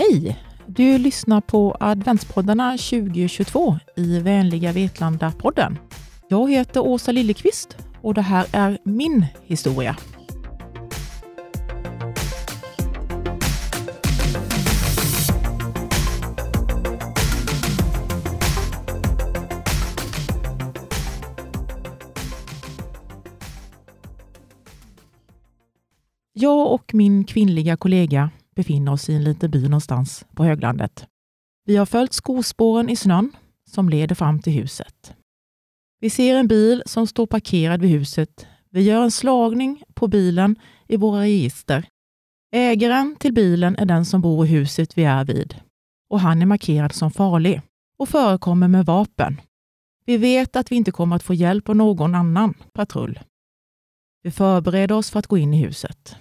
Hej! 0.00 0.36
Du 0.66 0.98
lyssnar 0.98 1.40
på 1.40 1.76
adventspoddarna 1.80 2.70
2022 2.78 3.78
i 3.96 4.18
Vänliga 4.18 4.72
Vetlanda-podden. 4.72 5.76
Jag 6.28 6.50
heter 6.50 6.80
Åsa 6.80 7.12
Lillekvist 7.12 7.76
och 8.02 8.14
det 8.14 8.22
här 8.22 8.46
är 8.52 8.78
min 8.84 9.26
historia. 9.44 9.96
Jag 26.32 26.72
och 26.72 26.94
min 26.94 27.24
kvinnliga 27.24 27.76
kollega 27.76 28.30
befinner 28.60 28.92
oss 28.92 29.08
i 29.08 29.14
en 29.14 29.24
liten 29.24 29.50
by 29.50 29.62
någonstans 29.62 30.24
på 30.34 30.44
höglandet. 30.44 31.06
Vi 31.66 31.76
har 31.76 31.86
följt 31.86 32.12
skospåren 32.12 32.88
i 32.88 32.96
snön 32.96 33.32
som 33.70 33.88
leder 33.88 34.14
fram 34.14 34.42
till 34.42 34.52
huset. 34.52 35.14
Vi 36.00 36.10
ser 36.10 36.36
en 36.36 36.48
bil 36.48 36.82
som 36.86 37.06
står 37.06 37.26
parkerad 37.26 37.80
vid 37.80 37.90
huset. 37.90 38.46
Vi 38.70 38.82
gör 38.82 39.02
en 39.02 39.10
slagning 39.10 39.82
på 39.94 40.08
bilen 40.08 40.56
i 40.88 40.96
våra 40.96 41.20
register. 41.20 41.86
Ägaren 42.52 43.16
till 43.16 43.32
bilen 43.32 43.76
är 43.76 43.86
den 43.86 44.04
som 44.04 44.20
bor 44.20 44.46
i 44.46 44.48
huset 44.48 44.98
vi 44.98 45.04
är 45.04 45.24
vid 45.24 45.54
och 46.10 46.20
han 46.20 46.42
är 46.42 46.46
markerad 46.46 46.92
som 46.92 47.10
farlig 47.10 47.62
och 47.98 48.08
förekommer 48.08 48.68
med 48.68 48.86
vapen. 48.86 49.40
Vi 50.04 50.16
vet 50.16 50.56
att 50.56 50.72
vi 50.72 50.76
inte 50.76 50.92
kommer 50.92 51.16
att 51.16 51.22
få 51.22 51.34
hjälp 51.34 51.68
av 51.68 51.76
någon 51.76 52.14
annan 52.14 52.54
patrull. 52.72 53.20
Vi 54.22 54.30
förbereder 54.30 54.94
oss 54.94 55.10
för 55.10 55.18
att 55.18 55.26
gå 55.26 55.38
in 55.38 55.54
i 55.54 55.62
huset. 55.64 56.16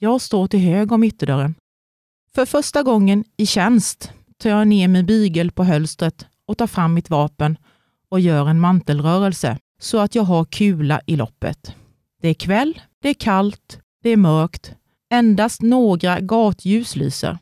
Jag 0.00 0.20
står 0.20 0.46
till 0.46 0.60
höger 0.60 0.94
om 0.94 1.04
ytterdörren. 1.04 1.54
För 2.34 2.46
första 2.46 2.82
gången 2.82 3.24
i 3.36 3.46
tjänst 3.46 4.12
tar 4.36 4.50
jag 4.50 4.68
ner 4.68 4.88
min 4.88 5.06
bygel 5.06 5.50
på 5.50 5.64
hölstret 5.64 6.26
och 6.46 6.58
tar 6.58 6.66
fram 6.66 6.94
mitt 6.94 7.10
vapen 7.10 7.58
och 8.08 8.20
gör 8.20 8.48
en 8.48 8.60
mantelrörelse 8.60 9.58
så 9.80 9.98
att 9.98 10.14
jag 10.14 10.22
har 10.22 10.44
kula 10.44 11.00
i 11.06 11.16
loppet. 11.16 11.74
Det 12.20 12.28
är 12.28 12.34
kväll, 12.34 12.80
det 13.02 13.08
är 13.08 13.14
kallt, 13.14 13.80
det 14.02 14.10
är 14.10 14.16
mörkt. 14.16 14.74
Endast 15.10 15.62
några 15.62 16.20
gatljus 16.20 16.96
lyser. 16.96 17.38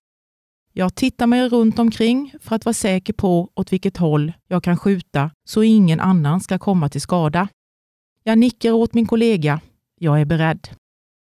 Jag 0.72 0.94
tittar 0.94 1.27
mig 1.27 1.48
runt 1.48 1.78
omkring 1.78 2.34
för 2.41 2.56
att 2.56 2.64
vara 2.64 2.75
säker 2.75 3.12
på 3.12 3.50
åt 3.55 3.72
vilket 3.72 3.97
håll 3.97 4.33
jag 4.48 4.62
kan 4.64 4.78
skjuta 4.78 5.31
så 5.44 5.62
ingen 5.62 6.00
annan 6.00 6.41
ska 6.41 6.59
komma 6.59 6.88
till 6.88 7.00
skada. 7.00 7.48
Jag 8.22 8.38
nickar 8.38 8.72
åt 8.72 8.94
min 8.94 9.06
kollega. 9.06 9.61
Jag 9.98 10.20
är 10.20 10.25
beredd. 10.25 10.69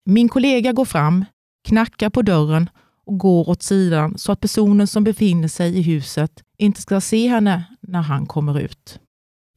Min 0.05 0.29
kollega 0.29 0.71
går 0.71 0.85
fram, 0.85 1.25
knackar 1.67 2.09
på 2.09 2.21
dörren 2.21 2.69
och 3.05 3.17
går 3.17 3.49
åt 3.49 3.63
sidan 3.63 4.17
så 4.17 4.31
att 4.31 4.39
personen 4.39 4.87
som 4.87 5.03
befinner 5.03 5.47
sig 5.47 5.77
i 5.77 5.81
huset 5.81 6.43
inte 6.57 6.81
ska 6.81 7.01
se 7.01 7.27
henne 7.27 7.63
när 7.81 8.01
han 8.01 8.25
kommer 8.25 8.59
ut. 8.59 8.99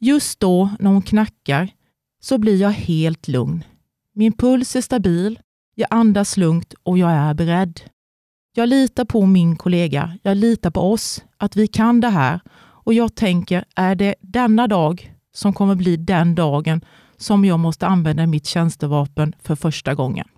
Just 0.01 0.41
då, 0.41 0.71
när 0.79 0.91
hon 0.91 1.03
knackar, 1.03 1.71
så 2.21 2.39
blir 2.39 2.61
jag 2.61 2.71
helt 2.71 3.29
lugn. 3.29 3.65
Min 4.15 4.33
puls 4.33 4.77
är 4.77 4.81
stabil, 4.81 5.39
jag 5.75 5.89
andas 5.91 6.37
lugnt 6.37 6.75
och 6.83 6.99
jag 6.99 7.11
är 7.11 7.35
beredd. 7.35 7.81
Jag 8.55 8.69
litar 8.69 9.05
på 9.05 9.27
min 9.27 9.57
kollega, 9.57 10.19
jag 10.23 10.37
litar 10.37 10.71
på 10.71 10.81
oss, 10.81 11.25
att 11.37 11.57
vi 11.57 11.67
kan 11.67 12.01
det 12.01 12.09
här 12.09 12.41
och 12.85 12.95
jag 12.95 13.15
tänker, 13.15 13.65
är 13.77 13.95
det 13.95 14.15
denna 14.21 14.69
dag 14.69 15.15
som 15.35 15.53
kommer 15.53 15.75
bli 15.75 15.97
den 15.97 16.35
dagen 16.35 16.85
som 17.23 17.45
jag 17.45 17.61
måste 17.61 17.87
använda 17.87 18.27
mitt 18.27 18.47
tjänstevapen 18.47 19.35
för 19.39 19.57
första 19.57 19.95
gången? 19.95 20.29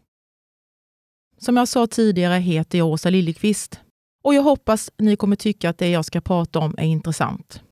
Som 1.38 1.56
jag 1.56 1.68
sa 1.68 1.86
tidigare 1.86 2.34
heter 2.34 2.78
jag 2.78 2.88
Åsa 2.88 3.10
Liljeqvist 3.10 3.80
och 4.24 4.34
jag 4.34 4.42
hoppas 4.42 4.90
ni 4.98 5.16
kommer 5.16 5.36
tycka 5.36 5.70
att 5.70 5.78
det 5.78 5.88
jag 5.88 6.04
ska 6.04 6.20
prata 6.20 6.58
om 6.58 6.74
är 6.78 6.86
intressant. 6.86 7.62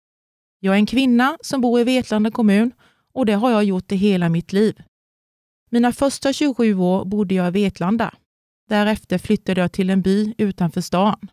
Jag 0.61 0.75
är 0.75 0.79
en 0.79 0.87
kvinna 0.87 1.39
som 1.41 1.61
bor 1.61 1.81
i 1.81 1.85
Vetlanda 1.85 2.31
kommun 2.31 2.73
och 3.13 3.27
det 3.27 3.33
har 3.33 3.51
jag 3.51 3.65
gjort 3.65 3.93
i 3.93 3.97
hela 3.97 4.29
mitt 4.29 4.53
liv. 4.53 4.83
Mina 5.71 5.93
första 5.93 6.33
27 6.33 6.75
år 6.75 7.05
bodde 7.05 7.35
jag 7.35 7.49
i 7.49 7.51
Vetlanda. 7.51 8.15
Därefter 8.69 9.19
flyttade 9.19 9.61
jag 9.61 9.73
till 9.73 9.91
en 9.91 10.03
by 10.03 10.35
utanför 10.39 10.81
stan. 10.81 11.29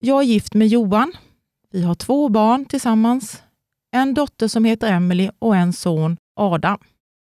Jag 0.00 0.18
är 0.18 0.26
gift 0.26 0.54
med 0.54 0.68
Johan. 0.68 1.12
Vi 1.70 1.82
har 1.82 1.94
två 1.94 2.28
barn 2.28 2.64
tillsammans. 2.64 3.42
En 3.90 4.14
dotter 4.14 4.48
som 4.48 4.64
heter 4.64 4.92
Emily 4.92 5.30
och 5.38 5.56
en 5.56 5.72
son, 5.72 6.16
Adam. 6.36 6.78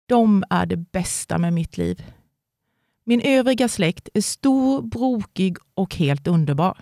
De 0.08 0.44
är 0.50 0.66
det 0.66 0.76
bästa 0.76 1.38
med 1.38 1.52
mitt 1.52 1.78
liv. 1.78 2.04
Min 3.04 3.20
övriga 3.20 3.68
släkt 3.68 4.08
är 4.14 4.20
stor, 4.20 4.82
brokig 4.82 5.56
och 5.74 5.94
helt 5.94 6.26
underbar. 6.26 6.78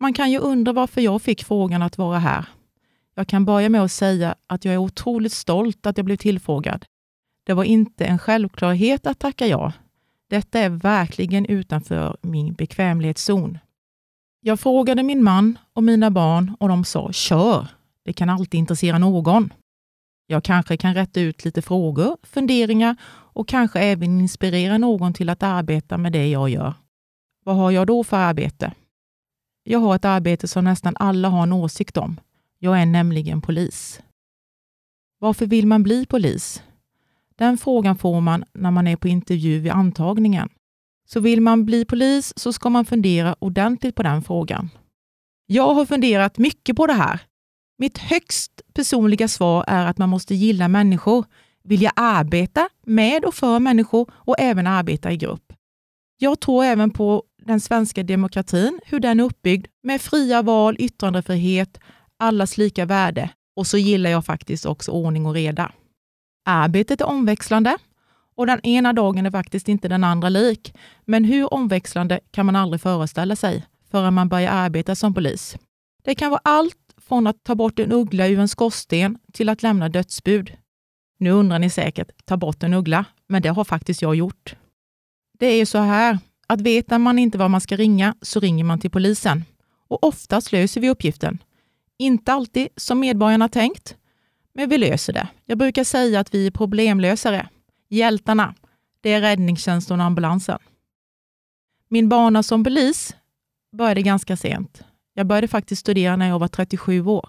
Man 0.00 0.14
kan 0.14 0.30
ju 0.30 0.38
undra 0.38 0.72
varför 0.72 1.00
jag 1.00 1.22
fick 1.22 1.44
frågan 1.44 1.82
att 1.82 1.98
vara 1.98 2.18
här. 2.18 2.48
Jag 3.14 3.28
kan 3.28 3.44
börja 3.44 3.68
med 3.68 3.82
att 3.82 3.92
säga 3.92 4.34
att 4.46 4.64
jag 4.64 4.74
är 4.74 4.78
otroligt 4.78 5.32
stolt 5.32 5.86
att 5.86 5.98
jag 5.98 6.04
blev 6.04 6.16
tillfrågad. 6.16 6.84
Det 7.44 7.52
var 7.52 7.64
inte 7.64 8.04
en 8.04 8.18
självklarhet 8.18 9.06
att 9.06 9.18
tacka 9.18 9.46
ja. 9.46 9.72
Detta 10.30 10.58
är 10.58 10.70
verkligen 10.70 11.46
utanför 11.46 12.16
min 12.22 12.54
bekvämlighetszon. 12.54 13.58
Jag 14.40 14.60
frågade 14.60 15.02
min 15.02 15.24
man 15.24 15.58
och 15.72 15.84
mina 15.84 16.10
barn 16.10 16.56
och 16.60 16.68
de 16.68 16.84
sa 16.84 17.12
kör. 17.12 17.68
Det 18.04 18.12
kan 18.12 18.30
alltid 18.30 18.58
intressera 18.58 18.98
någon. 18.98 19.52
Jag 20.26 20.44
kanske 20.44 20.76
kan 20.76 20.94
rätta 20.94 21.20
ut 21.20 21.44
lite 21.44 21.62
frågor, 21.62 22.16
funderingar 22.22 22.96
och 23.06 23.48
kanske 23.48 23.80
även 23.80 24.20
inspirera 24.20 24.78
någon 24.78 25.14
till 25.14 25.28
att 25.28 25.42
arbeta 25.42 25.98
med 25.98 26.12
det 26.12 26.28
jag 26.28 26.48
gör. 26.48 26.74
Vad 27.44 27.56
har 27.56 27.70
jag 27.70 27.86
då 27.86 28.04
för 28.04 28.16
arbete? 28.16 28.72
Jag 29.64 29.78
har 29.78 29.96
ett 29.96 30.04
arbete 30.04 30.48
som 30.48 30.64
nästan 30.64 30.96
alla 30.96 31.28
har 31.28 31.42
en 31.42 31.52
åsikt 31.52 31.96
om. 31.96 32.20
Jag 32.58 32.80
är 32.80 32.86
nämligen 32.86 33.42
polis. 33.42 34.00
Varför 35.18 35.46
vill 35.46 35.66
man 35.66 35.82
bli 35.82 36.06
polis? 36.06 36.62
Den 37.36 37.58
frågan 37.58 37.98
får 37.98 38.20
man 38.20 38.44
när 38.52 38.70
man 38.70 38.86
är 38.86 38.96
på 38.96 39.08
intervju 39.08 39.58
vid 39.58 39.72
antagningen. 39.72 40.48
Så 41.08 41.20
vill 41.20 41.40
man 41.40 41.64
bli 41.64 41.84
polis 41.84 42.32
så 42.36 42.52
ska 42.52 42.70
man 42.70 42.84
fundera 42.84 43.36
ordentligt 43.38 43.94
på 43.94 44.02
den 44.02 44.22
frågan. 44.22 44.70
Jag 45.46 45.74
har 45.74 45.86
funderat 45.86 46.38
mycket 46.38 46.76
på 46.76 46.86
det 46.86 46.92
här. 46.92 47.20
Mitt 47.78 47.98
högst 47.98 48.60
personliga 48.74 49.28
svar 49.28 49.64
är 49.66 49.86
att 49.86 49.98
man 49.98 50.08
måste 50.08 50.34
gilla 50.34 50.68
människor, 50.68 51.24
vilja 51.64 51.92
arbeta 51.96 52.68
med 52.86 53.24
och 53.24 53.34
för 53.34 53.58
människor 53.58 54.10
och 54.14 54.34
även 54.38 54.66
arbeta 54.66 55.12
i 55.12 55.16
grupp. 55.16 55.52
Jag 56.18 56.40
tror 56.40 56.64
även 56.64 56.90
på 56.90 57.22
den 57.42 57.60
svenska 57.60 58.02
demokratin, 58.02 58.80
hur 58.84 59.00
den 59.00 59.20
är 59.20 59.24
uppbyggd 59.24 59.66
med 59.82 60.00
fria 60.00 60.42
val, 60.42 60.76
yttrandefrihet, 60.78 61.78
allas 62.18 62.58
lika 62.58 62.84
värde 62.84 63.30
och 63.56 63.66
så 63.66 63.78
gillar 63.78 64.10
jag 64.10 64.24
faktiskt 64.24 64.66
också 64.66 64.90
ordning 64.90 65.26
och 65.26 65.34
reda. 65.34 65.72
Arbetet 66.44 67.00
är 67.00 67.06
omväxlande 67.06 67.78
och 68.36 68.46
den 68.46 68.60
ena 68.66 68.92
dagen 68.92 69.26
är 69.26 69.30
faktiskt 69.30 69.68
inte 69.68 69.88
den 69.88 70.04
andra 70.04 70.28
lik. 70.28 70.74
Men 71.04 71.24
hur 71.24 71.54
omväxlande 71.54 72.20
kan 72.30 72.46
man 72.46 72.56
aldrig 72.56 72.80
föreställa 72.80 73.36
sig 73.36 73.66
förrän 73.90 74.14
man 74.14 74.28
börjar 74.28 74.52
arbeta 74.52 74.94
som 74.94 75.14
polis. 75.14 75.56
Det 76.04 76.14
kan 76.14 76.30
vara 76.30 76.40
allt 76.44 76.85
från 77.08 77.26
att 77.26 77.44
ta 77.44 77.54
bort 77.54 77.78
en 77.78 77.92
uggla 77.92 78.28
ur 78.28 78.38
en 78.38 78.48
skorsten 78.48 79.18
till 79.32 79.48
att 79.48 79.62
lämna 79.62 79.88
dödsbud. 79.88 80.52
Nu 81.18 81.30
undrar 81.30 81.58
ni 81.58 81.70
säkert, 81.70 82.10
ta 82.24 82.36
bort 82.36 82.62
en 82.62 82.74
uggla, 82.74 83.04
men 83.26 83.42
det 83.42 83.48
har 83.48 83.64
faktiskt 83.64 84.02
jag 84.02 84.14
gjort. 84.14 84.56
Det 85.38 85.46
är 85.46 85.56
ju 85.56 85.66
så 85.66 85.78
här, 85.78 86.18
att 86.46 86.60
vet 86.60 86.90
man 87.00 87.18
inte 87.18 87.38
var 87.38 87.48
man 87.48 87.60
ska 87.60 87.76
ringa 87.76 88.14
så 88.22 88.40
ringer 88.40 88.64
man 88.64 88.80
till 88.80 88.90
polisen. 88.90 89.44
Och 89.88 90.04
oftast 90.04 90.52
löser 90.52 90.80
vi 90.80 90.90
uppgiften. 90.90 91.38
Inte 91.98 92.32
alltid 92.32 92.68
som 92.76 93.00
medborgarna 93.00 93.48
tänkt, 93.48 93.96
men 94.54 94.68
vi 94.68 94.78
löser 94.78 95.12
det. 95.12 95.28
Jag 95.44 95.58
brukar 95.58 95.84
säga 95.84 96.20
att 96.20 96.34
vi 96.34 96.46
är 96.46 96.50
problemlösare. 96.50 97.48
Hjältarna, 97.88 98.54
det 99.00 99.12
är 99.12 99.20
räddningstjänsten 99.20 100.00
och 100.00 100.06
ambulansen. 100.06 100.58
Min 101.88 102.08
bana 102.08 102.42
som 102.42 102.64
polis 102.64 103.16
började 103.72 104.02
ganska 104.02 104.36
sent. 104.36 104.82
Jag 105.18 105.26
började 105.26 105.48
faktiskt 105.48 105.80
studera 105.80 106.16
när 106.16 106.28
jag 106.28 106.38
var 106.38 106.48
37 106.48 107.06
år. 107.06 107.28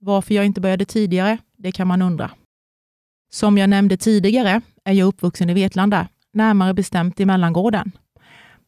Varför 0.00 0.34
jag 0.34 0.46
inte 0.46 0.60
började 0.60 0.84
tidigare, 0.84 1.38
det 1.56 1.72
kan 1.72 1.86
man 1.88 2.02
undra. 2.02 2.30
Som 3.30 3.58
jag 3.58 3.70
nämnde 3.70 3.96
tidigare 3.96 4.60
är 4.84 4.92
jag 4.92 5.06
uppvuxen 5.08 5.50
i 5.50 5.54
Vetlanda, 5.54 6.08
närmare 6.32 6.74
bestämt 6.74 7.20
i 7.20 7.26
Mellangården. 7.26 7.92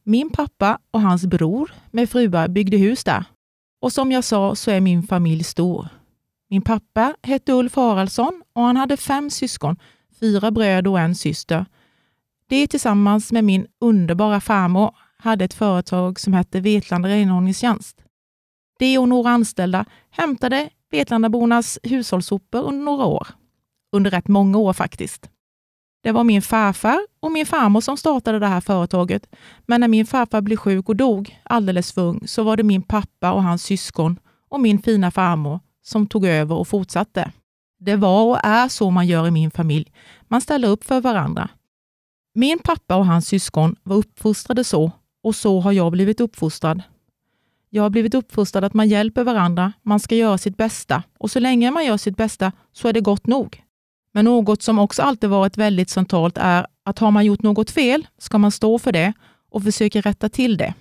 Min 0.02 0.30
pappa 0.30 0.78
och 0.90 1.00
hans 1.00 1.26
bror 1.26 1.70
med 1.90 2.10
fruar 2.10 2.48
byggde 2.48 2.76
hus 2.76 3.04
där. 3.04 3.24
Och 3.80 3.92
som 3.92 4.12
jag 4.12 4.24
sa 4.24 4.54
så 4.54 4.70
är 4.70 4.80
min 4.80 5.02
familj 5.02 5.44
stor. 5.44 5.88
Min 6.50 6.62
pappa 6.62 7.14
hette 7.22 7.52
Ulf 7.52 7.76
Haraldsson 7.76 8.42
och 8.52 8.62
han 8.62 8.76
hade 8.76 8.96
fem 8.96 9.30
syskon, 9.30 9.76
fyra 10.20 10.50
bröder 10.50 10.90
och 10.90 11.00
en 11.00 11.14
syster. 11.14 11.66
De 12.48 12.66
tillsammans 12.66 13.32
med 13.32 13.44
min 13.44 13.66
underbara 13.80 14.40
farmor 14.40 14.96
hade 15.16 15.44
ett 15.44 15.54
företag 15.54 16.20
som 16.20 16.32
hette 16.32 16.60
Vetlanda 16.60 17.08
renhållningstjänst. 17.08 18.03
De 18.78 18.98
och 18.98 19.08
några 19.08 19.30
anställda 19.30 19.84
hämtade 20.10 20.70
Vetlandabornas 20.90 21.78
hushållssopor 21.82 22.62
under 22.62 22.84
några 22.84 23.04
år. 23.04 23.28
Under 23.92 24.10
rätt 24.10 24.28
många 24.28 24.58
år 24.58 24.72
faktiskt. 24.72 25.30
Det 26.02 26.12
var 26.12 26.24
min 26.24 26.42
farfar 26.42 26.98
och 27.20 27.32
min 27.32 27.46
farmor 27.46 27.80
som 27.80 27.96
startade 27.96 28.38
det 28.38 28.46
här 28.46 28.60
företaget. 28.60 29.26
Men 29.66 29.80
när 29.80 29.88
min 29.88 30.06
farfar 30.06 30.40
blev 30.40 30.56
sjuk 30.56 30.88
och 30.88 30.96
dog 30.96 31.40
alldeles 31.42 31.92
för 31.92 32.02
ung 32.02 32.26
så 32.26 32.42
var 32.42 32.56
det 32.56 32.62
min 32.62 32.82
pappa 32.82 33.32
och 33.32 33.42
hans 33.42 33.62
syskon 33.62 34.18
och 34.48 34.60
min 34.60 34.82
fina 34.82 35.10
farmor 35.10 35.60
som 35.82 36.06
tog 36.06 36.26
över 36.26 36.54
och 36.54 36.68
fortsatte. 36.68 37.32
Det 37.78 37.96
var 37.96 38.24
och 38.24 38.38
är 38.44 38.68
så 38.68 38.90
man 38.90 39.06
gör 39.06 39.26
i 39.26 39.30
min 39.30 39.50
familj. 39.50 39.92
Man 40.28 40.40
ställer 40.40 40.68
upp 40.68 40.84
för 40.84 41.00
varandra. 41.00 41.48
Min 42.34 42.58
pappa 42.58 42.96
och 42.96 43.06
hans 43.06 43.26
syskon 43.26 43.76
var 43.82 43.96
uppfostrade 43.96 44.64
så 44.64 44.92
och 45.22 45.34
så 45.34 45.60
har 45.60 45.72
jag 45.72 45.92
blivit 45.92 46.20
uppfostrad. 46.20 46.82
Jag 47.74 47.82
har 47.82 47.90
blivit 47.90 48.14
uppfostrad 48.14 48.64
att 48.64 48.74
man 48.74 48.88
hjälper 48.88 49.24
varandra, 49.24 49.72
man 49.82 50.00
ska 50.00 50.14
göra 50.14 50.38
sitt 50.38 50.56
bästa 50.56 51.02
och 51.18 51.30
så 51.30 51.40
länge 51.40 51.70
man 51.70 51.84
gör 51.84 51.96
sitt 51.96 52.16
bästa 52.16 52.52
så 52.72 52.88
är 52.88 52.92
det 52.92 53.00
gott 53.00 53.26
nog. 53.26 53.62
Men 54.12 54.24
något 54.24 54.62
som 54.62 54.78
också 54.78 55.02
alltid 55.02 55.30
varit 55.30 55.56
väldigt 55.56 55.90
centralt 55.90 56.38
är 56.38 56.66
att 56.84 56.98
har 56.98 57.10
man 57.10 57.24
gjort 57.24 57.42
något 57.42 57.70
fel 57.70 58.06
ska 58.18 58.38
man 58.38 58.50
stå 58.50 58.78
för 58.78 58.92
det 58.92 59.12
och 59.50 59.62
försöka 59.62 60.00
rätta 60.00 60.28
till 60.28 60.56
det. 60.56 60.74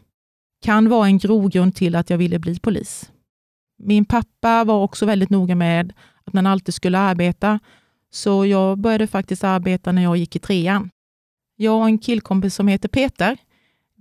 Kan 0.63 0.89
vara 0.89 1.05
en 1.05 1.17
grogrund 1.17 1.75
till 1.75 1.95
att 1.95 2.09
jag 2.09 2.17
ville 2.17 2.39
bli 2.39 2.59
polis. 2.59 3.11
Min 3.83 4.05
pappa 4.05 4.63
var 4.63 4.83
också 4.83 5.05
väldigt 5.05 5.29
noga 5.29 5.55
med 5.55 5.93
att 6.23 6.33
man 6.33 6.47
alltid 6.47 6.73
skulle 6.73 6.99
arbeta, 6.99 7.59
så 8.11 8.45
jag 8.45 8.77
började 8.77 9.07
faktiskt 9.07 9.43
arbeta 9.43 9.91
när 9.91 10.03
jag 10.03 10.17
gick 10.17 10.35
i 10.35 10.39
trean. 10.39 10.89
Jag 11.55 11.79
och 11.79 11.85
en 11.85 11.97
killkompis 11.97 12.55
som 12.55 12.67
heter 12.67 12.89
Peter 12.89 13.37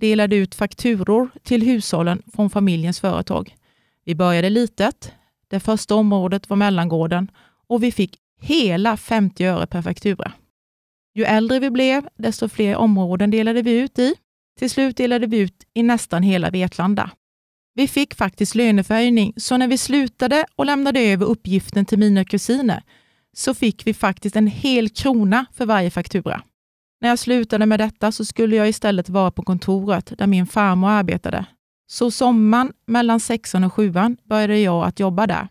delade 0.03 0.37
ut 0.37 0.55
fakturor 0.55 1.31
till 1.43 1.63
hushållen 1.63 2.23
från 2.35 2.51
familjens 2.51 3.01
företag. 3.01 3.57
Vi 4.05 4.15
började 4.15 4.51
litet. 4.51 5.13
Det 5.49 5.61
första 5.61 5.95
området 5.95 6.51
var 6.51 6.57
mellangården 6.57 7.31
och 7.69 7.83
vi 7.83 7.93
fick 7.93 8.19
hela 8.41 8.97
50 8.97 9.45
öre 9.45 9.67
per 9.67 9.83
faktura. 9.83 10.33
Ju 11.15 11.25
äldre 11.25 11.59
vi 11.59 11.71
blev, 11.71 12.09
desto 12.19 12.49
fler 12.49 12.77
områden 12.77 13.31
delade 13.31 13.63
vi 13.63 13.79
ut 13.79 13.99
i. 13.99 14.15
Till 14.59 14.71
slut 14.71 14.97
delade 14.97 15.27
vi 15.27 15.39
ut 15.39 15.65
i 15.75 15.83
nästan 15.83 16.23
hela 16.23 16.51
Vetlanda. 16.51 17.11
Vi 17.75 17.89
fick 17.89 18.15
faktiskt 18.15 18.55
löneförhöjning, 18.55 19.33
så 19.37 19.57
när 19.57 19.69
vi 19.69 19.79
slutade 19.79 20.45
och 20.57 20.67
lämnade 20.67 21.01
över 21.01 21.27
uppgiften 21.27 21.85
till 21.85 21.99
mina 21.99 22.25
kusiner 22.25 22.83
så 23.37 23.55
fick 23.55 23.87
vi 23.87 23.95
faktiskt 23.95 24.37
en 24.37 24.47
hel 24.47 24.89
krona 24.89 25.47
för 25.53 25.67
varje 25.67 25.91
faktura. 25.91 26.43
När 27.03 27.09
jag 27.09 27.19
slutade 27.19 27.67
med 27.67 27.81
detta 27.81 28.13
så 28.13 28.25
skulle 28.25 28.57
jag 28.57 28.69
istället 28.69 29.09
vara 29.09 29.31
på 29.31 29.43
kontoret 29.43 30.13
där 30.19 30.27
min 30.27 30.47
farmor 30.47 30.89
arbetade. 30.89 31.47
Så 31.87 32.11
sommaren 32.11 32.73
mellan 32.87 33.21
sexan 33.21 33.65
och 33.65 33.73
sjuan 33.73 34.17
började 34.25 34.59
jag 34.59 34.85
att 34.85 35.01
jobba 35.01 35.27
där. 35.27 35.49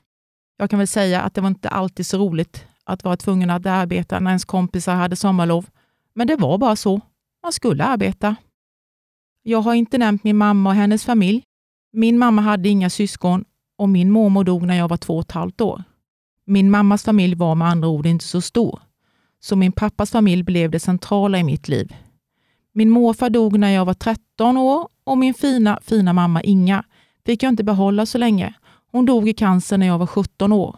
Jag 0.58 0.70
kan 0.70 0.80
väl 0.80 0.88
säga 0.88 1.22
att 1.22 1.34
det 1.34 1.42
var 1.42 1.48
inte 1.48 1.70
alltid 1.70 2.06
så 2.06 2.18
roligt 2.18 2.66
att 2.84 3.04
vara 3.04 3.18
tvungen 3.18 3.50
att 3.50 3.66
arbeta 3.66 4.20
när 4.20 4.32
ens 4.32 4.46
kompisar 4.46 4.96
hade 4.96 5.16
sommarlov, 5.16 5.66
men 6.14 6.28
det 6.28 6.36
var 6.36 6.58
bara 6.58 6.76
så. 6.76 7.02
Man 7.44 7.54
skulle 7.54 7.84
arbeta. 7.84 8.36
Jag 9.44 9.62
har 9.62 9.74
inte 9.74 9.98
nämnt 9.98 10.24
min 10.24 10.38
mamma 10.38 10.70
och 10.70 10.76
hennes 10.76 11.06
familj. 11.06 11.44
Min 11.94 12.18
mamma 12.18 12.42
hade 12.42 12.70
inga 12.70 12.90
syskon 12.90 13.46
och 13.78 13.90
min 13.90 14.12
mormor 14.12 14.44
dog 14.44 14.64
när 14.64 14.76
jag 14.76 14.88
var 14.88 14.98
två 14.98 15.16
och 15.16 15.22
ett 15.22 15.32
halvt 15.32 15.62
år. 15.62 15.84
Min 16.46 16.72
mammas 16.72 17.04
familj 17.04 17.36
var 17.36 17.56
med 17.56 17.68
andra 17.68 17.88
ord 17.88 18.06
inte 18.06 18.26
så 18.26 18.42
stor 18.42 18.80
så 19.42 19.56
min 19.56 19.72
pappas 19.72 20.12
familj 20.12 20.44
blev 20.44 20.72
det 20.72 20.80
centrala 20.80 21.40
i 21.40 21.44
mitt 21.44 21.68
liv. 21.68 21.96
Min 22.74 22.90
morfar 22.90 23.30
dog 23.30 23.60
när 23.60 23.70
jag 23.70 23.86
var 23.86 23.94
13 23.94 24.58
år 24.58 24.88
och 25.04 25.18
min 25.18 25.34
fina, 25.34 25.80
fina 25.82 26.14
mamma 26.14 26.42
Inga 26.42 26.84
fick 27.26 27.44
jag 27.44 27.50
inte 27.50 27.64
behålla 27.64 28.06
så 28.06 28.18
länge. 28.18 28.54
Hon 28.92 29.06
dog 29.06 29.30
i 29.30 29.34
cancer 29.34 29.78
när 29.78 29.88
jag 29.88 29.98
var 29.98 30.08
17 30.08 30.52
år. 30.52 30.76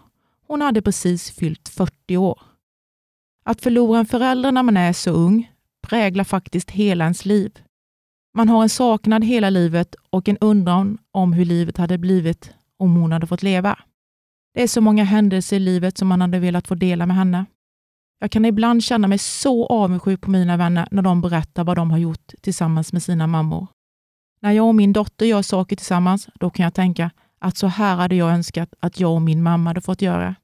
Hon 0.47 0.61
hade 0.61 0.81
precis 0.81 1.31
fyllt 1.31 1.69
40 1.69 2.17
år. 2.17 2.41
Att 3.45 3.61
förlora 3.61 3.99
en 3.99 4.05
förälder 4.05 4.51
när 4.51 4.63
man 4.63 4.77
är 4.77 4.93
så 4.93 5.11
ung 5.11 5.49
präglar 5.81 6.23
faktiskt 6.23 6.71
hela 6.71 7.03
ens 7.03 7.25
liv. 7.25 7.59
Man 8.33 8.49
har 8.49 8.63
en 8.63 8.69
saknad 8.69 9.23
hela 9.23 9.49
livet 9.49 9.95
och 10.09 10.29
en 10.29 10.37
undran 10.37 10.97
om 11.11 11.33
hur 11.33 11.45
livet 11.45 11.77
hade 11.77 11.97
blivit 11.97 12.53
om 12.77 12.95
hon 12.95 13.11
hade 13.11 13.27
fått 13.27 13.43
leva. 13.43 13.79
Det 14.53 14.63
är 14.63 14.67
så 14.67 14.81
många 14.81 15.03
händelser 15.03 15.55
i 15.55 15.59
livet 15.59 15.97
som 15.97 16.07
man 16.07 16.21
hade 16.21 16.39
velat 16.39 16.67
få 16.67 16.75
dela 16.75 17.05
med 17.05 17.15
henne. 17.15 17.45
Jag 18.19 18.31
kan 18.31 18.45
ibland 18.45 18.83
känna 18.83 19.07
mig 19.07 19.17
så 19.17 19.65
avundsjuk 19.65 20.21
på 20.21 20.31
mina 20.31 20.57
vänner 20.57 20.87
när 20.91 21.01
de 21.01 21.21
berättar 21.21 21.63
vad 21.63 21.77
de 21.77 21.91
har 21.91 21.97
gjort 21.97 22.33
tillsammans 22.41 22.93
med 22.93 23.03
sina 23.03 23.27
mammor. 23.27 23.67
När 24.41 24.51
jag 24.51 24.67
och 24.67 24.75
min 24.75 24.93
dotter 24.93 25.25
gör 25.25 25.41
saker 25.41 25.75
tillsammans, 25.75 26.27
då 26.39 26.49
kan 26.49 26.63
jag 26.63 26.73
tänka 26.73 27.11
att 27.39 27.57
så 27.57 27.67
här 27.67 27.95
hade 27.95 28.15
jag 28.15 28.29
önskat 28.29 28.73
att 28.79 28.99
jag 28.99 29.13
och 29.13 29.21
min 29.21 29.43
mamma 29.43 29.69
hade 29.69 29.81
fått 29.81 30.01
göra. 30.01 30.35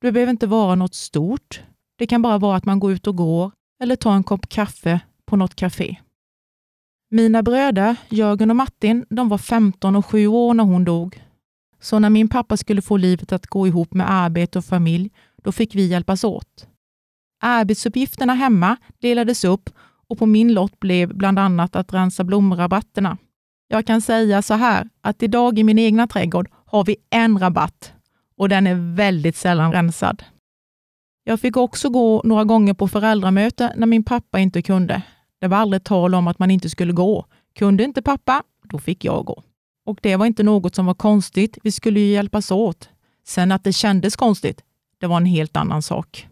Det 0.00 0.12
behöver 0.12 0.30
inte 0.30 0.46
vara 0.46 0.74
något 0.74 0.94
stort. 0.94 1.62
Det 1.98 2.06
kan 2.06 2.22
bara 2.22 2.38
vara 2.38 2.56
att 2.56 2.64
man 2.64 2.80
går 2.80 2.92
ut 2.92 3.06
och 3.06 3.16
går 3.16 3.52
eller 3.82 3.96
tar 3.96 4.12
en 4.14 4.24
kopp 4.24 4.48
kaffe 4.48 5.00
på 5.26 5.36
något 5.36 5.54
café. 5.54 5.96
Mina 7.10 7.42
bröder, 7.42 7.96
Jörgen 8.08 8.50
och 8.50 8.56
Martin, 8.56 9.04
de 9.10 9.28
var 9.28 9.38
15 9.38 9.96
och 9.96 10.06
7 10.06 10.26
år 10.26 10.54
när 10.54 10.64
hon 10.64 10.84
dog. 10.84 11.22
Så 11.80 11.98
när 11.98 12.10
min 12.10 12.28
pappa 12.28 12.56
skulle 12.56 12.82
få 12.82 12.96
livet 12.96 13.32
att 13.32 13.46
gå 13.46 13.66
ihop 13.66 13.94
med 13.94 14.10
arbete 14.10 14.58
och 14.58 14.64
familj, 14.64 15.10
då 15.42 15.52
fick 15.52 15.74
vi 15.74 15.86
hjälpas 15.86 16.24
åt. 16.24 16.66
Arbetsuppgifterna 17.44 18.34
hemma 18.34 18.76
delades 19.00 19.44
upp 19.44 19.70
och 20.08 20.18
på 20.18 20.26
min 20.26 20.52
lott 20.52 20.80
blev 20.80 21.14
bland 21.14 21.38
annat 21.38 21.76
att 21.76 21.92
rensa 21.92 22.24
blomrabatterna. 22.24 23.18
Jag 23.68 23.86
kan 23.86 24.00
säga 24.00 24.42
så 24.42 24.54
här, 24.54 24.88
att 25.00 25.22
idag 25.22 25.58
i 25.58 25.64
min 25.64 25.78
egna 25.78 26.06
trädgård 26.06 26.48
har 26.66 26.84
vi 26.84 26.96
en 27.10 27.38
rabatt 27.38 27.92
och 28.36 28.48
den 28.48 28.66
är 28.66 28.94
väldigt 28.96 29.36
sällan 29.36 29.72
rensad. 29.72 30.22
Jag 31.24 31.40
fick 31.40 31.56
också 31.56 31.90
gå 31.90 32.22
några 32.24 32.44
gånger 32.44 32.74
på 32.74 32.88
föräldramöte 32.88 33.72
när 33.76 33.86
min 33.86 34.04
pappa 34.04 34.38
inte 34.38 34.62
kunde. 34.62 35.02
Det 35.40 35.48
var 35.48 35.56
aldrig 35.56 35.84
tal 35.84 36.14
om 36.14 36.26
att 36.26 36.38
man 36.38 36.50
inte 36.50 36.70
skulle 36.70 36.92
gå. 36.92 37.26
Kunde 37.54 37.84
inte 37.84 38.02
pappa, 38.02 38.42
då 38.64 38.78
fick 38.78 39.04
jag 39.04 39.24
gå. 39.24 39.42
Och 39.86 39.98
det 40.02 40.16
var 40.16 40.26
inte 40.26 40.42
något 40.42 40.74
som 40.74 40.86
var 40.86 40.94
konstigt. 40.94 41.58
Vi 41.62 41.72
skulle 41.72 42.00
ju 42.00 42.12
hjälpas 42.12 42.50
åt. 42.50 42.88
Sen 43.26 43.52
att 43.52 43.64
det 43.64 43.72
kändes 43.72 44.16
konstigt, 44.16 44.62
det 45.00 45.06
var 45.06 45.16
en 45.16 45.26
helt 45.26 45.56
annan 45.56 45.82
sak. 45.82 46.28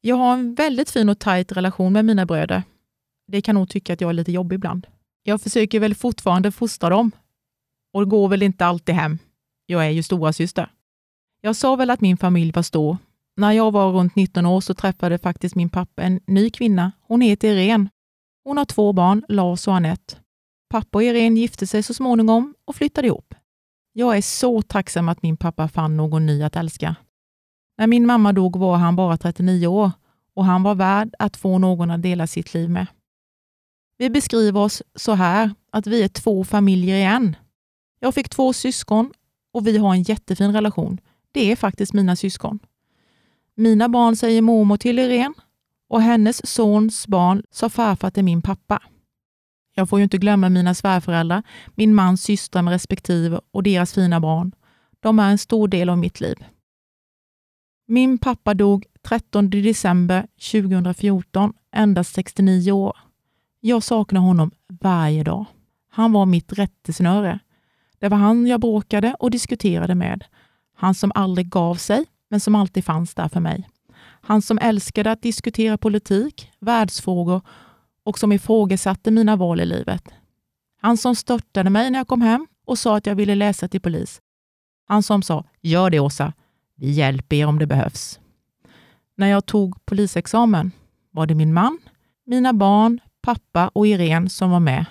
Jag 0.00 0.16
har 0.16 0.32
en 0.32 0.54
väldigt 0.54 0.90
fin 0.90 1.08
och 1.08 1.18
tajt 1.18 1.52
relation 1.52 1.92
med 1.92 2.04
mina 2.04 2.26
bröder. 2.26 2.62
Det 3.26 3.42
kan 3.42 3.54
nog 3.54 3.68
tycka 3.68 3.92
att 3.92 4.00
jag 4.00 4.10
är 4.10 4.14
lite 4.14 4.32
jobbig 4.32 4.56
ibland. 4.56 4.86
Jag 5.22 5.40
försöker 5.40 5.80
väl 5.80 5.94
fortfarande 5.94 6.52
fostra 6.52 6.88
dem 6.88 7.10
och 7.92 8.00
det 8.00 8.10
går 8.10 8.28
väl 8.28 8.42
inte 8.42 8.66
alltid 8.66 8.94
hem. 8.94 9.18
Jag 9.66 9.86
är 9.86 9.90
ju 9.90 10.02
stora 10.02 10.32
syster. 10.32 10.70
Jag 11.40 11.56
sa 11.56 11.76
väl 11.76 11.90
att 11.90 12.00
min 12.00 12.16
familj 12.16 12.52
var 12.52 12.62
stor. 12.62 12.98
När 13.36 13.52
jag 13.52 13.70
var 13.70 13.92
runt 13.92 14.16
19 14.16 14.46
år 14.46 14.60
så 14.60 14.74
träffade 14.74 15.18
faktiskt 15.18 15.54
min 15.54 15.70
pappa 15.70 16.02
en 16.02 16.20
ny 16.26 16.50
kvinna. 16.50 16.92
Hon 17.00 17.20
heter 17.20 17.48
Irene. 17.56 17.88
Hon 18.44 18.56
har 18.56 18.64
två 18.64 18.92
barn, 18.92 19.24
Lars 19.28 19.68
och 19.68 19.74
Annette. 19.76 20.16
Pappa 20.70 20.98
och 20.98 21.02
Irene 21.02 21.40
gifte 21.40 21.66
sig 21.66 21.82
så 21.82 21.94
småningom 21.94 22.54
och 22.64 22.76
flyttade 22.76 23.06
ihop. 23.06 23.34
Jag 23.92 24.16
är 24.16 24.22
så 24.22 24.62
tacksam 24.62 25.08
att 25.08 25.22
min 25.22 25.36
pappa 25.36 25.68
fann 25.68 25.96
någon 25.96 26.26
ny 26.26 26.42
att 26.42 26.56
älska. 26.56 26.96
När 27.80 27.86
min 27.86 28.06
mamma 28.06 28.32
dog 28.32 28.56
var 28.56 28.76
han 28.76 28.96
bara 28.96 29.16
39 29.16 29.66
år 29.66 29.90
och 30.34 30.44
han 30.44 30.62
var 30.62 30.74
värd 30.74 31.14
att 31.18 31.36
få 31.36 31.58
någon 31.58 31.90
att 31.90 32.02
dela 32.02 32.26
sitt 32.26 32.54
liv 32.54 32.70
med. 32.70 32.86
Vi 33.98 34.10
beskriver 34.10 34.60
oss 34.60 34.82
så 34.94 35.12
här, 35.12 35.50
att 35.70 35.86
vi 35.86 36.02
är 36.02 36.08
två 36.08 36.44
familjer 36.44 36.96
i 36.96 37.02
en. 37.02 37.36
Jag 38.00 38.14
fick 38.14 38.28
två 38.28 38.52
syskon 38.52 39.12
och 39.52 39.66
vi 39.66 39.78
har 39.78 39.94
en 39.94 40.02
jättefin 40.02 40.52
relation. 40.52 41.00
Det 41.32 41.52
är 41.52 41.56
faktiskt 41.56 41.92
mina 41.92 42.16
syskon. 42.16 42.58
Mina 43.54 43.88
barn 43.88 44.16
säger 44.16 44.42
mormor 44.42 44.76
till 44.76 44.98
Irene 44.98 45.34
och 45.88 46.02
hennes 46.02 46.46
sons 46.46 47.06
barn 47.06 47.42
sa 47.50 47.68
farfar 47.68 48.10
till 48.10 48.24
min 48.24 48.42
pappa. 48.42 48.82
Jag 49.74 49.88
får 49.88 49.98
ju 49.98 50.02
inte 50.02 50.18
glömma 50.18 50.48
mina 50.48 50.74
svärföräldrar, 50.74 51.42
min 51.74 51.94
mans 51.94 52.22
systrar 52.22 52.62
med 52.62 52.72
respektive 52.72 53.40
och 53.50 53.62
deras 53.62 53.94
fina 53.94 54.20
barn. 54.20 54.52
De 55.00 55.18
är 55.18 55.30
en 55.30 55.38
stor 55.38 55.68
del 55.68 55.88
av 55.88 55.98
mitt 55.98 56.20
liv. 56.20 56.44
Min 57.92 58.18
pappa 58.18 58.54
dog 58.54 58.86
13 59.02 59.50
december 59.50 60.26
2014, 60.52 61.52
endast 61.72 62.14
69 62.14 62.72
år. 62.72 62.96
Jag 63.60 63.82
saknar 63.82 64.20
honom 64.20 64.50
varje 64.68 65.24
dag. 65.24 65.44
Han 65.90 66.12
var 66.12 66.26
mitt 66.26 66.52
rättesnöre. 66.52 67.38
Det 67.98 68.08
var 68.08 68.18
han 68.18 68.46
jag 68.46 68.60
bråkade 68.60 69.16
och 69.18 69.30
diskuterade 69.30 69.94
med. 69.94 70.24
Han 70.76 70.94
som 70.94 71.12
aldrig 71.14 71.48
gav 71.48 71.74
sig, 71.74 72.06
men 72.28 72.40
som 72.40 72.54
alltid 72.54 72.84
fanns 72.84 73.14
där 73.14 73.28
för 73.28 73.40
mig. 73.40 73.68
Han 74.20 74.42
som 74.42 74.58
älskade 74.58 75.10
att 75.10 75.22
diskutera 75.22 75.78
politik, 75.78 76.50
världsfrågor 76.60 77.40
och 78.04 78.18
som 78.18 78.32
ifrågasatte 78.32 79.10
mina 79.10 79.36
val 79.36 79.60
i 79.60 79.66
livet. 79.66 80.08
Han 80.80 80.96
som 80.96 81.16
störtade 81.16 81.70
mig 81.70 81.90
när 81.90 81.98
jag 81.98 82.08
kom 82.08 82.22
hem 82.22 82.46
och 82.66 82.78
sa 82.78 82.96
att 82.96 83.06
jag 83.06 83.14
ville 83.14 83.34
läsa 83.34 83.68
till 83.68 83.80
polis. 83.80 84.20
Han 84.88 85.02
som 85.02 85.22
sa, 85.22 85.44
gör 85.60 85.90
det 85.90 86.00
Åsa, 86.00 86.32
vi 86.80 86.90
hjälper 86.90 87.36
er 87.36 87.46
om 87.46 87.58
det 87.58 87.66
behövs. 87.66 88.20
När 89.16 89.26
jag 89.26 89.46
tog 89.46 89.86
polisexamen 89.86 90.72
var 91.10 91.26
det 91.26 91.34
min 91.34 91.52
man, 91.52 91.78
mina 92.26 92.52
barn, 92.52 93.00
pappa 93.22 93.68
och 93.68 93.86
Irene 93.86 94.28
som 94.28 94.50
var 94.50 94.60
med. 94.60 94.84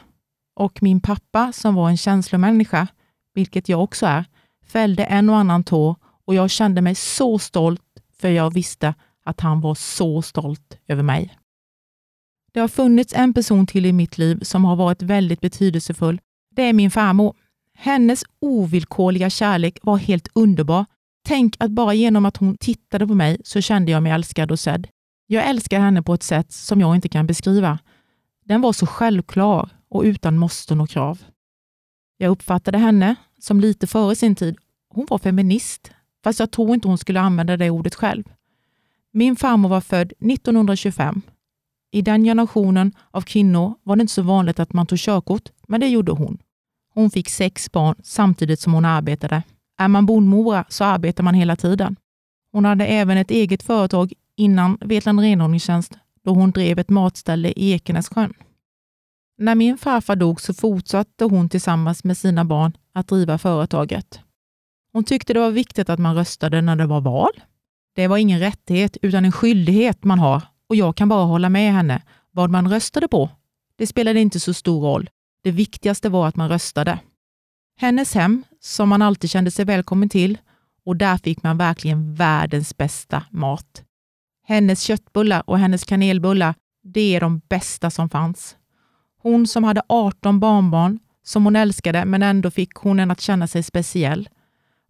Och 0.55 0.83
min 0.83 1.01
pappa, 1.01 1.51
som 1.51 1.75
var 1.75 1.89
en 1.89 1.97
känslomänniska, 1.97 2.87
vilket 3.33 3.69
jag 3.69 3.83
också 3.83 4.05
är, 4.05 4.25
fällde 4.65 5.03
en 5.03 5.29
och 5.29 5.37
annan 5.37 5.63
tå 5.63 5.95
och 6.25 6.35
jag 6.35 6.49
kände 6.49 6.81
mig 6.81 6.95
så 6.95 7.39
stolt 7.39 7.81
för 8.19 8.29
jag 8.29 8.53
visste 8.53 8.93
att 9.23 9.39
han 9.39 9.61
var 9.61 9.75
så 9.75 10.21
stolt 10.21 10.77
över 10.87 11.03
mig. 11.03 11.37
Det 12.51 12.59
har 12.59 12.67
funnits 12.67 13.13
en 13.13 13.33
person 13.33 13.67
till 13.67 13.85
i 13.85 13.93
mitt 13.93 14.17
liv 14.17 14.39
som 14.41 14.65
har 14.65 14.75
varit 14.75 15.01
väldigt 15.01 15.41
betydelsefull. 15.41 16.21
Det 16.55 16.61
är 16.61 16.73
min 16.73 16.91
farmor. 16.91 17.35
Hennes 17.73 18.23
ovillkorliga 18.39 19.29
kärlek 19.29 19.79
var 19.81 19.97
helt 19.97 20.27
underbar. 20.33 20.85
Tänk 21.23 21.55
att 21.59 21.71
bara 21.71 21.93
genom 21.93 22.25
att 22.25 22.37
hon 22.37 22.57
tittade 22.57 23.07
på 23.07 23.13
mig 23.13 23.37
så 23.43 23.61
kände 23.61 23.91
jag 23.91 24.03
mig 24.03 24.11
älskad 24.11 24.51
och 24.51 24.59
sedd. 24.59 24.87
Jag 25.27 25.49
älskar 25.49 25.79
henne 25.79 26.01
på 26.01 26.13
ett 26.13 26.23
sätt 26.23 26.51
som 26.51 26.81
jag 26.81 26.95
inte 26.95 27.09
kan 27.09 27.27
beskriva. 27.27 27.79
Den 28.45 28.61
var 28.61 28.73
så 28.73 28.85
självklar 28.85 29.69
och 29.89 30.03
utan 30.03 30.37
måsten 30.37 30.81
och 30.81 30.89
krav. 30.89 31.23
Jag 32.17 32.31
uppfattade 32.31 32.77
henne 32.77 33.15
som 33.39 33.59
lite 33.59 33.87
före 33.87 34.15
sin 34.15 34.35
tid. 34.35 34.57
Hon 34.89 35.05
var 35.09 35.17
feminist, 35.17 35.91
fast 36.23 36.39
jag 36.39 36.51
tror 36.51 36.73
inte 36.73 36.87
hon 36.87 36.97
skulle 36.97 37.19
använda 37.19 37.57
det 37.57 37.69
ordet 37.69 37.95
själv. 37.95 38.23
Min 39.11 39.35
farmor 39.35 39.69
var 39.69 39.81
född 39.81 40.13
1925. 40.19 41.21
I 41.91 42.01
den 42.01 42.23
generationen 42.23 42.91
av 43.11 43.21
kvinnor 43.21 43.75
var 43.83 43.95
det 43.95 44.01
inte 44.01 44.13
så 44.13 44.21
vanligt 44.21 44.59
att 44.59 44.73
man 44.73 44.87
tog 44.87 44.99
körkort, 44.99 45.49
men 45.67 45.79
det 45.79 45.87
gjorde 45.87 46.11
hon. 46.11 46.37
Hon 46.93 47.09
fick 47.09 47.29
sex 47.29 47.71
barn 47.71 47.95
samtidigt 48.03 48.59
som 48.59 48.73
hon 48.73 48.85
arbetade. 48.85 49.43
Är 49.79 49.87
man 49.87 50.05
bondmora 50.05 50.65
så 50.69 50.83
arbetar 50.83 51.23
man 51.23 51.33
hela 51.33 51.55
tiden. 51.55 51.95
Hon 52.51 52.65
hade 52.65 52.85
även 52.85 53.17
ett 53.17 53.31
eget 53.31 53.63
företag 53.63 54.13
innan 54.35 54.77
Vetlanda 54.81 55.23
renhållningstjänst 55.23 55.97
då 56.25 56.31
hon 56.33 56.51
drev 56.51 56.79
ett 56.79 56.89
matställe 56.89 57.53
i 57.55 57.71
Ekenässjön. 57.71 58.33
När 59.37 59.55
min 59.55 59.77
farfar 59.77 60.15
dog 60.15 60.41
så 60.41 60.53
fortsatte 60.53 61.25
hon 61.25 61.49
tillsammans 61.49 62.03
med 62.03 62.17
sina 62.17 62.45
barn 62.45 62.77
att 62.93 63.07
driva 63.07 63.37
företaget. 63.37 64.19
Hon 64.93 65.03
tyckte 65.03 65.33
det 65.33 65.39
var 65.39 65.51
viktigt 65.51 65.89
att 65.89 65.99
man 65.99 66.15
röstade 66.15 66.61
när 66.61 66.75
det 66.75 66.85
var 66.85 67.01
val. 67.01 67.31
Det 67.95 68.07
var 68.07 68.17
ingen 68.17 68.39
rättighet 68.39 68.97
utan 69.01 69.25
en 69.25 69.31
skyldighet 69.31 70.03
man 70.03 70.19
har 70.19 70.41
och 70.69 70.75
jag 70.75 70.95
kan 70.95 71.09
bara 71.09 71.25
hålla 71.25 71.49
med 71.49 71.73
henne. 71.73 72.01
Vad 72.31 72.49
man 72.49 72.71
röstade 72.71 73.07
på, 73.07 73.29
det 73.75 73.87
spelade 73.87 74.19
inte 74.19 74.39
så 74.39 74.53
stor 74.53 74.81
roll. 74.81 75.09
Det 75.43 75.51
viktigaste 75.51 76.09
var 76.09 76.27
att 76.27 76.35
man 76.35 76.49
röstade. 76.49 76.99
Hennes 77.77 78.13
hem, 78.13 78.43
som 78.59 78.89
man 78.89 79.01
alltid 79.01 79.29
kände 79.29 79.51
sig 79.51 79.65
välkommen 79.65 80.09
till, 80.09 80.37
och 80.85 80.95
där 80.95 81.17
fick 81.17 81.43
man 81.43 81.57
verkligen 81.57 82.15
världens 82.15 82.77
bästa 82.77 83.23
mat. 83.31 83.83
Hennes 84.47 84.81
köttbullar 84.81 85.43
och 85.45 85.59
hennes 85.59 85.83
kanelbullar, 85.83 86.55
det 86.83 87.15
är 87.15 87.19
de 87.19 87.41
bästa 87.49 87.89
som 87.89 88.09
fanns. 88.09 88.55
Hon 89.21 89.47
som 89.47 89.63
hade 89.63 89.81
18 89.89 90.39
barnbarn 90.39 90.99
som 91.23 91.45
hon 91.45 91.55
älskade, 91.55 92.05
men 92.05 92.23
ändå 92.23 92.51
fick 92.51 92.73
hon 92.73 92.99
en 92.99 93.11
att 93.11 93.21
känna 93.21 93.47
sig 93.47 93.63
speciell. 93.63 94.29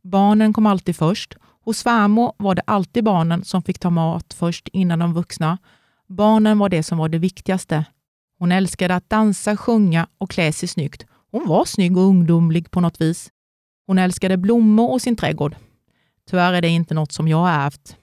Barnen 0.04 0.54
kom 0.54 0.66
alltid 0.66 0.96
först. 0.96 1.36
Hos 1.62 1.78
svärmor 1.78 2.34
var 2.38 2.56
det 2.56 2.62
alltid 2.68 3.04
barnen 3.04 3.44
som 3.44 3.62
fick 3.64 3.80
ta 3.80 3.90
mat 3.90 4.34
först 4.34 4.68
innan 4.68 5.00
de 5.00 5.14
vuxna. 5.14 5.58
Barnen 6.08 6.60
var 6.60 6.70
det 6.70 6.84
som 6.84 6.98
var 6.98 7.10
det 7.10 7.18
viktigaste. 7.18 7.86
Hon 8.40 8.52
älskade 8.52 8.96
att 8.96 9.10
dansa, 9.10 9.58
sjunga 9.58 10.08
och 10.18 10.30
klä 10.30 10.54
sig 10.54 10.70
snyggt. 10.70 11.06
Hon 11.32 11.48
var 11.48 11.66
snygg 11.66 11.98
och 11.98 12.04
ungdomlig 12.04 12.72
på 12.72 12.82
något 12.82 13.02
vis. 13.02 13.30
Hon 13.90 13.98
älskade 13.98 14.38
blommor 14.38 14.92
och 14.92 15.02
sin 15.02 15.16
trädgård. 15.16 15.56
Tyvärr 16.30 16.54
är 16.54 16.62
det 16.62 16.70
inte 16.70 16.94
något 16.94 17.12
som 17.12 17.28
jag 17.28 17.38
har 17.38 17.50
ärvt. 17.50 17.98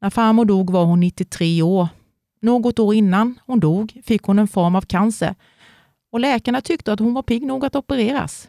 När 0.00 0.10
farmor 0.10 0.44
dog 0.44 0.70
var 0.70 0.84
hon 0.84 1.00
93 1.00 1.62
år. 1.62 1.88
Något 2.40 2.78
år 2.78 2.94
innan 2.94 3.40
hon 3.46 3.60
dog 3.60 4.00
fick 4.04 4.22
hon 4.22 4.38
en 4.38 4.48
form 4.48 4.76
av 4.76 4.82
cancer 4.82 5.34
och 6.12 6.20
läkarna 6.20 6.60
tyckte 6.60 6.92
att 6.92 7.00
hon 7.00 7.14
var 7.14 7.22
pigg 7.22 7.46
nog 7.46 7.64
att 7.64 7.76
opereras. 7.76 8.48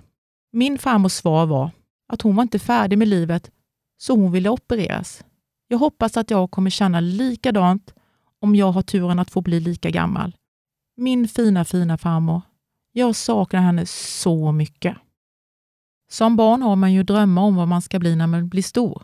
Min 0.51 0.77
farmors 0.77 1.11
svar 1.11 1.45
var 1.45 1.71
att 2.07 2.21
hon 2.21 2.35
var 2.35 2.43
inte 2.43 2.59
färdig 2.59 2.97
med 2.97 3.07
livet, 3.07 3.51
så 3.97 4.15
hon 4.15 4.31
ville 4.31 4.49
opereras. 4.49 5.23
Jag 5.67 5.77
hoppas 5.77 6.17
att 6.17 6.31
jag 6.31 6.51
kommer 6.51 6.69
känna 6.69 6.99
likadant 6.99 7.93
om 8.41 8.55
jag 8.55 8.71
har 8.71 8.81
turen 8.81 9.19
att 9.19 9.31
få 9.31 9.41
bli 9.41 9.59
lika 9.59 9.89
gammal. 9.89 10.35
Min 10.97 11.27
fina, 11.27 11.65
fina 11.65 11.97
farmor. 11.97 12.41
Jag 12.91 13.15
saknar 13.15 13.61
henne 13.61 13.85
så 13.85 14.51
mycket. 14.51 14.97
Som 16.11 16.35
barn 16.35 16.61
har 16.61 16.75
man 16.75 16.93
ju 16.93 17.03
drömmar 17.03 17.41
om 17.41 17.55
vad 17.55 17.67
man 17.67 17.81
ska 17.81 17.99
bli 17.99 18.15
när 18.15 18.27
man 18.27 18.49
blir 18.49 18.63
stor. 18.63 19.03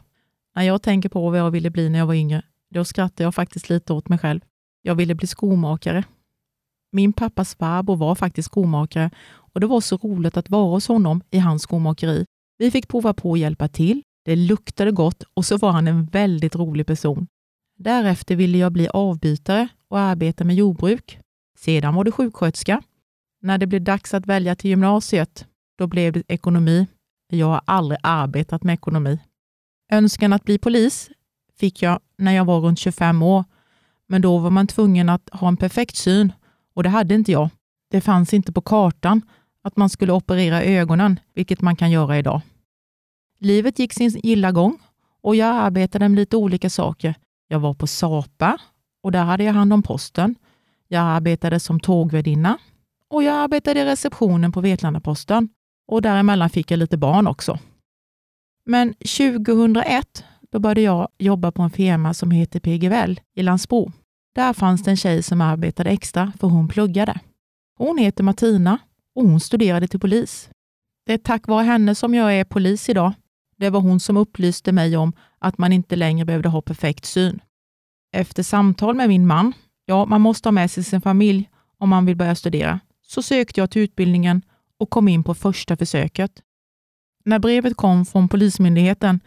När 0.55 0.63
jag 0.63 0.81
tänker 0.81 1.09
på 1.09 1.29
vad 1.29 1.39
jag 1.39 1.51
ville 1.51 1.69
bli 1.69 1.89
när 1.89 1.99
jag 1.99 2.05
var 2.05 2.13
yngre, 2.13 2.41
då 2.69 2.85
skrattar 2.85 3.23
jag 3.23 3.35
faktiskt 3.35 3.69
lite 3.69 3.93
åt 3.93 4.09
mig 4.09 4.19
själv. 4.19 4.41
Jag 4.81 4.95
ville 4.95 5.15
bli 5.15 5.27
skomakare. 5.27 6.03
Min 6.91 7.13
pappas 7.13 7.55
farbror 7.55 7.95
var 7.95 8.15
faktiskt 8.15 8.45
skomakare 8.45 9.11
och 9.27 9.59
det 9.59 9.67
var 9.67 9.81
så 9.81 9.97
roligt 9.97 10.37
att 10.37 10.49
vara 10.49 10.71
hos 10.71 10.87
honom 10.87 11.21
i 11.31 11.39
hans 11.39 11.61
skomakeri. 11.61 12.25
Vi 12.57 12.71
fick 12.71 12.87
prova 12.87 13.13
på 13.13 13.33
att 13.33 13.39
hjälpa 13.39 13.67
till. 13.67 14.01
Det 14.25 14.35
luktade 14.35 14.91
gott 14.91 15.23
och 15.33 15.45
så 15.45 15.57
var 15.57 15.71
han 15.71 15.87
en 15.87 16.05
väldigt 16.05 16.55
rolig 16.55 16.87
person. 16.87 17.27
Därefter 17.77 18.35
ville 18.35 18.57
jag 18.57 18.71
bli 18.71 18.87
avbytare 18.87 19.67
och 19.87 19.99
arbeta 19.99 20.43
med 20.43 20.55
jordbruk. 20.55 21.19
Sedan 21.57 21.95
var 21.95 22.03
det 22.03 22.11
sjuksköterska. 22.11 22.81
När 23.41 23.57
det 23.57 23.67
blev 23.67 23.81
dags 23.81 24.13
att 24.13 24.25
välja 24.25 24.55
till 24.55 24.69
gymnasiet, 24.69 25.47
då 25.77 25.87
blev 25.87 26.13
det 26.13 26.23
ekonomi. 26.27 26.87
Jag 27.27 27.47
har 27.47 27.61
aldrig 27.65 27.99
arbetat 28.03 28.63
med 28.63 28.73
ekonomi. 28.73 29.19
Önskan 29.91 30.33
att 30.33 30.43
bli 30.43 30.57
polis 30.57 31.09
fick 31.59 31.81
jag 31.81 31.99
när 32.17 32.31
jag 32.31 32.45
var 32.45 32.59
runt 32.59 32.79
25 32.79 33.21
år, 33.21 33.43
men 34.07 34.21
då 34.21 34.37
var 34.37 34.49
man 34.49 34.67
tvungen 34.67 35.09
att 35.09 35.29
ha 35.31 35.47
en 35.47 35.57
perfekt 35.57 35.95
syn 35.95 36.33
och 36.73 36.83
det 36.83 36.89
hade 36.89 37.15
inte 37.15 37.31
jag. 37.31 37.49
Det 37.91 38.01
fanns 38.01 38.33
inte 38.33 38.51
på 38.51 38.61
kartan 38.61 39.21
att 39.61 39.77
man 39.77 39.89
skulle 39.89 40.13
operera 40.13 40.63
ögonen, 40.63 41.19
vilket 41.33 41.61
man 41.61 41.75
kan 41.75 41.91
göra 41.91 42.17
idag. 42.17 42.41
Livet 43.39 43.79
gick 43.79 43.93
sin 43.93 44.09
gilla 44.23 44.51
gång 44.51 44.77
och 45.21 45.35
jag 45.35 45.55
arbetade 45.55 46.09
med 46.09 46.15
lite 46.15 46.37
olika 46.37 46.69
saker. 46.69 47.15
Jag 47.47 47.59
var 47.59 47.73
på 47.73 47.87
Sapa 47.87 48.57
och 49.03 49.11
där 49.11 49.23
hade 49.23 49.43
jag 49.43 49.53
hand 49.53 49.73
om 49.73 49.83
posten. 49.83 50.35
Jag 50.87 51.01
arbetade 51.01 51.59
som 51.59 51.79
tågvärdinna 51.79 52.57
och 53.09 53.23
jag 53.23 53.35
arbetade 53.35 53.79
i 53.79 53.85
receptionen 53.85 54.51
på 54.51 54.61
Vetlandaposten 54.61 55.49
och 55.87 56.01
däremellan 56.01 56.49
fick 56.49 56.71
jag 56.71 56.77
lite 56.77 56.97
barn 56.97 57.27
också. 57.27 57.59
Men 58.65 58.93
2001 58.93 60.23
då 60.51 60.59
började 60.59 60.81
jag 60.81 61.07
jobba 61.17 61.51
på 61.51 61.61
en 61.61 61.69
firma 61.69 62.13
som 62.13 62.31
heter 62.31 62.59
PGVL 62.59 63.19
i 63.35 63.43
Landsbro. 63.43 63.91
Där 64.35 64.53
fanns 64.53 64.83
det 64.83 64.91
en 64.91 64.97
tjej 64.97 65.23
som 65.23 65.41
arbetade 65.41 65.89
extra 65.89 66.33
för 66.39 66.47
hon 66.47 66.67
pluggade. 66.67 67.19
Hon 67.77 67.97
heter 67.97 68.23
Martina 68.23 68.77
och 69.15 69.23
hon 69.23 69.39
studerade 69.39 69.87
till 69.87 69.99
polis. 69.99 70.49
Det 71.05 71.13
är 71.13 71.17
tack 71.17 71.47
vare 71.47 71.63
henne 71.63 71.95
som 71.95 72.13
jag 72.13 72.39
är 72.39 72.43
polis 72.43 72.89
idag. 72.89 73.13
Det 73.57 73.69
var 73.69 73.81
hon 73.81 73.99
som 73.99 74.17
upplyste 74.17 74.71
mig 74.71 74.97
om 74.97 75.13
att 75.39 75.57
man 75.57 75.73
inte 75.73 75.95
längre 75.95 76.25
behövde 76.25 76.49
ha 76.49 76.61
perfekt 76.61 77.05
syn. 77.05 77.39
Efter 78.11 78.43
samtal 78.43 78.95
med 78.95 79.09
min 79.09 79.27
man, 79.27 79.53
ja, 79.85 80.05
man 80.05 80.21
måste 80.21 80.47
ha 80.47 80.51
med 80.51 80.71
sig 80.71 80.83
sin 80.83 81.01
familj 81.01 81.49
om 81.77 81.89
man 81.89 82.05
vill 82.05 82.15
börja 82.15 82.35
studera, 82.35 82.79
så 83.01 83.21
sökte 83.21 83.59
jag 83.59 83.71
till 83.71 83.81
utbildningen 83.81 84.41
och 84.77 84.89
kom 84.89 85.07
in 85.07 85.23
på 85.23 85.33
första 85.33 85.77
försöket. 85.77 86.41
När 87.25 87.39
brevet 87.39 87.77
kom 87.77 88.05
från 88.05 88.29
Polismyndigheten 88.29 89.19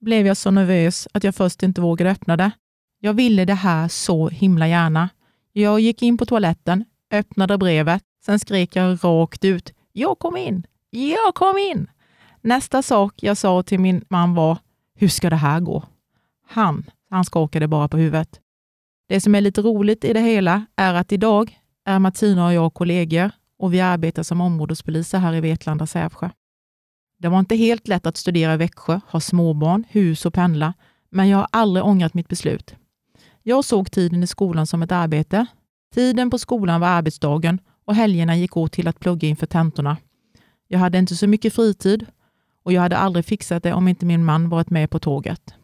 blev 0.00 0.26
jag 0.26 0.36
så 0.36 0.50
nervös 0.50 1.08
att 1.12 1.24
jag 1.24 1.34
först 1.34 1.62
inte 1.62 1.80
vågade 1.80 2.10
öppna 2.10 2.36
det. 2.36 2.50
Jag 3.00 3.14
ville 3.14 3.44
det 3.44 3.54
här 3.54 3.88
så 3.88 4.28
himla 4.28 4.68
gärna. 4.68 5.08
Jag 5.52 5.80
gick 5.80 6.02
in 6.02 6.18
på 6.18 6.26
toaletten, 6.26 6.84
öppnade 7.10 7.58
brevet, 7.58 8.02
sen 8.24 8.38
skrek 8.38 8.76
jag 8.76 8.98
rakt 9.04 9.44
ut. 9.44 9.72
Jag 9.92 10.18
kom 10.18 10.36
in! 10.36 10.66
Jag 10.90 11.34
kom 11.34 11.58
in! 11.58 11.90
Nästa 12.40 12.82
sak 12.82 13.22
jag 13.22 13.36
sa 13.36 13.62
till 13.62 13.80
min 13.80 14.04
man 14.08 14.34
var, 14.34 14.58
hur 14.94 15.08
ska 15.08 15.30
det 15.30 15.36
här 15.36 15.60
gå? 15.60 15.84
Han, 16.48 16.90
han 17.10 17.24
skakade 17.24 17.68
bara 17.68 17.88
på 17.88 17.96
huvudet. 17.96 18.40
Det 19.08 19.20
som 19.20 19.34
är 19.34 19.40
lite 19.40 19.62
roligt 19.62 20.04
i 20.04 20.12
det 20.12 20.20
hela 20.20 20.66
är 20.76 20.94
att 20.94 21.12
idag 21.12 21.58
är 21.84 21.98
Martina 21.98 22.46
och 22.46 22.52
jag 22.52 22.74
kollegor 22.74 23.30
och 23.62 23.74
vi 23.74 23.80
arbetar 23.80 24.22
som 24.22 24.40
områdespoliser 24.40 25.18
här 25.18 25.34
i 25.34 25.40
Vetlanda 25.40 25.86
Sävsjö. 25.86 26.30
Det 27.18 27.28
var 27.28 27.38
inte 27.38 27.56
helt 27.56 27.88
lätt 27.88 28.06
att 28.06 28.16
studera 28.16 28.54
i 28.54 28.56
Växjö, 28.56 29.00
ha 29.08 29.20
småbarn, 29.20 29.84
hus 29.88 30.26
och 30.26 30.34
pendla, 30.34 30.74
men 31.10 31.28
jag 31.28 31.38
har 31.38 31.46
aldrig 31.50 31.84
ångrat 31.84 32.14
mitt 32.14 32.28
beslut. 32.28 32.74
Jag 33.42 33.64
såg 33.64 33.90
tiden 33.90 34.22
i 34.22 34.26
skolan 34.26 34.66
som 34.66 34.82
ett 34.82 34.92
arbete. 34.92 35.46
Tiden 35.94 36.30
på 36.30 36.38
skolan 36.38 36.80
var 36.80 36.88
arbetsdagen 36.88 37.58
och 37.84 37.94
helgerna 37.94 38.36
gick 38.36 38.56
åt 38.56 38.72
till 38.72 38.88
att 38.88 39.00
plugga 39.00 39.28
inför 39.28 39.46
tentorna. 39.46 39.96
Jag 40.68 40.78
hade 40.78 40.98
inte 40.98 41.16
så 41.16 41.26
mycket 41.26 41.54
fritid 41.54 42.06
och 42.62 42.72
jag 42.72 42.82
hade 42.82 42.96
aldrig 42.96 43.24
fixat 43.24 43.62
det 43.62 43.72
om 43.72 43.88
inte 43.88 44.06
min 44.06 44.24
man 44.24 44.48
varit 44.48 44.70
med 44.70 44.90
på 44.90 44.98
tåget. 44.98 45.54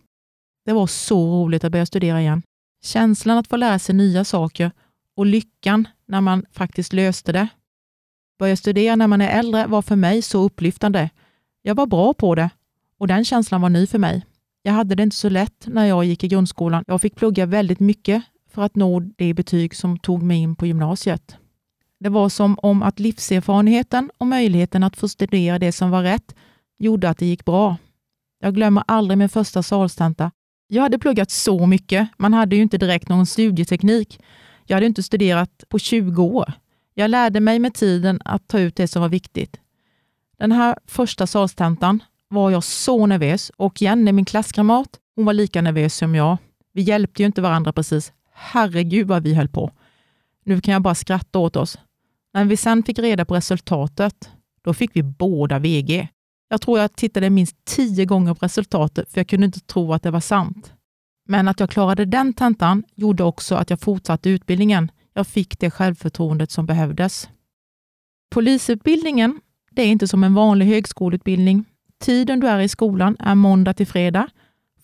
Det 0.64 0.72
var 0.72 0.86
så 0.86 1.26
roligt 1.26 1.64
att 1.64 1.72
börja 1.72 1.86
studera 1.86 2.20
igen. 2.20 2.42
Känslan 2.82 3.38
att 3.38 3.48
få 3.48 3.56
lära 3.56 3.78
sig 3.78 3.94
nya 3.94 4.24
saker 4.24 4.70
och 5.16 5.26
lyckan 5.26 5.88
när 6.06 6.20
man 6.20 6.46
faktiskt 6.52 6.92
löste 6.92 7.32
det. 7.32 7.48
Börja 8.38 8.56
studera 8.56 8.96
när 8.96 9.06
man 9.06 9.20
är 9.20 9.38
äldre 9.38 9.66
var 9.66 9.82
för 9.82 9.96
mig 9.96 10.22
så 10.22 10.42
upplyftande. 10.42 11.10
Jag 11.62 11.74
var 11.74 11.86
bra 11.86 12.14
på 12.14 12.34
det 12.34 12.50
och 12.98 13.06
den 13.06 13.24
känslan 13.24 13.60
var 13.60 13.70
ny 13.70 13.86
för 13.86 13.98
mig. 13.98 14.26
Jag 14.62 14.72
hade 14.72 14.94
det 14.94 15.02
inte 15.02 15.16
så 15.16 15.28
lätt 15.28 15.66
när 15.66 15.84
jag 15.84 16.04
gick 16.04 16.24
i 16.24 16.28
grundskolan. 16.28 16.84
Jag 16.86 17.00
fick 17.00 17.16
plugga 17.16 17.46
väldigt 17.46 17.80
mycket 17.80 18.22
för 18.50 18.62
att 18.62 18.76
nå 18.76 19.00
det 19.00 19.34
betyg 19.34 19.74
som 19.74 19.98
tog 19.98 20.22
mig 20.22 20.38
in 20.38 20.56
på 20.56 20.66
gymnasiet. 20.66 21.36
Det 22.00 22.08
var 22.08 22.28
som 22.28 22.58
om 22.62 22.82
att 22.82 23.00
livserfarenheten 23.00 24.10
och 24.18 24.26
möjligheten 24.26 24.82
att 24.82 24.96
få 24.96 25.08
studera 25.08 25.58
det 25.58 25.72
som 25.72 25.90
var 25.90 26.02
rätt 26.02 26.34
gjorde 26.78 27.08
att 27.08 27.18
det 27.18 27.26
gick 27.26 27.44
bra. 27.44 27.76
Jag 28.40 28.54
glömmer 28.54 28.84
aldrig 28.86 29.18
min 29.18 29.28
första 29.28 29.62
salstenta. 29.62 30.30
Jag 30.68 30.82
hade 30.82 30.98
pluggat 30.98 31.30
så 31.30 31.66
mycket. 31.66 32.08
Man 32.16 32.34
hade 32.34 32.56
ju 32.56 32.62
inte 32.62 32.78
direkt 32.78 33.08
någon 33.08 33.26
studieteknik. 33.26 34.20
Jag 34.66 34.76
hade 34.76 34.86
inte 34.86 35.02
studerat 35.02 35.64
på 35.68 35.78
20 35.78 36.22
år. 36.22 36.52
Jag 36.98 37.10
lärde 37.10 37.40
mig 37.40 37.58
med 37.58 37.74
tiden 37.74 38.20
att 38.24 38.48
ta 38.48 38.60
ut 38.60 38.76
det 38.76 38.88
som 38.88 39.02
var 39.02 39.08
viktigt. 39.08 39.60
Den 40.38 40.52
här 40.52 40.76
första 40.86 41.26
salstentan 41.26 42.02
var 42.28 42.50
jag 42.50 42.64
så 42.64 43.06
nervös 43.06 43.50
och 43.56 43.82
Jenny, 43.82 44.12
min 44.12 44.24
klasskamrat, 44.24 44.88
hon 45.16 45.24
var 45.24 45.32
lika 45.32 45.62
nervös 45.62 45.94
som 45.94 46.14
jag. 46.14 46.38
Vi 46.72 46.82
hjälpte 46.82 47.22
ju 47.22 47.26
inte 47.26 47.42
varandra 47.42 47.72
precis. 47.72 48.12
Herregud 48.32 49.06
vad 49.06 49.22
vi 49.22 49.34
höll 49.34 49.48
på. 49.48 49.70
Nu 50.44 50.60
kan 50.60 50.72
jag 50.72 50.82
bara 50.82 50.94
skratta 50.94 51.38
åt 51.38 51.56
oss. 51.56 51.78
När 52.34 52.44
vi 52.44 52.56
sen 52.56 52.82
fick 52.82 52.98
reda 52.98 53.24
på 53.24 53.34
resultatet, 53.34 54.30
då 54.62 54.74
fick 54.74 54.96
vi 54.96 55.02
båda 55.02 55.58
VG. 55.58 56.08
Jag 56.48 56.60
tror 56.60 56.78
jag 56.78 56.96
tittade 56.96 57.30
minst 57.30 57.56
tio 57.64 58.04
gånger 58.04 58.34
på 58.34 58.46
resultatet, 58.46 59.12
för 59.12 59.20
jag 59.20 59.28
kunde 59.28 59.46
inte 59.46 59.60
tro 59.60 59.92
att 59.92 60.02
det 60.02 60.10
var 60.10 60.20
sant. 60.20 60.72
Men 61.28 61.48
att 61.48 61.60
jag 61.60 61.70
klarade 61.70 62.04
den 62.04 62.32
tentan 62.32 62.84
gjorde 62.94 63.24
också 63.24 63.54
att 63.54 63.70
jag 63.70 63.80
fortsatte 63.80 64.30
utbildningen. 64.30 64.90
Jag 65.18 65.26
fick 65.26 65.58
det 65.58 65.70
självförtroendet 65.70 66.50
som 66.50 66.66
behövdes. 66.66 67.28
Polisutbildningen, 68.30 69.40
det 69.70 69.82
är 69.82 69.86
inte 69.86 70.08
som 70.08 70.24
en 70.24 70.34
vanlig 70.34 70.66
högskoleutbildning. 70.66 71.64
Tiden 72.00 72.40
du 72.40 72.46
är 72.48 72.60
i 72.60 72.68
skolan 72.68 73.16
är 73.18 73.34
måndag 73.34 73.74
till 73.74 73.86
fredag, 73.86 74.28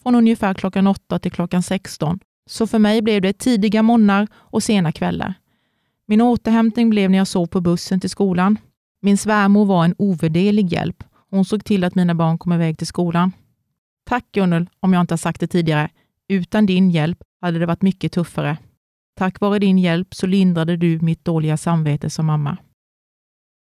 från 0.03 0.15
ungefär 0.15 0.55
klockan 0.55 0.87
8 0.87 1.19
till 1.19 1.33
klockan 1.33 1.63
16. 1.63 2.19
Så 2.47 2.67
för 2.67 2.79
mig 2.79 3.03
blev 3.03 3.23
det 3.23 3.33
tidiga 3.33 3.83
morgnar 3.83 4.29
och 4.35 4.63
sena 4.63 4.93
kvällar. 4.93 5.35
Min 6.07 6.21
återhämtning 6.21 6.91
blev 6.91 7.11
när 7.11 7.19
jag 7.19 7.29
sov 7.29 7.47
på 7.47 7.61
bussen 7.61 8.01
till 8.01 8.11
skolan. 8.11 8.59
Min 9.03 9.19
svärmor 9.19 9.65
var 9.65 9.85
en 9.85 9.95
ovärderlig 9.99 10.73
hjälp. 10.73 11.05
Hon 11.31 11.45
såg 11.45 11.65
till 11.65 11.85
att 11.85 11.95
mina 11.95 12.15
barn 12.15 12.39
kom 12.39 12.53
iväg 12.53 12.79
till 12.79 12.87
skolan. 12.87 13.33
Tack 14.05 14.25
Gunnel, 14.33 14.69
om 14.81 14.93
jag 14.93 15.01
inte 15.01 15.13
har 15.13 15.19
sagt 15.19 15.41
det 15.41 15.47
tidigare. 15.47 15.89
Utan 16.29 16.67
din 16.67 16.91
hjälp 16.91 17.19
hade 17.41 17.59
det 17.59 17.67
varit 17.67 17.83
mycket 17.83 18.13
tuffare. 18.13 18.57
Tack 19.15 19.41
vare 19.41 19.59
din 19.59 19.79
hjälp 19.79 20.15
så 20.15 20.27
lindrade 20.27 20.77
du 20.77 20.99
mitt 21.01 21.25
dåliga 21.25 21.57
samvete 21.57 22.11
som 22.11 22.27
mamma. 22.27 22.57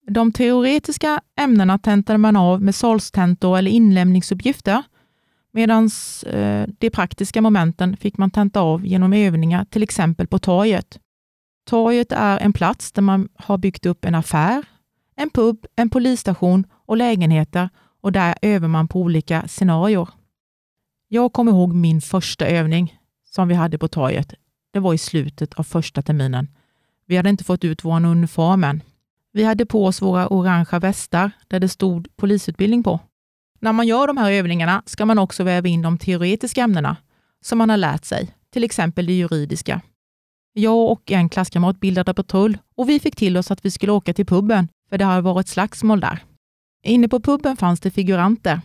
De 0.07 0.33
teoretiska 0.33 1.21
ämnena 1.37 1.79
tentade 1.79 2.19
man 2.19 2.37
av 2.37 2.63
med 2.63 2.75
salstentor 2.75 3.59
eller 3.59 3.71
inlämningsuppgifter, 3.71 4.83
medan 5.53 5.91
eh, 6.27 6.67
de 6.79 6.91
praktiska 6.91 7.43
momenten 7.43 7.97
fick 7.97 8.19
man 8.19 8.31
tenta 8.31 8.61
av 8.61 8.87
genom 8.87 9.13
övningar, 9.13 9.65
till 9.65 9.83
exempel 9.83 10.27
på 10.27 10.39
torget. 10.39 10.99
Torget 11.67 12.13
är 12.13 12.39
en 12.39 12.53
plats 12.53 12.93
där 12.93 13.03
man 13.03 13.29
har 13.35 13.59
byggt 13.59 13.87
upp 13.87 14.05
en 14.05 14.15
affär, 14.15 14.65
en 15.17 15.31
pub, 15.31 15.67
en 15.77 15.91
polisstation 15.91 16.67
och 16.87 16.97
lägenheter 16.97 17.69
och 18.01 18.13
där 18.13 18.35
övar 18.43 18.69
man 18.69 18.89
på 18.89 19.01
olika 19.01 19.49
scenarier. 19.49 20.09
Jag 21.09 21.33
kommer 21.33 21.53
ihåg 21.53 21.75
min 21.75 22.01
första 22.01 22.47
övning 22.47 22.99
som 23.25 23.49
vi 23.49 23.55
hade 23.55 23.79
på 23.79 23.89
torget. 23.89 24.35
Det 24.75 24.81
var 24.81 24.95
i 24.95 24.99
slutet 24.99 25.55
av 25.55 25.63
första 25.63 26.03
terminen. 26.03 26.49
Vi 27.07 27.17
hade 27.17 27.31
inte 27.31 27.45
fått 27.45 27.65
ut 27.65 27.85
vår 27.85 28.07
uniform 28.07 28.65
än. 28.65 28.83
Vi 29.33 29.45
hade 29.45 29.67
på 29.67 29.87
oss 29.87 30.03
våra 30.03 30.29
orangea 30.29 30.79
västar 30.79 31.31
där 31.49 31.61
det 31.61 31.69
stod 31.69 32.09
polisutbildning 32.17 32.83
på. 32.83 33.01
När 33.61 33.73
man 33.73 33.87
gör 33.87 34.07
de 34.07 34.17
här 34.17 34.33
övningarna 34.33 34.83
ska 34.87 35.07
man 35.07 35.19
också 35.19 35.45
väva 35.45 35.69
in 35.69 35.83
de 35.83 35.99
teoretiska 35.99 36.63
ämnena 36.63 36.97
som 37.45 37.59
man 37.59 37.71
har 37.71 37.77
lärt 37.77 38.05
sig, 38.05 38.35
till 38.53 38.65
exempel 38.65 39.07
det 39.07 39.13
juridiska. 39.13 39.81
Jag 40.53 40.91
och 40.93 41.13
en 41.13 41.29
klasskamrat 41.29 41.81
bildade 41.81 42.15
patrull 42.15 42.59
och 42.75 42.89
vi 42.89 43.01
fick 43.01 43.17
till 43.17 43.37
oss 43.37 43.51
att 43.51 43.65
vi 43.65 43.71
skulle 43.71 43.93
åka 43.93 44.15
till 44.15 44.27
puben, 44.27 44.69
för 44.89 44.99
det 44.99 45.05
hade 45.05 45.23
varit 45.23 45.49
slagsmål 45.49 46.01
där. 46.01 46.25
Inne 46.85 47.09
på 47.09 47.21
puben 47.21 47.57
fanns 47.57 47.81
det 47.81 47.91
figuranter. 47.91 48.61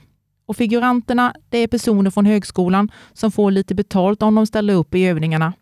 Och 0.45 0.57
figuranterna, 0.57 1.35
det 1.49 1.57
är 1.57 1.67
personer 1.67 2.11
från 2.11 2.25
högskolan 2.25 2.91
som 3.13 3.31
får 3.31 3.51
lite 3.51 3.75
betalt 3.75 4.21
om 4.21 4.35
de 4.35 4.47
ställer 4.47 4.73
upp 4.73 4.95
i 4.95 5.05
övningarna. 5.05 5.53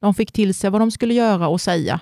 De 0.00 0.14
fick 0.14 0.32
till 0.32 0.54
sig 0.54 0.70
vad 0.70 0.80
de 0.80 0.90
skulle 0.90 1.14
göra 1.14 1.48
och 1.48 1.60
säga. 1.60 2.00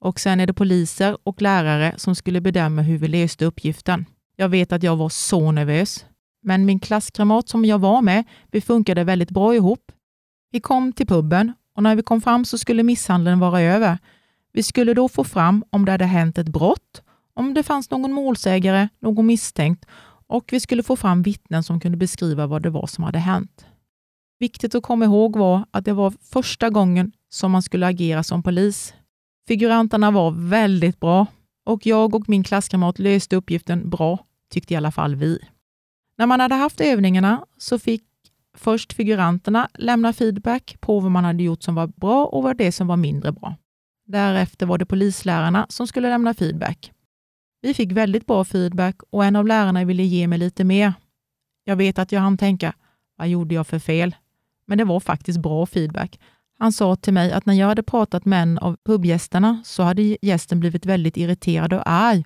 Och 0.00 0.20
sen 0.20 0.40
är 0.40 0.46
det 0.46 0.54
poliser 0.54 1.16
och 1.22 1.42
lärare 1.42 1.94
som 1.96 2.14
skulle 2.14 2.40
bedöma 2.40 2.82
hur 2.82 2.98
vi 2.98 3.08
löste 3.08 3.44
uppgiften. 3.44 4.06
Jag 4.36 4.48
vet 4.48 4.72
att 4.72 4.82
jag 4.82 4.96
var 4.96 5.08
så 5.08 5.52
nervös. 5.52 6.04
Men 6.42 6.66
min 6.66 6.80
klasskamrat 6.80 7.48
som 7.48 7.64
jag 7.64 7.78
var 7.78 8.02
med, 8.02 8.24
vi 8.50 8.60
funkade 8.60 9.04
väldigt 9.04 9.30
bra 9.30 9.54
ihop. 9.54 9.92
Vi 10.50 10.60
kom 10.60 10.92
till 10.92 11.06
puben 11.06 11.52
och 11.76 11.82
när 11.82 11.96
vi 11.96 12.02
kom 12.02 12.20
fram 12.20 12.44
så 12.44 12.58
skulle 12.58 12.82
misshandeln 12.82 13.38
vara 13.38 13.60
över. 13.60 13.98
Vi 14.52 14.62
skulle 14.62 14.94
då 14.94 15.08
få 15.08 15.24
fram 15.24 15.64
om 15.70 15.84
det 15.84 15.92
hade 15.92 16.04
hänt 16.04 16.38
ett 16.38 16.48
brott, 16.48 17.02
om 17.34 17.54
det 17.54 17.62
fanns 17.62 17.90
någon 17.90 18.12
målsägare, 18.12 18.88
någon 19.00 19.26
misstänkt 19.26 19.86
och 20.26 20.52
vi 20.52 20.60
skulle 20.60 20.82
få 20.82 20.96
fram 20.96 21.22
vittnen 21.22 21.62
som 21.62 21.80
kunde 21.80 21.98
beskriva 21.98 22.46
vad 22.46 22.62
det 22.62 22.70
var 22.70 22.86
som 22.86 23.04
hade 23.04 23.18
hänt. 23.18 23.66
Viktigt 24.38 24.74
att 24.74 24.82
komma 24.82 25.04
ihåg 25.04 25.36
var 25.36 25.64
att 25.70 25.84
det 25.84 25.92
var 25.92 26.12
första 26.20 26.70
gången 26.70 27.12
som 27.34 27.52
man 27.52 27.62
skulle 27.62 27.86
agera 27.86 28.22
som 28.22 28.42
polis. 28.42 28.94
Figuranterna 29.48 30.10
var 30.10 30.30
väldigt 30.30 31.00
bra 31.00 31.26
och 31.64 31.86
jag 31.86 32.14
och 32.14 32.28
min 32.28 32.44
klasskamrat 32.44 32.98
löste 32.98 33.36
uppgiften 33.36 33.90
bra, 33.90 34.18
tyckte 34.50 34.74
i 34.74 34.76
alla 34.76 34.92
fall 34.92 35.16
vi. 35.16 35.38
När 36.18 36.26
man 36.26 36.40
hade 36.40 36.54
haft 36.54 36.80
övningarna 36.80 37.46
så 37.58 37.78
fick 37.78 38.02
först 38.56 38.92
figuranterna 38.92 39.68
lämna 39.74 40.12
feedback 40.12 40.76
på 40.80 41.00
vad 41.00 41.10
man 41.10 41.24
hade 41.24 41.42
gjort 41.42 41.62
som 41.62 41.74
var 41.74 41.86
bra 41.86 42.26
och 42.26 42.42
vad 42.42 42.56
det 42.56 42.72
som 42.72 42.86
var 42.86 42.96
mindre 42.96 43.32
bra. 43.32 43.56
Därefter 44.06 44.66
var 44.66 44.78
det 44.78 44.86
polislärarna 44.86 45.66
som 45.68 45.86
skulle 45.86 46.08
lämna 46.08 46.34
feedback. 46.34 46.92
Vi 47.60 47.74
fick 47.74 47.92
väldigt 47.92 48.26
bra 48.26 48.44
feedback 48.44 48.96
och 49.10 49.24
en 49.24 49.36
av 49.36 49.46
lärarna 49.46 49.84
ville 49.84 50.02
ge 50.02 50.26
mig 50.26 50.38
lite 50.38 50.64
mer. 50.64 50.92
Jag 51.64 51.76
vet 51.76 51.98
att 51.98 52.12
jag 52.12 52.20
hann 52.20 52.38
tänka, 52.38 52.74
vad 53.16 53.28
gjorde 53.28 53.54
jag 53.54 53.66
för 53.66 53.78
fel? 53.78 54.14
Men 54.66 54.78
det 54.78 54.84
var 54.84 55.00
faktiskt 55.00 55.38
bra 55.38 55.66
feedback. 55.66 56.18
Han 56.64 56.72
sa 56.72 56.96
till 56.96 57.12
mig 57.12 57.32
att 57.32 57.46
när 57.46 57.54
jag 57.54 57.66
hade 57.66 57.82
pratat 57.82 58.24
med 58.24 58.42
en 58.42 58.58
av 58.58 58.76
pubgästerna 58.84 59.62
så 59.64 59.82
hade 59.82 60.16
gästen 60.22 60.60
blivit 60.60 60.86
väldigt 60.86 61.16
irriterad 61.16 61.72
och 61.72 61.90
arg 61.90 62.24